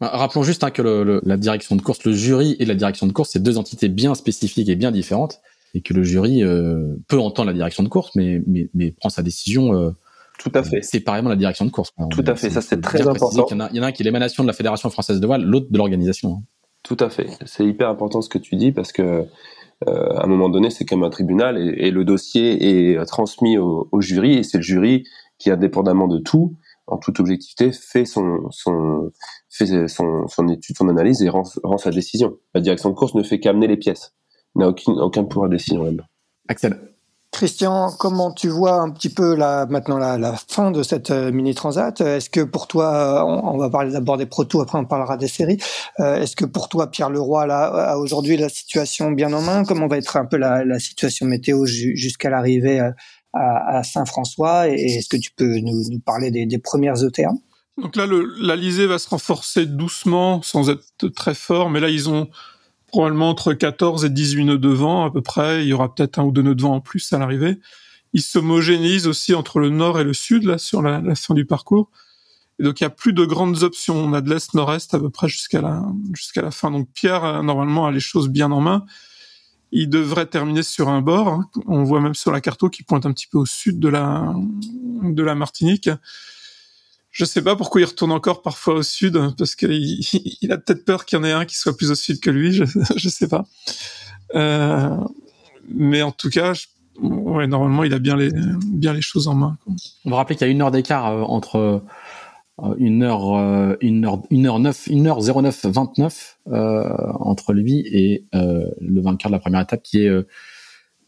Bah, 0.00 0.10
rappelons 0.12 0.42
juste 0.42 0.64
hein, 0.64 0.70
que 0.70 0.82
la 1.24 1.36
direction 1.36 1.76
de 1.76 1.82
course, 1.82 2.04
le 2.04 2.12
jury 2.12 2.56
et 2.58 2.64
la 2.64 2.74
direction 2.74 3.06
de 3.06 3.12
course, 3.12 3.30
c'est 3.32 3.42
deux 3.42 3.58
entités 3.58 3.88
bien 3.88 4.14
spécifiques 4.14 4.68
et 4.68 4.74
bien 4.74 4.90
différentes, 4.90 5.40
et 5.74 5.82
que 5.82 5.94
le 5.94 6.02
jury 6.02 6.42
euh, 6.42 6.96
peut 7.08 7.18
entendre 7.18 7.48
la 7.48 7.54
direction 7.54 7.82
de 7.82 7.88
course, 7.88 8.12
mais 8.14 8.42
mais, 8.46 8.68
mais 8.74 8.92
prend 8.92 9.08
sa 9.08 9.22
décision 9.22 9.74
euh, 9.74 9.90
tout 10.38 10.52
à 10.54 10.62
fait. 10.62 10.82
Séparément 10.82 11.28
la 11.28 11.36
direction 11.36 11.64
de 11.64 11.70
course. 11.70 11.92
Tout 12.10 12.24
à 12.26 12.34
fait, 12.34 12.50
ça 12.50 12.60
c'est 12.60 12.80
très 12.80 13.06
important. 13.06 13.46
Il 13.50 13.52
y, 13.52 13.54
en 13.54 13.60
a, 13.60 13.68
il 13.70 13.76
y 13.76 13.80
en 13.80 13.82
a 13.82 13.86
un 13.86 13.92
qui 13.92 14.02
est 14.02 14.04
l'émanation 14.04 14.42
de 14.42 14.48
la 14.48 14.54
Fédération 14.54 14.90
française 14.90 15.20
de 15.20 15.26
voile, 15.26 15.42
l'autre 15.42 15.68
de 15.70 15.78
l'organisation. 15.78 16.36
Hein. 16.36 16.42
Tout 16.82 16.96
à 16.98 17.10
fait. 17.10 17.28
C'est 17.46 17.64
hyper 17.64 17.88
important 17.88 18.22
ce 18.22 18.28
que 18.28 18.38
tu 18.38 18.56
dis 18.56 18.72
parce 18.72 18.92
que 18.92 19.24
euh, 19.88 20.08
à 20.16 20.24
un 20.24 20.26
moment 20.26 20.48
donné, 20.48 20.70
c'est 20.70 20.84
comme 20.84 21.04
un 21.04 21.10
tribunal 21.10 21.58
et, 21.58 21.90
le 21.90 22.04
dossier 22.04 22.92
est 22.92 23.04
transmis 23.06 23.56
au, 23.58 23.88
jury 24.00 24.34
et 24.34 24.42
c'est 24.42 24.58
le 24.58 24.62
jury 24.62 25.04
qui, 25.38 25.50
indépendamment 25.50 26.08
de 26.08 26.18
tout, 26.18 26.56
en 26.86 26.98
toute 26.98 27.20
objectivité, 27.20 27.70
fait 27.72 28.04
son, 28.04 28.48
son, 28.50 29.10
fait 29.48 29.88
son, 29.88 30.26
son 30.26 30.48
étude, 30.48 30.76
son 30.76 30.88
analyse 30.88 31.22
et 31.22 31.28
rend, 31.28 31.44
rend, 31.62 31.78
sa 31.78 31.90
décision. 31.90 32.36
La 32.54 32.60
direction 32.60 32.90
de 32.90 32.94
course 32.94 33.14
ne 33.14 33.22
fait 33.22 33.40
qu'amener 33.40 33.66
les 33.66 33.76
pièces, 33.76 34.14
n'a 34.54 34.68
aucun, 34.68 34.92
aucun 34.92 35.24
pouvoir 35.24 35.48
de 35.48 35.56
décision 35.56 35.84
même. 35.84 36.02
Axel. 36.48 36.78
Christian, 37.32 37.90
comment 37.98 38.30
tu 38.30 38.48
vois 38.48 38.74
un 38.74 38.90
petit 38.90 39.08
peu 39.08 39.34
la, 39.34 39.64
maintenant 39.64 39.96
la, 39.96 40.18
la 40.18 40.36
fin 40.36 40.70
de 40.70 40.82
cette 40.82 41.10
euh, 41.10 41.32
mini 41.32 41.54
transat 41.54 41.98
Est-ce 42.02 42.28
que 42.28 42.42
pour 42.42 42.68
toi, 42.68 43.24
on, 43.26 43.56
va 43.56 43.70
parler 43.70 43.90
d'abord 43.90 44.18
des 44.18 44.26
protos, 44.26 44.60
après 44.60 44.78
on 44.78 44.84
parlera 44.84 45.16
des 45.16 45.28
séries. 45.28 45.56
Euh, 45.98 46.20
est-ce 46.20 46.36
que 46.36 46.44
pour 46.44 46.68
toi, 46.68 46.90
Pierre 46.90 47.08
Leroy, 47.08 47.46
là, 47.46 47.64
a 47.92 47.96
aujourd'hui 47.96 48.36
la 48.36 48.50
situation 48.50 49.10
bien 49.12 49.32
en 49.32 49.40
main? 49.40 49.64
Comment 49.64 49.88
va 49.88 49.96
être 49.96 50.18
un 50.18 50.26
peu 50.26 50.36
la, 50.36 50.62
la 50.64 50.78
situation 50.78 51.24
météo 51.24 51.64
jusqu'à 51.64 52.28
l'arrivée 52.28 52.80
euh, 52.80 52.90
à, 53.32 53.78
à 53.78 53.82
Saint-François? 53.82 54.68
Et 54.68 54.98
est-ce 54.98 55.08
que 55.08 55.16
tu 55.16 55.30
peux 55.34 55.58
nous, 55.58 55.88
nous 55.90 56.00
parler 56.00 56.30
des, 56.30 56.44
des 56.44 56.58
premières 56.58 57.02
ETA 57.02 57.30
Donc 57.82 57.96
là, 57.96 58.06
l'Alizé 58.42 58.86
va 58.86 58.98
se 58.98 59.08
renforcer 59.08 59.64
doucement, 59.64 60.42
sans 60.42 60.68
être 60.68 61.08
très 61.16 61.34
fort, 61.34 61.70
mais 61.70 61.80
là, 61.80 61.88
ils 61.88 62.10
ont 62.10 62.28
probablement 62.92 63.30
entre 63.30 63.54
14 63.54 64.04
et 64.04 64.10
18 64.10 64.44
nœuds 64.44 64.58
de 64.58 64.68
vent 64.68 65.06
à 65.06 65.10
peu 65.10 65.22
près. 65.22 65.64
Il 65.64 65.68
y 65.68 65.72
aura 65.72 65.92
peut-être 65.92 66.18
un 66.18 66.24
ou 66.24 66.30
deux 66.30 66.42
nœuds 66.42 66.54
de 66.54 66.62
vent 66.62 66.74
en 66.74 66.80
plus 66.80 67.12
à 67.12 67.18
l'arrivée. 67.18 67.58
Il 68.12 68.20
s'homogénise 68.20 69.06
aussi 69.06 69.34
entre 69.34 69.58
le 69.58 69.70
nord 69.70 69.98
et 69.98 70.04
le 70.04 70.12
sud 70.12 70.44
là 70.44 70.58
sur 70.58 70.82
la, 70.82 71.00
la 71.00 71.14
fin 71.14 71.32
du 71.34 71.46
parcours. 71.46 71.90
Et 72.58 72.64
donc 72.64 72.80
il 72.80 72.84
y 72.84 72.86
a 72.86 72.90
plus 72.90 73.14
de 73.14 73.24
grandes 73.24 73.62
options. 73.62 73.96
On 73.96 74.12
a 74.12 74.20
de 74.20 74.28
l'est 74.28 74.52
nord-est 74.52 74.92
à 74.92 75.00
peu 75.00 75.08
près 75.08 75.26
jusqu'à 75.26 75.62
la 75.62 75.82
jusqu'à 76.12 76.42
la 76.42 76.50
fin. 76.50 76.70
Donc 76.70 76.88
Pierre 76.92 77.24
euh, 77.24 77.42
normalement 77.42 77.86
a 77.86 77.90
les 77.90 78.00
choses 78.00 78.28
bien 78.28 78.52
en 78.52 78.60
main. 78.60 78.84
Il 79.72 79.88
devrait 79.88 80.26
terminer 80.26 80.62
sur 80.62 80.90
un 80.90 81.00
bord. 81.00 81.28
Hein. 81.28 81.50
On 81.66 81.84
voit 81.84 82.02
même 82.02 82.14
sur 82.14 82.30
la 82.30 82.42
carte 82.42 82.68
qui 82.68 82.82
pointe 82.82 83.06
un 83.06 83.12
petit 83.12 83.26
peu 83.26 83.38
au 83.38 83.46
sud 83.46 83.80
de 83.80 83.88
la 83.88 84.34
de 85.02 85.22
la 85.22 85.34
Martinique. 85.34 85.88
Je 87.12 87.26
sais 87.26 87.42
pas 87.42 87.56
pourquoi 87.56 87.82
il 87.82 87.84
retourne 87.84 88.10
encore 88.10 88.42
parfois 88.42 88.74
au 88.74 88.82
sud, 88.82 89.20
parce 89.36 89.54
qu'il 89.54 90.00
il 90.40 90.50
a 90.50 90.56
peut-être 90.56 90.84
peur 90.84 91.04
qu'il 91.04 91.18
y 91.18 91.20
en 91.20 91.24
ait 91.24 91.32
un 91.32 91.44
qui 91.44 91.56
soit 91.56 91.76
plus 91.76 91.90
au 91.90 91.94
sud 91.94 92.20
que 92.20 92.30
lui, 92.30 92.52
je, 92.52 92.64
je 92.96 93.08
sais 93.08 93.28
pas. 93.28 93.44
Euh, 94.34 94.96
mais 95.68 96.02
en 96.02 96.10
tout 96.10 96.30
cas, 96.30 96.54
ouais, 97.00 97.46
normalement, 97.46 97.84
il 97.84 97.94
a 97.94 97.98
bien 97.98 98.16
les, 98.16 98.30
bien 98.66 98.92
les 98.92 99.02
choses 99.02 99.28
en 99.28 99.34
main. 99.34 99.56
On 100.04 100.10
va 100.10 100.16
rappeler 100.16 100.36
qu'il 100.36 100.46
y 100.46 100.50
a 100.50 100.52
une 100.52 100.62
heure 100.62 100.70
d'écart 100.70 101.06
euh, 101.06 101.22
entre 101.22 101.56
euh, 101.56 101.78
euh, 102.62 102.74
une 102.78 103.02
heure, 103.02 103.76
une 103.80 104.04
heure 104.04 104.22
une 104.30 104.46
heure 104.46 105.20
09 105.20 105.66
29 105.66 106.38
euh, 106.48 106.84
entre 107.20 107.52
lui 107.52 107.80
et 107.86 108.26
le 108.32 109.00
vainqueur 109.00 109.30
de 109.30 109.36
la 109.36 109.40
première 109.40 109.60
étape 109.60 109.82
qui 109.82 110.04
est 110.04 110.10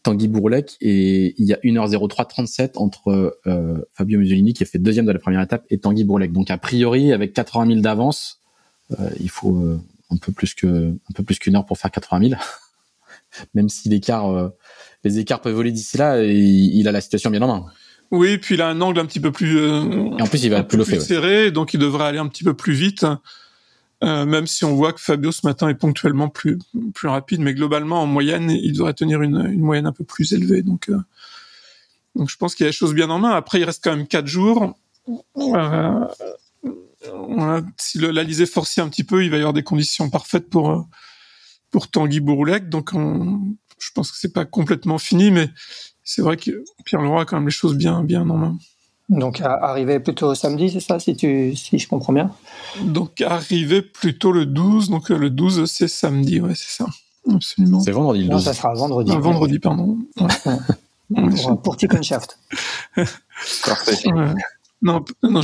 Tanguy 0.05 0.27
Bourlec 0.27 0.77
et 0.81 1.33
il 1.39 1.47
y 1.47 1.53
a 1.53 1.57
1h03 1.57 2.27
37 2.27 2.77
entre 2.77 3.39
euh, 3.47 3.89
Fabio 3.95 4.19
Mussolini 4.19 4.53
qui 4.53 4.61
a 4.61 4.67
fait 4.67 4.77
deuxième 4.77 5.07
de 5.07 5.11
la 5.11 5.17
première 5.17 5.41
étape 5.41 5.65
et 5.71 5.79
Tanguy 5.79 6.03
Bourlec. 6.03 6.31
Donc 6.31 6.51
a 6.51 6.59
priori 6.59 7.11
avec 7.11 7.33
80 7.33 7.67
000 7.69 7.79
d'avance, 7.79 8.39
euh, 8.91 9.09
il 9.19 9.31
faut 9.31 9.57
euh, 9.57 9.81
un 10.11 10.17
peu 10.17 10.31
plus 10.31 10.53
que 10.53 10.67
un 10.67 11.13
peu 11.15 11.23
plus 11.23 11.39
qu'une 11.39 11.55
heure 11.55 11.65
pour 11.65 11.79
faire 11.79 11.89
80 11.89 12.29
000. 12.29 12.41
Même 13.55 13.67
si 13.67 13.89
l'écart 13.89 14.29
euh, 14.29 14.49
les 15.03 15.17
écarts 15.17 15.41
peuvent 15.41 15.55
voler 15.55 15.71
d'ici 15.71 15.97
là, 15.97 16.21
et 16.21 16.35
il 16.35 16.87
a 16.87 16.91
la 16.91 17.01
situation 17.01 17.31
bien 17.31 17.41
en 17.41 17.47
main. 17.47 17.65
Oui, 18.11 18.37
puis 18.37 18.53
il 18.53 18.61
a 18.61 18.67
un 18.67 18.79
angle 18.81 18.99
un 18.99 19.07
petit 19.07 19.19
peu 19.19 19.31
plus 19.31 19.57
et 19.57 20.21
en 20.21 20.27
plus 20.27 20.43
il 20.43 20.51
va 20.51 20.63
plus, 20.63 20.83
plus 20.83 21.01
serré, 21.01 21.49
donc 21.49 21.73
il 21.73 21.79
devrait 21.79 22.05
aller 22.05 22.19
un 22.19 22.27
petit 22.27 22.43
peu 22.43 22.53
plus 22.53 22.73
vite. 22.73 23.07
Euh, 24.03 24.25
même 24.25 24.45
si 24.45 24.65
on 24.65 24.75
voit 24.75 24.91
que 24.91 24.99
Fabio 24.99 25.31
ce 25.31 25.47
matin 25.47 25.69
est 25.69 25.75
ponctuellement 25.75 26.27
plus 26.27 26.59
plus 26.93 27.07
rapide, 27.07 27.39
mais 27.39 27.53
globalement 27.53 28.01
en 28.01 28.05
moyenne, 28.05 28.51
il 28.51 28.73
devrait 28.73 28.93
tenir 28.93 29.21
une, 29.21 29.37
une 29.45 29.61
moyenne 29.61 29.87
un 29.87 29.93
peu 29.93 30.03
plus 30.03 30.33
élevée. 30.33 30.63
Donc, 30.63 30.89
euh, 30.89 30.99
donc 32.15 32.29
je 32.29 32.35
pense 32.35 32.55
qu'il 32.55 32.65
y 32.65 32.67
a 32.67 32.71
des 32.71 32.75
choses 32.75 32.93
bien 32.93 33.09
en 33.09 33.19
main. 33.19 33.31
Après, 33.31 33.59
il 33.59 33.63
reste 33.63 33.83
quand 33.83 33.95
même 33.95 34.07
quatre 34.07 34.27
jours. 34.27 34.77
Euh, 35.37 36.05
si 37.77 37.99
l'Alizé 37.99 38.45
forcit 38.45 38.81
un 38.81 38.89
petit 38.89 39.03
peu, 39.03 39.23
il 39.23 39.29
va 39.29 39.37
y 39.37 39.39
avoir 39.39 39.53
des 39.53 39.63
conditions 39.63 40.09
parfaites 40.09 40.49
pour 40.49 40.71
euh, 40.71 40.81
pour 41.71 41.89
Tanguy 41.89 42.19
Bouroulec. 42.19 42.67
Donc, 42.69 42.91
on, 42.93 43.55
je 43.79 43.91
pense 43.93 44.11
que 44.11 44.17
c'est 44.17 44.33
pas 44.33 44.45
complètement 44.45 44.97
fini, 44.97 45.31
mais 45.31 45.49
c'est 46.03 46.21
vrai 46.21 46.35
que 46.35 46.51
Pierre 46.83 47.01
Leroy 47.01 47.21
a 47.21 47.25
quand 47.25 47.37
même 47.37 47.47
les 47.47 47.51
choses 47.51 47.75
bien 47.75 48.03
bien 48.03 48.29
en 48.29 48.37
main. 48.37 48.57
Donc 49.09 49.39
arriver 49.41 49.99
plutôt 49.99 50.33
samedi, 50.33 50.71
c'est 50.71 50.79
ça, 50.79 50.99
si 50.99 51.15
tu, 51.15 51.55
si 51.55 51.77
je 51.77 51.87
comprends 51.87 52.13
bien? 52.13 52.31
Donc 52.83 53.21
arriver 53.21 53.83
plutôt 53.83 54.31
le 54.31 54.47
12, 54.47 54.89
donc 54.89 55.11
euh, 55.11 55.17
le 55.17 55.29
12 55.29 55.65
c'est 55.65 55.87
samedi, 55.87 56.41
ouais, 56.41 56.55
c'est 56.55 56.83
ça, 56.83 56.87
absolument. 57.31 57.81
C'est 57.81 57.91
vendredi 57.91 58.23
le 58.23 58.29
12. 58.29 58.35
Non, 58.35 58.39
ça 58.39 58.53
sera 58.53 58.73
vendredi. 58.73 59.11
Ah, 59.13 59.19
vendredi, 59.19 59.59
pardon. 59.59 59.99
Ouais. 60.19 61.27
pour, 61.61 61.77
pour 61.77 62.03
Shaft. 62.03 62.39
Parfait. 63.65 63.97
Non, 64.81 65.05
non, 65.21 65.41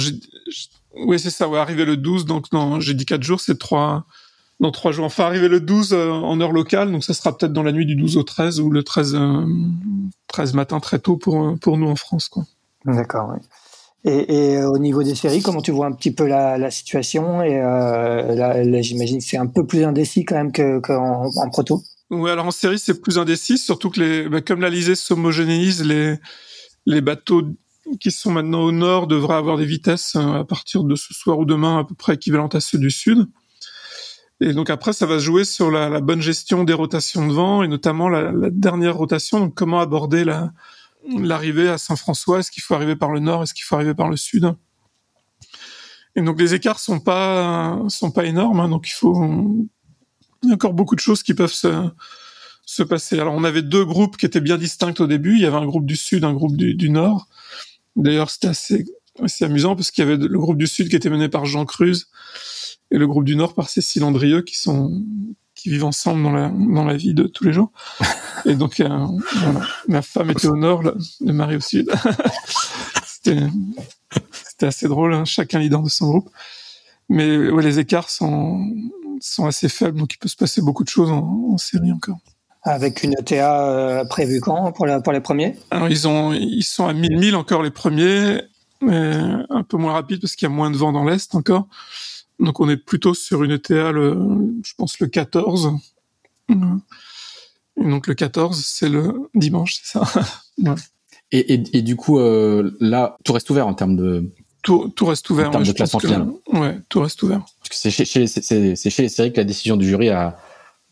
oui, 1.06 1.20
c'est 1.20 1.30
ça, 1.30 1.48
ouais, 1.48 1.60
arriver 1.60 1.86
le 1.86 1.98
12, 1.98 2.26
donc 2.26 2.52
non, 2.52 2.80
j'ai 2.80 2.96
dit 2.96 3.06
4 3.06 3.22
jours, 3.22 3.42
c'est 3.42 3.60
3, 3.60 4.06
dans 4.60 4.72
3 4.72 4.92
jours. 4.92 5.06
Enfin, 5.06 5.26
arriver 5.26 5.48
le 5.48 5.60
12 5.60 5.94
euh, 5.94 6.10
en 6.10 6.42
heure 6.42 6.52
locale, 6.52 6.92
donc 6.92 7.04
ça 7.04 7.14
sera 7.14 7.38
peut-être 7.38 7.54
dans 7.54 7.64
la 7.64 7.72
nuit 7.72 7.86
du 7.86 7.96
12 7.96 8.18
au 8.18 8.24
13 8.24 8.60
ou 8.60 8.72
le 8.72 8.82
13, 8.82 9.20
13 10.30 10.54
matin 10.56 10.80
très 10.80 10.98
tôt 10.98 11.16
pour, 11.16 11.60
pour 11.60 11.78
nous 11.78 11.88
en 11.88 11.96
France, 11.96 12.28
quoi. 12.28 12.44
D'accord. 12.86 13.36
Et, 14.04 14.54
et, 14.54 14.64
au 14.64 14.80
niveau 14.80 15.04
des 15.04 15.14
séries, 15.14 15.44
comment 15.44 15.62
tu 15.62 15.72
vois 15.72 15.86
un 15.86 15.92
petit 15.92 16.12
peu 16.12 16.26
la, 16.26 16.72
situation 16.72 17.44
Et 17.44 17.62
euh, 17.62 18.36
là, 18.36 18.82
j'imagine 18.82 19.20
que 19.20 19.24
c'est 19.24 19.38
un 19.38 19.48
peu 19.48 19.66
plus 19.66 19.84
indécis 19.84 20.26
quand 20.26 20.36
même 20.36 20.52
qu'en 20.52 21.26
en 21.26 21.50
proto. 21.50 21.84
Oui, 22.10 22.30
alors 22.30 22.48
en 22.48 22.52
série, 22.52 22.80
c'est 22.80 23.00
plus 23.00 23.20
indécis, 23.20 23.58
surtout 23.58 23.90
que 23.90 24.28
bah, 24.28 24.42
comme 24.42 24.60
la 24.60 24.70
lisée 24.70 24.96
s'homogénéise, 24.96 25.86
les, 25.86 26.16
les 26.86 27.02
bateaux 27.02 27.44
qui 28.00 28.12
sont 28.12 28.32
maintenant 28.32 28.62
au 28.62 28.72
nord 28.72 29.08
devraient 29.08 29.36
avoir 29.36 29.58
des 29.58 29.66
vitesses 29.66 30.16
euh, 30.16 30.42
à 30.42 30.44
partir 30.46 30.84
de 30.84 30.96
ce 30.96 31.14
soir 31.14 31.38
ou 31.38 31.46
demain 31.46 31.80
à 31.80 31.84
peu 31.84 31.96
près 31.96 32.16
équivalentes 32.16 32.56
à 32.56 32.60
ceux 32.60 32.80
du 32.80 32.92
sud. 32.92 33.28
Et 34.40 34.54
donc 34.54 34.72
après, 34.72 34.94
ça 34.94 35.06
va 35.06 35.20
jouer 35.20 35.46
sur 35.46 35.70
la, 35.70 35.90
la 35.90 36.02
bonne 36.02 36.22
gestion 36.22 36.64
des 36.64 36.74
rotations 36.74 37.28
de 37.28 37.34
vent 37.34 37.62
et 37.62 37.68
notamment 37.68 38.10
la, 38.10 38.32
la 38.32 38.50
dernière 38.50 38.98
rotation, 38.98 39.40
donc 39.40 39.54
comment 39.54 39.80
aborder 39.80 40.24
la, 40.24 40.52
l'arrivée 41.08 41.70
à 41.70 41.78
Saint-François. 41.78 42.40
Est-ce 42.40 42.52
qu'il 42.52 42.64
faut 42.64 42.74
arriver 42.74 42.96
par 42.96 43.12
le 43.12 43.20
nord 43.20 43.44
Est-ce 43.44 43.54
qu'il 43.54 43.64
faut 43.64 43.76
arriver 43.76 43.94
par 43.94 44.10
le 44.10 44.18
sud? 44.18 44.54
Et 46.16 46.22
donc 46.22 46.40
les 46.40 46.54
écarts 46.54 46.80
sont 46.80 47.00
pas 47.00 47.80
sont 47.88 48.12
pas 48.12 48.26
énormes, 48.26 48.60
hein, 48.60 48.68
donc 48.68 48.90
il 48.90 48.94
faut 48.94 49.16
y 50.44 50.52
a 50.52 50.54
encore 50.54 50.74
beaucoup 50.74 50.96
de 50.96 51.00
choses 51.00 51.24
qui 51.24 51.34
peuvent 51.34 51.54
se 51.54 51.90
se 52.66 52.84
passer. 52.84 53.20
Alors 53.20 53.34
on 53.34 53.44
avait 53.44 53.62
deux 53.62 53.86
groupes 53.86 54.18
qui 54.18 54.26
étaient 54.26 54.42
bien 54.42 54.58
distincts 54.58 55.00
au 55.00 55.08
début. 55.08 55.36
Il 55.36 55.42
y 55.42 55.46
avait 55.46 55.58
un 55.58 55.66
groupe 55.66 55.86
du 55.86 55.96
sud, 55.96 56.24
un 56.24 56.34
groupe 56.34 56.56
du, 56.56 56.76
du 56.76 56.90
nord. 56.90 57.28
D'ailleurs, 57.96 58.30
c'était 58.30 58.48
assez, 58.48 58.86
assez 59.22 59.44
amusant 59.46 59.76
parce 59.76 59.92
qu'il 59.92 60.04
y 60.04 60.08
avait 60.08 60.18
le 60.18 60.40
groupe 60.40 60.58
du 60.58 60.68
sud 60.68 60.90
qui 60.90 60.96
était 60.96 61.10
mené 61.10 61.28
par 61.28 61.46
Jean 61.46 61.66
Cruz 61.66 62.06
et 62.92 62.98
le 62.98 63.08
groupe 63.08 63.26
du 63.26 63.36
nord 63.36 63.54
par 63.56 63.70
Cécile 63.70 64.04
Andrieux 64.04 64.42
qui 64.42 64.58
sont 64.58 65.04
qui 65.62 65.70
vivent 65.70 65.86
ensemble 65.86 66.24
dans 66.24 66.32
la 66.32 66.50
dans 66.50 66.84
la 66.84 66.96
vie 66.96 67.14
de 67.14 67.24
tous 67.24 67.44
les 67.44 67.54
jours. 67.54 67.72
Et 68.46 68.56
donc 68.56 68.80
euh, 68.80 68.88
voilà. 69.36 69.62
ma 69.88 70.02
femme 70.02 70.32
était 70.32 70.48
au 70.48 70.58
nord, 70.58 70.82
le 70.84 71.34
mari 71.34 71.58
au 71.58 71.60
sud. 71.60 71.92
c'était 73.06 73.44
c'était 74.32 74.66
assez 74.66 74.88
drôle, 74.88 75.14
hein, 75.14 75.26
chacun 75.26 75.60
leader 75.60 75.84
de 75.84 75.90
son 75.90 76.08
groupe. 76.08 76.30
Mais 77.10 77.50
ouais, 77.50 77.64
les 77.64 77.78
écarts 77.78 78.10
sont 78.10 78.66
sont 79.20 79.46
assez 79.46 79.70
faibles, 79.70 80.00
donc 80.00 80.14
il 80.16 80.18
peut 80.18 80.28
se 80.28 80.36
passer 80.36 80.62
beaucoup 80.62 80.84
de 80.84 80.90
choses 80.90 81.12
en, 81.12 81.52
en 81.54 81.58
série 81.58 81.92
encore. 81.92 82.18
Avec 82.64 83.04
une 83.04 83.14
ETA 83.14 83.70
euh, 83.70 84.06
prévue 84.06 84.40
quand 84.40 84.72
pour, 84.72 84.88
la, 84.88 85.00
pour 85.02 85.14
les 85.14 85.22
premiers? 85.22 85.56
Alors 85.70 85.90
ils 85.90 86.08
ont 86.08 86.34
ils 86.34 86.64
sont 86.64 86.88
à 86.88 86.94
1000 86.94 87.18
milles 87.20 87.36
encore 87.36 87.62
les 87.62 87.72
premiers, 87.72 88.42
mais 88.82 89.14
un 89.50 89.64
peu 89.64 89.78
moins 89.78 89.94
rapide 89.94 90.22
parce 90.22 90.36
qu'il 90.36 90.48
y 90.48 90.52
a 90.52 90.56
moins 90.56 90.72
de 90.72 90.78
vent 90.78 90.92
dans 90.92 91.04
l'est 91.04 91.36
encore. 91.36 91.68
Donc 92.42 92.60
on 92.60 92.70
est 92.70 92.78
plutôt 92.78 93.14
sur 93.14 93.44
une 93.44 93.52
ETA 93.52 93.92
le 93.92 94.18
je 94.64 94.74
pense 94.76 95.00
le 95.00 95.08
14. 95.08 95.74
Et 96.50 97.84
donc 97.84 98.08
le 98.08 98.14
14 98.14 98.62
c'est 98.66 98.90
le 98.90 99.14
dimanche, 99.34 99.80
c'est 99.82 100.00
ça. 100.00 100.04
ouais. 100.58 100.76
et, 101.32 101.54
et, 101.54 101.64
et, 101.78 101.82
du 101.82 101.96
coup 101.96 102.20
euh, 102.20 102.76
là 102.82 103.16
tout 103.24 103.32
reste 103.32 103.50
ouvert 103.50 103.68
en 103.68 103.74
termes 103.74 103.96
de 103.96 104.30
tout, 104.64 104.92
tout 104.96 105.06
reste 105.06 105.30
ouvert. 105.30 105.48
En 105.48 105.52
termes 105.52 105.64
de 105.64 105.72
classement 105.72 106.00
final. 106.00 106.28
Ouais, 106.48 106.78
tout 106.90 107.02
reste 107.02 107.22
ouvert. 107.24 107.44
Parce 107.60 107.70
que 107.70 107.76
c'est 107.76 107.92
chez, 107.92 108.06
chez, 108.06 108.22
les 108.22 108.76
séries 109.10 109.32
que 109.32 109.38
la 109.38 109.44
décision 109.44 109.76
du 109.76 109.88
jury 109.88 110.10
a, 110.10 110.38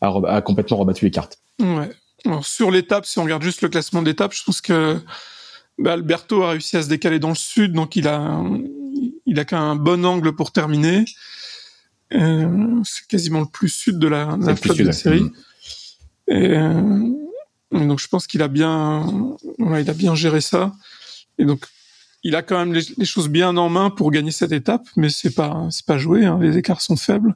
a, 0.00 0.08
a 0.26 0.40
complètement 0.42 0.78
rebattu 0.78 1.04
les 1.04 1.10
cartes. 1.10 1.38
Ouais. 1.60 1.90
Alors, 2.24 2.44
sur 2.44 2.70
l'étape, 2.70 3.06
si 3.06 3.18
on 3.18 3.24
regarde 3.24 3.42
juste 3.42 3.62
le 3.62 3.68
classement 3.68 4.02
d'étape, 4.02 4.34
je 4.34 4.42
pense 4.42 4.60
que 4.60 4.98
bah, 5.78 5.92
Alberto 5.92 6.42
a 6.42 6.50
réussi 6.50 6.76
à 6.76 6.82
se 6.82 6.88
décaler 6.88 7.18
dans 7.18 7.28
le 7.28 7.34
sud, 7.36 7.72
donc 7.72 7.96
il 7.96 8.08
a 8.08 8.42
il 9.26 9.38
a 9.38 9.44
qu'un 9.44 9.76
bon 9.76 10.04
angle 10.04 10.32
pour 10.34 10.50
terminer. 10.52 11.04
Euh, 12.14 12.80
c'est 12.84 13.06
quasiment 13.06 13.40
le 13.40 13.46
plus 13.46 13.68
sud 13.68 13.98
de 13.98 14.08
la, 14.08 14.36
la 14.40 14.56
flotte 14.56 14.78
de 14.78 14.84
la 14.84 14.92
série. 14.92 15.22
Mmh. 15.22 15.32
Et, 16.28 16.56
euh, 16.56 17.08
donc 17.72 18.00
je 18.00 18.08
pense 18.08 18.26
qu'il 18.26 18.42
a 18.42 18.48
bien, 18.48 19.06
ouais, 19.58 19.82
il 19.82 19.90
a 19.90 19.94
bien 19.94 20.14
géré 20.14 20.40
ça. 20.40 20.72
Et 21.38 21.44
donc 21.44 21.66
il 22.22 22.34
a 22.36 22.42
quand 22.42 22.58
même 22.58 22.74
les, 22.74 22.82
les, 22.96 23.04
choses 23.04 23.28
bien 23.28 23.56
en 23.56 23.68
main 23.68 23.90
pour 23.90 24.10
gagner 24.10 24.30
cette 24.30 24.52
étape, 24.52 24.86
mais 24.96 25.08
c'est 25.08 25.34
pas 25.34 25.68
c'est 25.70 25.86
pas 25.86 25.98
joué. 25.98 26.26
Hein, 26.26 26.38
les 26.40 26.58
écarts 26.58 26.82
sont 26.82 26.96
faibles. 26.96 27.34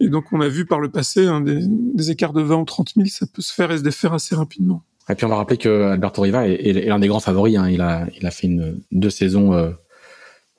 Et 0.00 0.08
donc, 0.08 0.32
on 0.32 0.40
a 0.40 0.48
vu 0.48 0.66
par 0.66 0.80
le 0.80 0.90
passé 0.90 1.26
hein, 1.26 1.40
des, 1.40 1.60
des, 1.62 2.10
écarts 2.10 2.32
de 2.32 2.42
20 2.42 2.56
ou 2.56 2.64
30 2.64 2.94
000, 2.96 3.06
ça 3.08 3.26
peut 3.32 3.42
se 3.42 3.52
faire 3.52 3.70
et 3.70 3.78
se 3.78 3.82
défaire 3.82 4.12
assez 4.12 4.34
rapidement. 4.34 4.82
Et 5.08 5.14
puis, 5.14 5.24
on 5.24 5.28
va 5.28 5.36
rappeler 5.36 5.56
que 5.56 5.92
Alberto 5.92 6.22
Riva 6.22 6.48
est, 6.48 6.54
est, 6.54 6.86
l'un 6.86 6.98
des 6.98 7.08
grands 7.08 7.20
favoris. 7.20 7.56
Hein. 7.56 7.68
Il, 7.70 7.80
a, 7.80 8.06
il 8.18 8.26
a 8.26 8.30
fait 8.30 8.48
une, 8.48 8.80
deux 8.90 9.10
saisons 9.10 9.54
euh, 9.54 9.70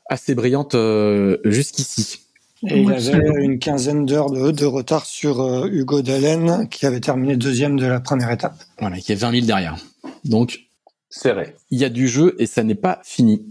assez 0.09 0.36
brillantes 0.36 0.76
jusqu'ici. 1.43 2.25
Et 2.68 2.82
il 2.82 2.91
avait 2.91 3.43
une 3.43 3.59
quinzaine 3.59 4.05
d'heures 4.05 4.32
de, 4.32 4.51
de, 4.51 4.66
retard 4.66 5.05
sur 5.05 5.41
euh, 5.41 5.68
Hugo 5.72 6.01
Dallène, 6.01 6.68
qui 6.70 6.86
avait 6.86 6.99
terminé 6.99 7.36
deuxième 7.38 7.78
de 7.78 7.86
la 7.86 7.99
première 7.99 8.32
étape. 8.32 8.55
Voilà, 8.80 8.97
qui 8.97 9.11
est 9.11 9.16
20 9.16 9.32
000 9.32 9.45
derrière. 9.45 9.76
Donc, 10.24 10.59
serré. 11.09 11.55
Il 11.72 11.80
y 11.80 11.86
a 11.86 11.89
du 11.89 12.07
jeu 12.07 12.36
et 12.39 12.45
ça 12.45 12.63
n'est 12.63 12.76
pas 12.76 12.99
fini. 13.03 13.45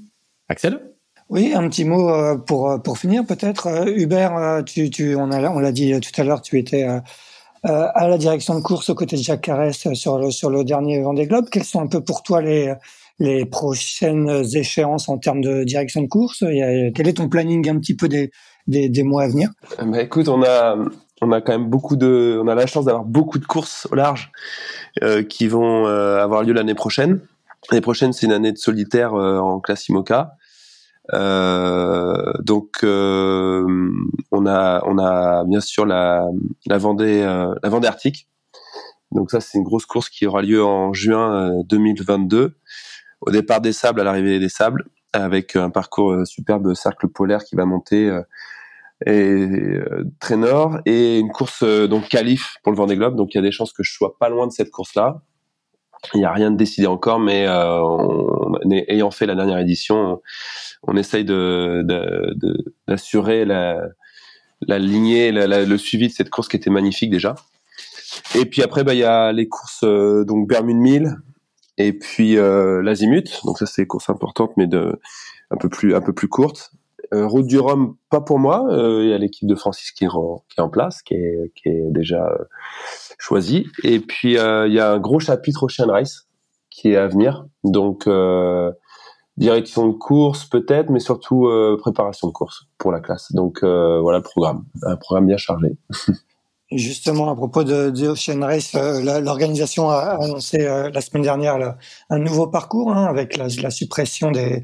Axel? 0.49 0.81
Oui, 1.31 1.53
un 1.55 1.69
petit 1.69 1.85
mot 1.85 2.11
euh, 2.11 2.37
pour 2.37 2.71
euh, 2.71 2.79
pour 2.79 2.99
finir 2.99 3.25
peut-être. 3.25 3.67
Euh, 3.67 3.87
Hubert, 3.87 4.63
tu, 4.67 4.91
tu 4.91 5.17
on 5.17 5.31
a 5.31 5.51
on 5.51 5.59
l'a 5.59 5.73
dit 5.73 5.99
tout 6.01 6.21
à 6.21 6.25
l'heure, 6.25 6.43
tu 6.43 6.59
étais 6.59 6.87
à 7.65 8.09
la 8.09 8.19
direction 8.19 8.55
de 8.55 8.61
course 8.61 8.91
aux 8.91 8.95
côtés 8.95 9.17
de 9.17 9.23
Jacques 9.23 9.41
Carès 9.41 9.73
sur 9.95 10.19
le 10.19 10.31
sur 10.31 10.51
le 10.51 10.65
dernier 10.65 11.01
Vendée 11.03 11.27
Globe. 11.27 11.49
Quelles 11.51 11.65
sont 11.65 11.81
un 11.81 11.87
peu 11.87 12.03
pour 12.03 12.23
toi 12.23 12.43
les 12.43 12.75
les 13.19 13.47
prochaines 13.47 14.45
échéances 14.55 15.09
en 15.09 15.19
termes 15.19 15.41
de 15.41 15.65
direction 15.65 16.03
de 16.03 16.09
course? 16.09 16.41
Quel 16.41 17.09
est 17.09 17.17
ton 17.17 17.29
planning 17.29 17.69
un 17.71 17.79
petit 17.79 17.97
peu 17.97 18.09
des 18.09 18.31
des, 18.67 18.89
des 18.89 19.03
mois 19.03 19.25
à 19.25 19.29
venir 19.29 19.51
bah, 19.85 20.03
écoute, 20.03 20.29
on 20.29 20.43
a 20.43 20.77
on 21.23 21.33
a 21.33 21.41
quand 21.41 21.53
même 21.53 21.69
beaucoup 21.69 21.97
de 21.97 22.41
on 22.43 22.49
a 22.49 22.55
la 22.55 22.67
chance 22.67 22.85
d'avoir 22.85 23.05
beaucoup 23.05 23.39
de 23.39 23.47
courses 23.47 23.89
au 23.91 23.95
large 23.95 24.31
euh, 25.03 25.23
qui 25.23 25.49
vont 25.49 25.87
euh, 25.87 26.23
avoir 26.23 26.43
lieu 26.43 26.53
l'année 26.53 26.75
prochaine. 26.75 27.21
L'année 27.71 27.81
prochaine, 27.81 28.13
c'est 28.13 28.27
une 28.27 28.33
année 28.33 28.53
de 28.53 28.59
solitaire 28.59 29.15
euh, 29.15 29.39
en 29.39 29.61
classe 29.61 29.89
IMOCA. 29.89 30.37
Euh, 31.13 32.33
donc 32.41 32.79
euh, 32.83 33.67
on 34.33 34.47
a 34.47 34.83
on 34.87 34.99
a 34.99 35.45
bien 35.45 35.61
sûr 35.61 35.85
la 35.85 36.27
la 36.67 36.79
Vendée 36.79 37.23
euh, 37.23 37.55
la 37.63 37.69
Vendée 37.69 37.89
Arctique. 37.89 38.29
Donc 39.13 39.31
ça 39.31 39.41
c'est 39.41 39.59
une 39.59 39.65
grosse 39.65 39.87
course 39.87 40.09
qui 40.09 40.27
aura 40.27 40.43
lieu 40.43 40.65
en 40.65 40.93
juin 40.93 41.53
2022 41.69 42.57
au 43.21 43.31
départ 43.31 43.61
des 43.61 43.73
sables 43.73 44.01
à 44.01 44.05
l'arrivée 44.05 44.39
des 44.39 44.49
sables 44.49 44.85
avec 45.15 45.57
un 45.57 45.71
parcours 45.71 46.27
superbe 46.27 46.75
cercle 46.75 47.09
polaire 47.09 47.45
qui 47.45 47.57
va 47.57 47.65
monter 47.65 48.21
et 49.07 49.49
très 50.21 50.37
nord 50.37 50.79
et 50.87 51.19
une 51.19 51.31
course 51.31 51.65
donc 51.65 52.09
qualif 52.09 52.57
pour 52.63 52.73
le 52.73 52.79
Vendée 52.79 52.97
Globe 52.97 53.17
donc 53.17 53.35
il 53.35 53.39
y 53.39 53.41
a 53.41 53.43
des 53.43 53.53
chances 53.53 53.73
que 53.73 53.83
je 53.83 53.93
sois 53.93 54.17
pas 54.19 54.29
loin 54.29 54.47
de 54.47 54.53
cette 54.53 54.71
course 54.71 54.95
là 54.95 55.23
il 56.13 56.19
n'y 56.19 56.25
a 56.25 56.33
rien 56.33 56.51
de 56.51 56.57
décidé 56.57 56.87
encore, 56.87 57.19
mais 57.19 57.47
euh, 57.49 58.83
ayant 58.89 59.11
fait 59.11 59.27
la 59.27 59.35
dernière 59.35 59.59
édition, 59.59 60.21
on 60.83 60.97
essaye 60.97 61.25
de, 61.25 61.85
d'assurer 62.87 63.45
la, 63.45 63.81
la 64.67 64.79
lignée, 64.79 65.33
la, 65.33 65.65
le 65.65 65.79
suivi 65.79 66.09
de 66.09 66.13
cette 66.13 66.31
course 66.31 66.49
qui 66.49 66.57
était 66.57 66.71
magnifique 66.71 67.11
déjà. 67.11 67.35
Et 68.35 68.45
puis 68.45 68.63
après, 68.63 68.85
bah 68.85 68.95
il 68.95 69.01
y 69.01 69.05
a 69.05 69.33
les 69.33 69.49
courses 69.49 69.83
euh, 69.85 70.25
donc 70.25 70.49
Bermude 70.49 70.77
1000 70.77 71.17
et 71.79 71.93
puis 71.93 72.37
euh, 72.37 72.83
l'Azimut. 72.83 73.41
Donc 73.45 73.59
ça 73.59 73.67
c'est 73.67 73.83
des 73.83 73.87
courses 73.87 74.11
importantes, 74.11 74.53
mais 74.57 74.67
de 74.67 74.99
un 75.51 75.57
peu 75.57 75.69
plus 75.69 75.95
un 75.95 76.01
peu 76.01 76.13
plus 76.13 76.29
courtes. 76.29 76.73
Euh, 77.13 77.27
Route 77.27 77.47
du 77.47 77.59
Rhum, 77.59 77.97
pas 78.11 78.21
pour 78.21 78.39
moi. 78.39 78.67
Euh, 78.71 79.05
il 79.05 79.11
y 79.11 79.13
a 79.13 79.19
l'équipe 79.19 79.49
de 79.49 79.55
Francis 79.55 79.93
qui 79.93 80.07
qui 80.07 80.59
est 80.59 80.61
en 80.61 80.71
place, 80.71 81.03
qui 81.03 81.15
est, 81.15 81.53
qui 81.55 81.69
est 81.69 81.91
déjà 81.91 82.27
choisie. 83.19 83.67
Et 83.83 84.01
puis 84.01 84.33
il 84.33 84.73
y 84.73 84.79
a 84.81 84.93
un 84.93 84.99
gros 84.99 85.21
chapitre 85.21 85.65
Ocean 85.65 85.91
Race 85.91 86.27
qui 86.71 86.93
est 86.93 86.97
à 86.97 87.07
venir. 87.07 87.47
Donc 87.63 88.09
direction 89.37 89.89
de 89.89 89.93
course 89.93 90.45
peut-être, 90.45 90.91
mais 90.91 91.01
surtout 91.01 91.47
euh, 91.47 91.77
préparation 91.79 92.29
de 92.29 92.33
course 92.33 92.67
pour 92.79 92.93
la 92.93 93.01
classe. 93.01 93.33
Donc 93.33 93.63
euh, 93.63 94.01
voilà 94.01 94.19
le 94.19 94.25
programme, 94.25 94.65
un 94.83 94.97
programme 94.97 95.27
bien 95.27 95.37
chargé. 95.37 95.77
Justement, 96.73 97.31
à 97.31 97.37
propos 97.37 97.63
de, 97.63 97.91
de 97.91 98.09
Ocean 98.09 98.41
Race, 98.41 98.75
euh, 98.75 99.21
l'organisation 99.21 99.91
a 99.91 100.19
annoncé 100.21 100.59
la 100.59 101.01
semaine 101.01 101.23
dernière 101.23 101.77
un 102.11 102.19
nouveau 102.19 102.47
parcours 102.47 102.91
hein, 102.91 103.05
avec 103.05 103.37
la, 103.37 103.71
suppression 103.71 104.31
des, 104.31 104.63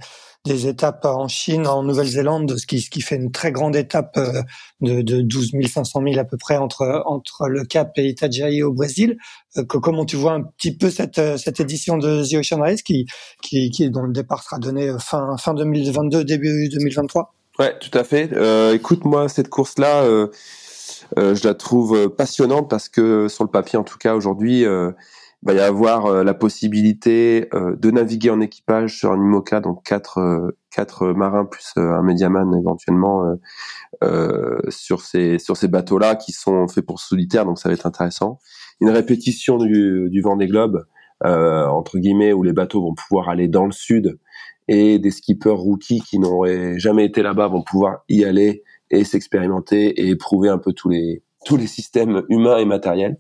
étapes 0.67 1.05
en 1.05 1.29
Chine, 1.29 1.67
en 1.67 1.83
Nouvelle-Zélande, 1.83 2.57
ce 2.57 2.67
qui, 2.67 3.01
fait 3.03 3.17
une 3.17 3.31
très 3.31 3.53
grande 3.53 3.77
étape 3.77 4.17
euh, 4.17 4.43
de, 4.81 5.03
de 5.03 5.21
12 5.21 5.53
500 5.73 6.01
000 6.03 6.19
à 6.19 6.25
peu 6.25 6.39
près 6.39 6.57
entre, 6.57 7.05
le 7.47 7.65
Cap 7.65 7.93
et 7.97 8.07
Itajaí 8.07 8.63
au 8.63 8.73
Brésil. 8.73 9.19
Euh, 9.59 9.65
comment 9.65 10.07
tu 10.07 10.17
vois 10.17 10.33
un 10.33 10.43
petit 10.43 10.75
peu 10.75 10.91
cette, 10.91 11.19
euh, 11.19 11.37
édition 11.59 11.99
de 11.99 12.25
The 12.25 12.37
Ocean 12.37 12.61
Race 12.61 12.83
qui, 12.83 13.07
qui, 13.43 13.71
qui 13.71 13.91
dont 13.91 14.03
le 14.03 14.13
départ 14.13 14.43
sera 14.43 14.59
donné 14.59 14.91
fin, 14.99 15.37
fin 15.37 15.53
2022, 15.53 16.25
début 16.25 16.71
2023 16.71 17.35
Ouais, 17.61 17.79
tout 17.79 17.97
à 17.99 18.05
fait. 18.05 18.31
Euh, 18.33 18.75
écoute, 18.75 19.05
moi, 19.05 19.29
cette 19.29 19.51
course-là, 19.51 20.03
euh, 20.05 20.29
euh, 20.29 20.31
je 21.17 21.47
la 21.47 21.55
trouve 21.55 22.09
passionnante 22.11 22.69
parce 22.71 22.89
que 22.89 23.29
sur 23.29 23.45
le 23.45 23.51
papier, 23.51 23.79
en 23.79 23.85
tout 23.85 23.99
cas, 23.99 24.15
aujourd'hui, 24.15 24.65
Il 25.43 25.47
va 25.47 25.55
y 25.55 25.61
avoir 25.61 26.23
la 26.23 26.35
possibilité 26.35 27.49
de 27.55 27.91
naviguer 27.91 28.29
en 28.29 28.43
équipage 28.43 28.99
sur 28.99 29.11
un 29.11 29.17
IMOCA, 29.17 29.61
donc 29.61 29.83
quatre 29.85 30.53
quatre 30.71 31.09
marins 31.09 31.47
plus 31.47 31.73
un 31.77 32.03
médiaman 32.03 32.55
éventuellement 32.59 33.25
sur 34.69 35.01
ces 35.01 35.39
sur 35.39 35.57
ces 35.57 35.69
bateaux-là 35.69 36.17
qui 36.17 36.33
sont 36.33 36.69
faits 36.69 36.85
pour 36.85 37.01
solitaire, 37.01 37.47
donc 37.47 37.59
ça 37.59 37.71
va 37.71 37.73
être 37.73 37.87
intéressant. 37.87 38.39
Une 38.83 38.91
répétition 38.91 39.57
du 39.57 40.11
du 40.11 40.21
Vendée 40.21 40.47
Globe 40.47 40.85
entre 41.25 41.99
guillemets 41.99 42.35
où 42.35 42.43
les 42.43 42.53
bateaux 42.53 42.83
vont 42.83 42.95
pouvoir 42.95 43.31
aller 43.31 43.49
dans 43.49 43.65
le 43.65 43.73
sud 43.73 44.19
et 44.69 44.99
des 44.99 45.11
skippers 45.11 45.57
rookies 45.57 46.03
qui 46.03 46.19
n'auraient 46.19 46.79
jamais 46.79 47.07
été 47.07 47.23
là-bas 47.23 47.49
vont 47.49 47.63
pouvoir 47.63 48.05
y 48.11 48.25
aller 48.25 48.63
et 48.91 49.05
s'expérimenter 49.05 50.01
et 50.01 50.09
éprouver 50.09 50.49
un 50.49 50.59
peu 50.59 50.73
tous 50.73 50.89
les 50.89 51.23
tous 51.45 51.57
les 51.57 51.67
systèmes 51.67 52.23
humains 52.29 52.59
et 52.59 52.65
matériels. 52.65 53.17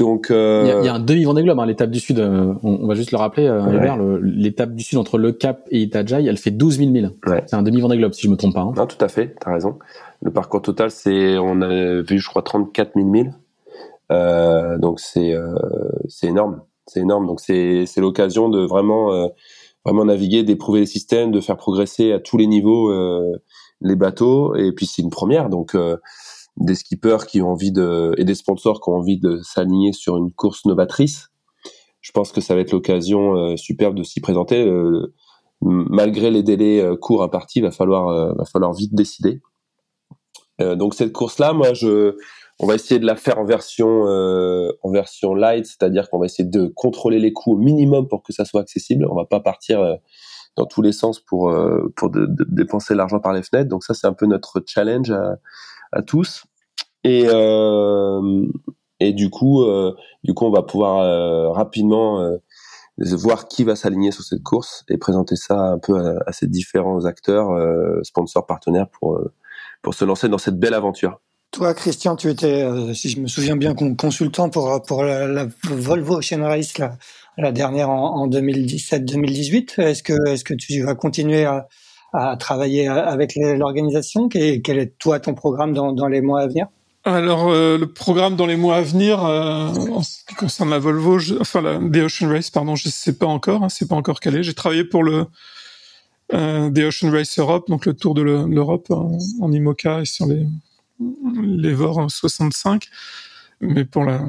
Donc, 0.00 0.30
euh... 0.30 0.80
il, 0.80 0.86
y 0.86 0.88
a, 0.88 0.94
un 0.94 0.98
demi 0.98 1.24
Vendée 1.24 1.42
Globe, 1.42 1.60
hein, 1.60 1.66
l'étape 1.66 1.90
du 1.90 2.00
Sud. 2.00 2.20
Euh, 2.20 2.54
on, 2.62 2.86
va 2.86 2.94
juste 2.94 3.12
le 3.12 3.18
rappeler, 3.18 3.46
euh, 3.46 4.18
l'étape 4.22 4.74
du 4.74 4.82
Sud 4.82 4.96
entre 4.96 5.18
Le 5.18 5.32
Cap 5.32 5.68
et 5.70 5.80
Itajaï, 5.82 6.26
elle 6.26 6.38
fait 6.38 6.50
12 6.50 6.78
000 6.78 6.90
milles. 6.90 7.10
C'est 7.46 7.54
un 7.54 7.62
demi 7.62 7.82
Vendée 7.82 7.98
Globe, 7.98 8.14
si 8.14 8.22
je 8.22 8.30
me 8.30 8.36
trompe 8.36 8.54
pas. 8.54 8.62
Hein. 8.62 8.72
Non, 8.76 8.86
tout 8.86 9.02
à 9.04 9.08
fait, 9.08 9.34
t'as 9.38 9.52
raison. 9.52 9.78
Le 10.22 10.30
parcours 10.30 10.62
total, 10.62 10.90
c'est, 10.90 11.36
on 11.36 11.60
a 11.60 12.00
vu, 12.00 12.18
je 12.18 12.28
crois, 12.28 12.40
34 12.42 12.92
000 12.94 13.06
milles. 13.06 13.34
Euh, 14.10 14.76
donc 14.78 14.98
c'est 14.98 15.34
c'est 16.08 16.26
énorme, 16.26 16.62
c'est 16.86 17.00
énorme. 17.00 17.26
Donc 17.26 17.38
c'est 17.38 17.84
c'est 17.86 18.00
l'occasion 18.00 18.48
de 18.48 18.64
vraiment 18.64 19.30
vraiment 19.84 20.04
naviguer, 20.06 20.42
d'éprouver 20.42 20.80
les 20.80 20.86
systèmes, 20.86 21.30
de 21.30 21.40
faire 21.40 21.56
progresser 21.56 22.12
à 22.12 22.18
tous 22.18 22.36
les 22.36 22.48
niveaux 22.48 22.90
les 23.80 23.96
bateaux. 23.96 24.54
Et 24.54 24.72
puis 24.72 24.86
c'est 24.86 25.02
une 25.02 25.10
première, 25.10 25.48
donc 25.48 25.74
euh, 25.74 25.96
des 26.56 26.74
skippers 26.74 27.26
qui 27.26 27.42
ont 27.42 27.50
envie 27.50 27.72
de 27.72 28.14
et 28.18 28.24
des 28.24 28.34
sponsors 28.34 28.80
qui 28.80 28.90
ont 28.90 28.94
envie 28.94 29.18
de 29.18 29.40
s'aligner 29.42 29.92
sur 29.92 30.16
une 30.16 30.32
course 30.32 30.64
novatrice. 30.66 31.28
Je 32.00 32.12
pense 32.12 32.32
que 32.32 32.40
ça 32.40 32.54
va 32.54 32.60
être 32.60 32.72
l'occasion 32.72 33.36
euh, 33.36 33.56
superbe 33.56 33.94
de 33.94 34.02
s'y 34.02 34.20
présenter. 34.20 34.66
Euh, 34.66 35.14
malgré 35.62 36.30
les 36.30 36.42
délais 36.42 36.82
courts 37.02 37.22
impartis, 37.22 37.60
va 37.60 37.70
falloir 37.70 38.34
va 38.34 38.44
falloir 38.46 38.72
vite 38.72 38.94
décider. 38.94 39.42
donc 40.58 40.94
cette 40.94 41.12
course-là, 41.12 41.52
moi, 41.52 41.74
je 41.74 42.16
on 42.58 42.66
va 42.66 42.76
essayer 42.76 42.98
de 42.98 43.04
la 43.04 43.14
faire 43.14 43.38
en 43.38 43.44
version 43.44 44.04
en 44.06 44.90
version 44.90 45.34
light, 45.34 45.66
c'est-à-dire 45.66 46.08
qu'on 46.08 46.18
va 46.18 46.24
essayer 46.24 46.48
de 46.48 46.72
contrôler 46.74 47.18
les 47.18 47.34
coûts 47.34 47.56
au 47.56 47.58
minimum 47.58 48.08
pour 48.08 48.22
que 48.22 48.32
ça 48.32 48.46
soit 48.46 48.62
accessible. 48.62 49.06
On 49.10 49.14
va 49.14 49.26
pas 49.26 49.40
partir 49.40 49.98
dans 50.56 50.66
tous 50.66 50.82
les 50.82 50.92
sens 50.92 51.20
pour 51.20 51.50
euh, 51.50 51.92
pour 51.96 52.10
dépenser 52.10 52.94
l'argent 52.94 53.20
par 53.20 53.32
les 53.32 53.42
fenêtres. 53.42 53.68
Donc 53.68 53.84
ça, 53.84 53.94
c'est 53.94 54.06
un 54.06 54.12
peu 54.12 54.26
notre 54.26 54.62
challenge 54.66 55.12
à, 55.92 56.02
tous. 56.02 56.44
Et 57.04 57.26
euh, 57.28 58.46
et 59.00 59.12
du 59.12 59.30
coup, 59.30 59.62
euh, 59.62 59.94
du 60.24 60.34
coup, 60.34 60.44
on 60.44 60.50
va 60.50 60.62
pouvoir 60.62 61.54
rapidement 61.54 62.38
voir 62.98 63.48
qui 63.48 63.64
va 63.64 63.76
s'aligner 63.76 64.10
sur 64.10 64.22
cette 64.22 64.42
course 64.42 64.84
et 64.90 64.98
présenter 64.98 65.36
ça 65.36 65.58
un 65.58 65.78
peu 65.78 66.18
à, 66.26 66.32
ces 66.32 66.46
différents 66.46 67.06
acteurs, 67.06 67.48
sponsors, 68.04 68.46
partenaires 68.46 68.88
pour 68.88 69.20
pour 69.82 69.94
se 69.94 70.04
lancer 70.04 70.28
dans 70.28 70.38
cette 70.38 70.58
belle 70.58 70.74
aventure. 70.74 71.20
Toi, 71.52 71.74
Christian, 71.74 72.14
tu 72.14 72.28
étais, 72.28 72.64
si 72.94 73.08
je 73.08 73.18
me 73.18 73.26
souviens 73.26 73.56
bien, 73.56 73.74
consultant 73.74 74.50
pour 74.50 74.82
pour 74.82 75.02
la, 75.02 75.46
Volvo 75.64 76.18
Ocean 76.18 76.42
Race, 76.42 76.74
la 77.36 77.52
dernière 77.52 77.90
en, 77.90 78.28
2017-2018. 78.28 79.80
Est-ce 79.80 80.02
que, 80.02 80.54
tu 80.54 80.82
vas 80.82 80.94
continuer 80.94 81.44
à, 81.44 82.36
travailler 82.38 82.88
avec 82.88 83.34
l'organisation? 83.36 84.28
Quel, 84.28 84.78
est 84.78 84.98
toi 84.98 85.20
ton 85.20 85.34
programme 85.34 85.72
dans, 85.72 86.08
les 86.08 86.20
mois 86.20 86.42
à 86.42 86.46
venir? 86.46 86.66
Alors 87.04 87.48
euh, 87.48 87.78
le 87.78 87.90
programme 87.90 88.36
dans 88.36 88.44
les 88.44 88.56
mois 88.56 88.76
à 88.76 88.82
venir 88.82 89.24
euh, 89.24 89.68
en 89.68 90.02
ce 90.02 90.18
qui 90.28 90.34
concerne 90.34 90.68
la 90.68 90.78
Volvo, 90.78 91.18
enfin 91.40 91.62
la 91.62 91.78
The 91.78 92.04
Ocean 92.04 92.28
Race, 92.28 92.50
pardon, 92.50 92.76
je 92.76 92.90
sais 92.90 93.14
pas 93.14 93.24
encore, 93.24 93.64
hein, 93.64 93.70
c'est 93.70 93.88
pas 93.88 93.96
encore 93.96 94.20
calé. 94.20 94.42
J'ai 94.42 94.52
travaillé 94.52 94.84
pour 94.84 95.02
le 95.02 95.24
euh, 96.34 96.70
The 96.70 96.80
Ocean 96.80 97.10
Race 97.10 97.38
Europe, 97.38 97.68
donc 97.68 97.86
le 97.86 97.94
Tour 97.94 98.12
de 98.12 98.20
l'Europe 98.20 98.90
en, 98.90 99.50
IMOCA 99.50 100.02
et 100.02 100.04
sur 100.04 100.26
les 100.26 100.46
les 101.42 101.72
VOR 101.72 102.10
65, 102.10 102.88
mais 103.60 103.84
pour 103.84 104.04
la, 104.04 104.20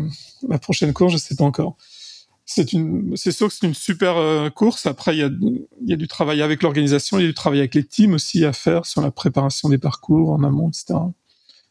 prochaine 0.60 0.94
course, 0.94 1.14
je 1.14 1.18
sais 1.18 1.36
pas 1.36 1.44
encore 1.44 1.76
c'est 2.54 2.74
une, 2.74 3.16
c'est 3.16 3.32
sûr 3.32 3.48
que 3.48 3.54
c'est 3.54 3.66
une 3.66 3.74
super 3.74 4.18
euh, 4.18 4.50
course. 4.50 4.86
Après, 4.86 5.16
il 5.16 5.20
y 5.20 5.24
a, 5.24 5.30
il 5.30 5.90
y 5.90 5.94
a 5.94 5.96
du 5.96 6.08
travail 6.08 6.42
avec 6.42 6.64
l'organisation, 6.64 7.18
il 7.18 7.22
y 7.22 7.26
a 7.26 7.28
du 7.30 7.34
travail 7.34 7.60
avec 7.60 7.76
les 7.76 7.84
teams 7.84 8.14
aussi 8.14 8.44
à 8.44 8.52
faire 8.52 8.86
sur 8.86 9.02
la 9.02 9.10
préparation 9.10 9.70
des 9.70 9.78
parcours 9.78 10.32
en 10.32 10.44
amont, 10.44 10.68
etc. 10.70 11.00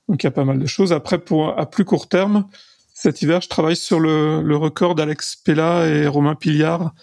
Donc 0.09 0.23
il 0.23 0.25
y 0.25 0.27
a 0.27 0.31
pas 0.31 0.45
mal 0.45 0.59
de 0.59 0.67
choses. 0.67 0.93
Après, 0.93 1.19
pour 1.19 1.59
à 1.59 1.69
plus 1.69 1.85
court 1.85 2.09
terme, 2.09 2.47
cet 2.95 3.21
hiver, 3.21 3.43
je 3.43 3.49
travaille 3.49 3.77
sur 3.77 4.01
le, 4.01 4.43
le 4.43 4.57
record 4.57 4.95
d'Alex 4.95 5.37
Pella 5.37 5.87
et 5.87 6.07
Romain 6.07 6.35
Piliard, 6.35 6.95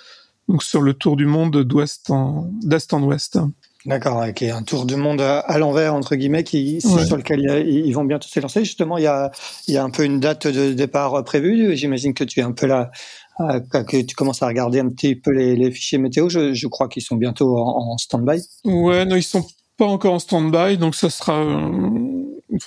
donc 0.48 0.64
sur 0.64 0.82
le 0.82 0.94
tour 0.94 1.16
du 1.16 1.28
monde 1.28 1.64
d'ouest 1.64 2.10
en 2.10 2.50
d'est 2.64 2.94
en 2.94 3.04
ouest. 3.04 3.38
D'accord, 3.86 4.26
qui 4.34 4.46
est 4.46 4.52
un 4.52 4.64
tour 4.64 4.86
du 4.86 4.96
monde 4.96 5.22
à, 5.22 5.58
l'envers 5.60 5.94
entre 5.94 6.16
guillemets, 6.16 6.44
qui 6.44 6.82
sur 6.82 7.16
lequel 7.16 7.66
ils 7.66 7.94
vont 7.94 8.04
bientôt 8.04 8.28
s'élancer. 8.28 8.66
Justement, 8.66 8.98
il 8.98 9.04
y 9.04 9.08
a 9.08 9.32
il 9.68 9.76
y 9.76 9.78
a 9.78 9.84
un 9.84 9.90
peu 9.92 10.04
une 10.04 10.20
date 10.20 10.48
de 10.48 10.74
départ 10.74 11.24
prévue. 11.24 11.76
J'imagine 11.78 12.14
que 12.14 12.24
tu 12.24 12.40
es 12.40 12.44
un 12.44 12.52
peu 12.52 12.66
là 12.66 12.92
ah, 13.40 13.60
que 13.60 14.02
tu 14.02 14.16
commences 14.16 14.42
à 14.42 14.48
regarder 14.48 14.80
un 14.80 14.90
petit 14.90 15.16
peu 15.16 15.32
les, 15.32 15.72
fichiers 15.72 16.00
météo, 16.00 16.28
je, 16.28 16.54
je 16.54 16.68
crois 16.68 16.88
qu'ils 16.88 17.04
sont 17.04 17.16
bientôt 17.16 17.58
en, 17.58 17.92
en 17.94 17.98
stand-by. 17.98 18.42
Ouais, 18.66 19.06
non, 19.06 19.16
ils 19.16 19.24
sont 19.24 19.46
pas 19.78 19.86
encore 19.86 20.16
en 20.16 20.20
stand-by, 20.20 20.78
donc 20.78 20.96
ça 20.96 21.12
sera 21.12 21.40
euh, 21.40 21.70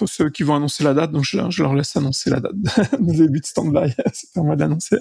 ceux 0.06 0.30
qui 0.30 0.44
vont 0.44 0.54
annoncer 0.54 0.84
la 0.84 0.94
date, 0.94 1.10
donc 1.10 1.24
je, 1.24 1.38
je 1.50 1.62
leur 1.62 1.74
laisse 1.74 1.96
annoncer 1.96 2.30
la 2.30 2.38
date 2.38 2.54
de 3.00 3.12
début 3.12 3.40
de 3.40 3.46
stand-by. 3.46 3.92
C'est 4.12 4.32
pas 4.32 4.42
moi 4.42 4.54
d'annoncer. 4.54 4.96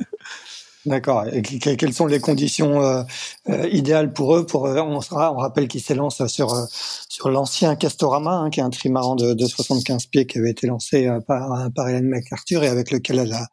D'accord. 0.86 1.26
Et 1.32 1.42
quelles 1.42 1.94
sont 1.94 2.08
les 2.08 2.20
conditions 2.20 2.82
euh, 2.82 3.04
euh, 3.50 3.68
idéales 3.70 4.12
pour 4.12 4.36
eux? 4.36 4.46
Pour 4.46 4.64
on 4.64 5.02
sera, 5.02 5.34
on 5.34 5.38
rappelle 5.38 5.68
qu'ils 5.68 5.82
s'élancent 5.82 6.26
sur 6.28 6.56
sur 6.72 7.30
l'ancien 7.30 7.76
Castorama, 7.76 8.32
hein, 8.32 8.50
qui 8.50 8.62
est 8.62 8.64
un 8.64 8.70
trimaran 8.70 9.16
de, 9.16 9.34
de 9.34 9.46
75 9.46 10.08
pieds 10.08 10.26
qui 10.26 10.40
avait 10.40 10.52
été 10.52 10.68
lancé 10.68 11.10
par, 11.28 11.70
par 11.76 11.90
Hélène 11.90 12.08
MacArthur 12.08 12.64
et 12.64 12.70
avec 12.70 12.92
lequel 12.92 13.20
elle 13.20 13.34
a 13.34 13.50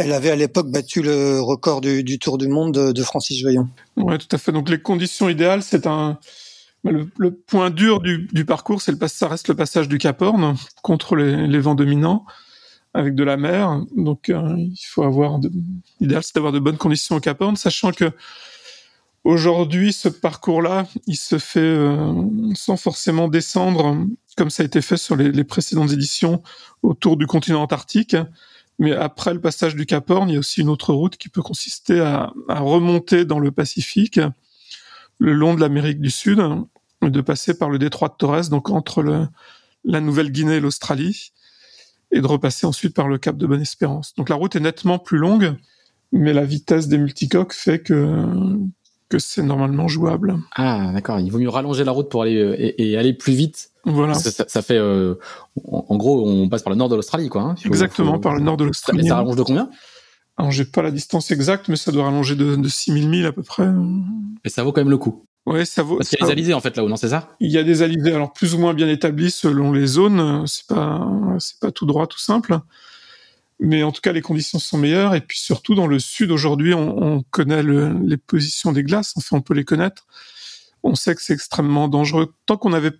elle 0.00 0.12
avait 0.12 0.30
à 0.30 0.36
l'époque 0.36 0.70
battu 0.70 1.02
le 1.02 1.40
record 1.40 1.82
du, 1.82 2.18
Tour 2.18 2.38
du 2.38 2.48
Monde 2.48 2.92
de, 2.92 3.02
Francis 3.02 3.44
Veillon. 3.44 3.68
Ouais, 3.96 4.16
tout 4.16 4.28
à 4.32 4.38
fait. 4.38 4.50
Donc 4.50 4.70
les 4.70 4.80
conditions 4.80 5.28
idéales, 5.28 5.62
c'est 5.62 5.86
un 5.86 6.18
le, 6.84 7.30
point 7.30 7.68
dur 7.68 8.00
du, 8.00 8.44
parcours, 8.46 8.80
c'est 8.80 8.92
le 8.92 9.08
ça 9.08 9.28
reste 9.28 9.48
le 9.48 9.54
passage 9.54 9.88
du 9.88 9.98
Cap 9.98 10.22
Horn 10.22 10.56
contre 10.82 11.16
les, 11.16 11.60
vents 11.60 11.74
dominants 11.74 12.24
avec 12.94 13.14
de 13.14 13.22
la 13.22 13.36
mer. 13.36 13.82
Donc 13.94 14.30
euh, 14.30 14.54
il 14.56 14.86
faut 14.88 15.02
avoir 15.02 15.38
l'idéal, 16.00 16.22
c'est 16.22 16.34
d'avoir 16.34 16.52
de 16.52 16.58
bonnes 16.58 16.78
conditions 16.78 17.16
au 17.16 17.20
Cap 17.20 17.38
Horn, 17.42 17.56
sachant 17.56 17.92
que 17.92 18.10
aujourd'hui 19.24 19.92
ce 19.92 20.08
parcours-là, 20.08 20.86
il 21.06 21.16
se 21.16 21.38
fait 21.38 21.60
euh, 21.60 22.14
sans 22.54 22.78
forcément 22.78 23.28
descendre 23.28 24.06
comme 24.38 24.48
ça 24.48 24.62
a 24.62 24.66
été 24.66 24.80
fait 24.80 24.96
sur 24.96 25.16
les, 25.16 25.30
les 25.30 25.44
précédentes 25.44 25.92
éditions 25.92 26.42
autour 26.82 27.18
du 27.18 27.26
continent 27.26 27.62
antarctique. 27.62 28.16
Mais 28.80 28.92
après 28.92 29.34
le 29.34 29.40
passage 29.42 29.76
du 29.76 29.84
Cap 29.84 30.08
Horn, 30.08 30.30
il 30.30 30.32
y 30.32 30.36
a 30.36 30.38
aussi 30.38 30.62
une 30.62 30.70
autre 30.70 30.94
route 30.94 31.18
qui 31.18 31.28
peut 31.28 31.42
consister 31.42 32.00
à, 32.00 32.32
remonter 32.48 33.26
dans 33.26 33.38
le 33.38 33.52
Pacifique, 33.52 34.18
le 35.18 35.34
long 35.34 35.54
de 35.54 35.60
l'Amérique 35.60 36.00
du 36.00 36.10
Sud, 36.10 36.42
de 37.02 37.20
passer 37.20 37.56
par 37.56 37.68
le 37.68 37.78
détroit 37.78 38.08
de 38.08 38.14
Torres, 38.14 38.48
donc 38.48 38.70
entre 38.70 39.28
la 39.84 40.00
Nouvelle-Guinée 40.00 40.56
et 40.56 40.60
l'Australie, 40.60 41.32
et 42.10 42.22
de 42.22 42.26
repasser 42.26 42.66
ensuite 42.66 42.94
par 42.94 43.06
le 43.06 43.18
Cap 43.18 43.36
de 43.36 43.46
Bonne-Espérance. 43.46 44.14
Donc 44.14 44.30
la 44.30 44.36
route 44.36 44.56
est 44.56 44.60
nettement 44.60 44.98
plus 44.98 45.18
longue, 45.18 45.56
mais 46.10 46.32
la 46.32 46.46
vitesse 46.46 46.88
des 46.88 46.96
multicoques 46.96 47.52
fait 47.52 47.80
que 47.80 48.24
que 49.10 49.18
c'est 49.18 49.42
normalement 49.42 49.88
jouable. 49.88 50.38
Ah, 50.54 50.90
d'accord. 50.94 51.20
Il 51.20 51.30
vaut 51.30 51.38
mieux 51.38 51.50
rallonger 51.50 51.84
la 51.84 51.92
route 51.92 52.08
pour 52.08 52.22
aller 52.22 52.36
euh, 52.36 52.54
et, 52.58 52.96
aller 52.96 53.12
plus 53.12 53.34
vite. 53.34 53.72
Voilà. 53.84 54.14
Ça, 54.14 54.62
fait, 54.62 54.78
euh, 54.78 55.16
en, 55.66 55.96
gros, 55.96 56.26
on 56.26 56.48
passe 56.48 56.62
par 56.62 56.70
le 56.70 56.76
nord 56.76 56.88
de 56.88 56.96
l'Australie, 56.96 57.28
quoi. 57.28 57.42
Hein. 57.42 57.54
Exactement, 57.64 58.18
par 58.18 58.34
le 58.34 58.40
nord 58.40 58.56
de 58.56 58.64
l'Australie. 58.64 59.06
Ça, 59.06 59.16
rallonge 59.16 59.36
de 59.36 59.42
combien? 59.42 59.68
Alors, 60.36 60.50
j'ai 60.50 60.64
pas 60.64 60.80
la 60.80 60.90
distance 60.90 61.30
exacte, 61.30 61.68
mais 61.68 61.76
ça 61.76 61.92
doit 61.92 62.04
rallonger 62.04 62.36
de, 62.36 62.56
de 62.56 62.68
6000 62.68 63.08
milles 63.08 63.26
à 63.26 63.32
peu 63.32 63.42
près. 63.42 63.68
Et 64.44 64.48
ça 64.48 64.62
vaut 64.62 64.72
quand 64.72 64.80
même 64.80 64.90
le 64.90 64.98
coup. 64.98 65.24
Ouais, 65.44 65.64
ça 65.64 65.82
vaut. 65.82 65.96
Parce 65.96 66.08
qu'il 66.08 66.18
y 66.20 66.22
a 66.22 66.26
des 66.26 66.32
alizés 66.32 66.54
en 66.54 66.60
fait 66.60 66.76
là-haut, 66.76 66.88
non, 66.88 66.96
c'est 66.96 67.08
ça? 67.08 67.30
Il 67.40 67.50
y 67.50 67.58
a 67.58 67.64
des 67.64 67.82
alizés, 67.82 68.12
alors 68.12 68.32
plus 68.32 68.54
ou 68.54 68.58
moins 68.58 68.74
bien 68.74 68.88
établis 68.88 69.30
selon 69.30 69.72
les 69.72 69.86
zones. 69.86 70.46
C'est 70.46 70.66
pas, 70.66 71.06
c'est 71.38 71.58
pas 71.58 71.72
tout 71.72 71.86
droit, 71.86 72.06
tout 72.06 72.18
simple 72.18 72.60
mais 73.60 73.82
en 73.82 73.92
tout 73.92 74.00
cas 74.00 74.12
les 74.12 74.22
conditions 74.22 74.58
sont 74.58 74.78
meilleures. 74.78 75.14
Et 75.14 75.20
puis 75.20 75.38
surtout 75.38 75.74
dans 75.74 75.86
le 75.86 75.98
sud 75.98 76.30
aujourd'hui 76.30 76.74
on, 76.74 77.02
on, 77.02 77.22
connaît 77.30 77.62
le, 77.62 77.94
les 78.04 78.16
positions 78.16 78.72
des 78.72 78.82
glaces. 78.82 79.12
Enfin 79.16 79.36
on 79.36 79.42
peut 79.42 79.54
les 79.54 79.64
connaître. 79.64 80.06
On 80.82 80.94
sait 80.94 81.14
que 81.14 81.22
c'est 81.22 81.34
extrêmement 81.34 81.88
dangereux. 81.88 82.34
Tant 82.46 82.56
qu'on 82.56 82.70
n'avait 82.70 82.92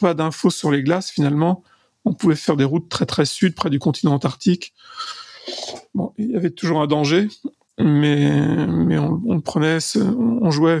pas 0.00 0.14
d'infos 0.14 0.50
sur 0.50 0.70
les 0.70 0.82
glaces 0.82 1.10
finalement 1.10 1.62
on 2.04 2.14
pouvait 2.14 2.36
faire 2.36 2.56
des 2.56 2.64
routes 2.64 2.88
très 2.88 3.06
très 3.06 3.26
sud 3.26 3.54
près 3.54 3.70
du 3.70 3.78
continent 3.78 4.14
antarctique. 4.14 4.74
Bon 5.94 6.12
il 6.18 6.30
y 6.30 6.36
avait 6.36 6.50
toujours 6.50 6.80
un 6.80 6.86
danger. 6.86 7.28
Mais 7.78 8.66
mais 8.66 8.96
on, 8.96 9.20
on 9.26 9.40
prenait 9.40 9.78
on 9.96 10.50
jouait. 10.50 10.80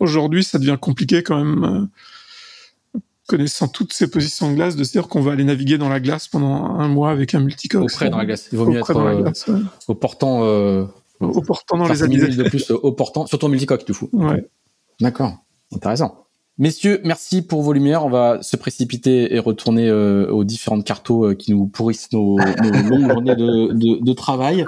Aujourd'hui 0.00 0.44
ça 0.44 0.58
devient 0.58 0.76
compliqué 0.78 1.22
quand 1.22 1.42
même 1.42 1.64
euh, 1.64 1.86
connaissant 3.26 3.68
toutes 3.68 3.92
ces 3.92 4.08
positions 4.08 4.50
de 4.50 4.54
glace, 4.54 4.76
de 4.76 4.84
se 4.84 4.92
dire 4.92 5.08
qu'on 5.08 5.20
va 5.20 5.32
aller 5.32 5.44
naviguer 5.44 5.78
dans 5.78 5.88
la 5.88 6.00
glace 6.00 6.28
pendant 6.28 6.64
un 6.64 6.88
mois 6.88 7.10
avec 7.10 7.34
un 7.34 7.40
multicoque. 7.40 7.84
Au 7.84 7.88
frais 7.88 8.10
dans 8.10 8.18
la 8.18 8.26
glace. 8.26 8.48
Il 8.52 8.58
vaut 8.58 8.66
mieux 8.66 8.78
être 8.78 8.96
euh, 8.96 9.60
au 9.88 9.94
portant, 9.94 10.44
euh, 10.44 10.84
Au 11.20 11.42
portant 11.42 11.78
dans 11.78 11.88
les 11.88 11.96
c'est 11.96 12.08
1000 12.08 12.22
avisés. 12.24 12.42
de 12.42 12.48
plus 12.48 12.70
au 12.70 12.92
portant 12.92 13.26
sur 13.26 13.38
ton 13.38 13.48
multicoque, 13.48 13.84
du 13.86 13.92
coup. 13.92 14.08
Ouais. 14.12 14.48
D'accord, 15.00 15.34
intéressant. 15.74 16.25
Messieurs, 16.58 17.02
merci 17.04 17.42
pour 17.42 17.60
vos 17.60 17.74
lumières. 17.74 18.06
On 18.06 18.08
va 18.08 18.38
se 18.40 18.56
précipiter 18.56 19.34
et 19.34 19.38
retourner 19.38 19.90
euh, 19.90 20.26
aux 20.30 20.42
différentes 20.42 20.84
cartos 20.86 21.26
euh, 21.26 21.34
qui 21.34 21.52
nous 21.52 21.66
pourrissent 21.66 22.10
nos, 22.12 22.38
nos 22.38 22.70
longues 22.88 23.10
journées 23.10 23.36
de, 23.36 23.72
de, 23.74 24.02
de 24.02 24.12
travail. 24.14 24.64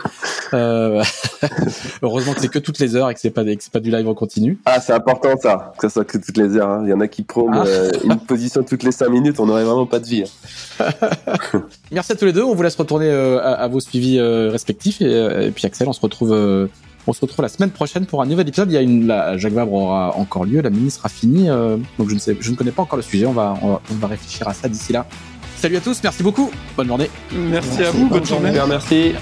Euh, 0.52 1.02
heureusement 2.02 2.34
que 2.34 2.40
c'est 2.42 2.48
que 2.50 2.58
toutes 2.58 2.78
les 2.78 2.94
heures 2.94 3.08
et 3.08 3.14
que 3.14 3.20
c'est 3.20 3.30
pas, 3.30 3.42
que 3.42 3.70
pas 3.72 3.80
du 3.80 3.90
live 3.90 4.06
en 4.06 4.12
continu. 4.12 4.58
Ah, 4.66 4.80
c'est 4.82 4.92
important 4.92 5.30
ça, 5.40 5.72
que 5.78 5.88
ça 5.88 5.94
soit 5.94 6.04
que 6.04 6.18
toutes 6.18 6.36
les 6.36 6.58
heures. 6.58 6.68
hein. 6.68 6.82
Il 6.84 6.90
y 6.90 6.92
en 6.92 7.00
a 7.00 7.08
qui 7.08 7.22
prônent 7.22 7.54
Ah. 7.54 7.64
une 8.04 8.18
position 8.18 8.62
toutes 8.62 8.82
les 8.82 8.92
5 8.92 9.08
minutes, 9.08 9.40
on 9.40 9.46
n'aurait 9.46 9.64
vraiment 9.64 9.86
pas 9.86 9.98
de 9.98 10.06
vie. 10.06 10.24
hein. 10.80 10.86
Merci 11.90 12.12
à 12.12 12.16
tous 12.16 12.26
les 12.26 12.34
deux. 12.34 12.44
On 12.44 12.54
vous 12.54 12.62
laisse 12.62 12.76
retourner 12.76 13.10
à, 13.10 13.52
à 13.54 13.66
vos 13.68 13.80
suivis 13.80 14.20
respectifs 14.20 15.00
et, 15.00 15.46
et 15.46 15.50
puis 15.52 15.64
Axel, 15.64 15.88
on 15.88 15.94
se 15.94 16.02
retrouve. 16.02 16.68
On 17.08 17.12
se 17.14 17.20
retrouve 17.22 17.42
la 17.42 17.48
semaine 17.48 17.70
prochaine 17.70 18.04
pour 18.04 18.20
un 18.22 18.26
nouvel 18.26 18.46
épisode. 18.46 18.70
Il 18.70 18.74
y 18.74 18.76
a 18.76 18.82
une, 18.82 19.06
la 19.06 19.38
Jacques 19.38 19.54
Vabre 19.54 19.72
aura 19.72 20.16
encore 20.16 20.44
lieu, 20.44 20.60
la 20.60 20.70
mini 20.70 20.90
sera 20.90 21.08
finie, 21.08 21.48
euh, 21.48 21.78
donc 21.98 22.10
je 22.10 22.14
ne 22.14 22.18
sais, 22.18 22.36
je 22.38 22.50
ne 22.50 22.56
connais 22.56 22.70
pas 22.70 22.82
encore 22.82 22.98
le 22.98 23.02
sujet. 23.02 23.26
On 23.26 23.32
va, 23.32 23.54
on 23.62 23.68
va, 23.68 23.80
on 23.90 23.94
va 23.94 24.06
réfléchir 24.08 24.46
à 24.46 24.52
ça 24.52 24.68
d'ici 24.68 24.92
là. 24.92 25.06
Salut 25.56 25.76
à 25.76 25.80
tous, 25.80 26.00
merci 26.04 26.22
beaucoup, 26.22 26.50
bonne 26.76 26.86
journée. 26.86 27.10
Merci, 27.32 27.68
Merci, 27.78 27.84
à 27.84 27.90
vous, 27.90 28.08
bonne 28.08 28.20
bonne 28.20 28.26
journée. 28.26 28.52
Merci. 28.52 29.14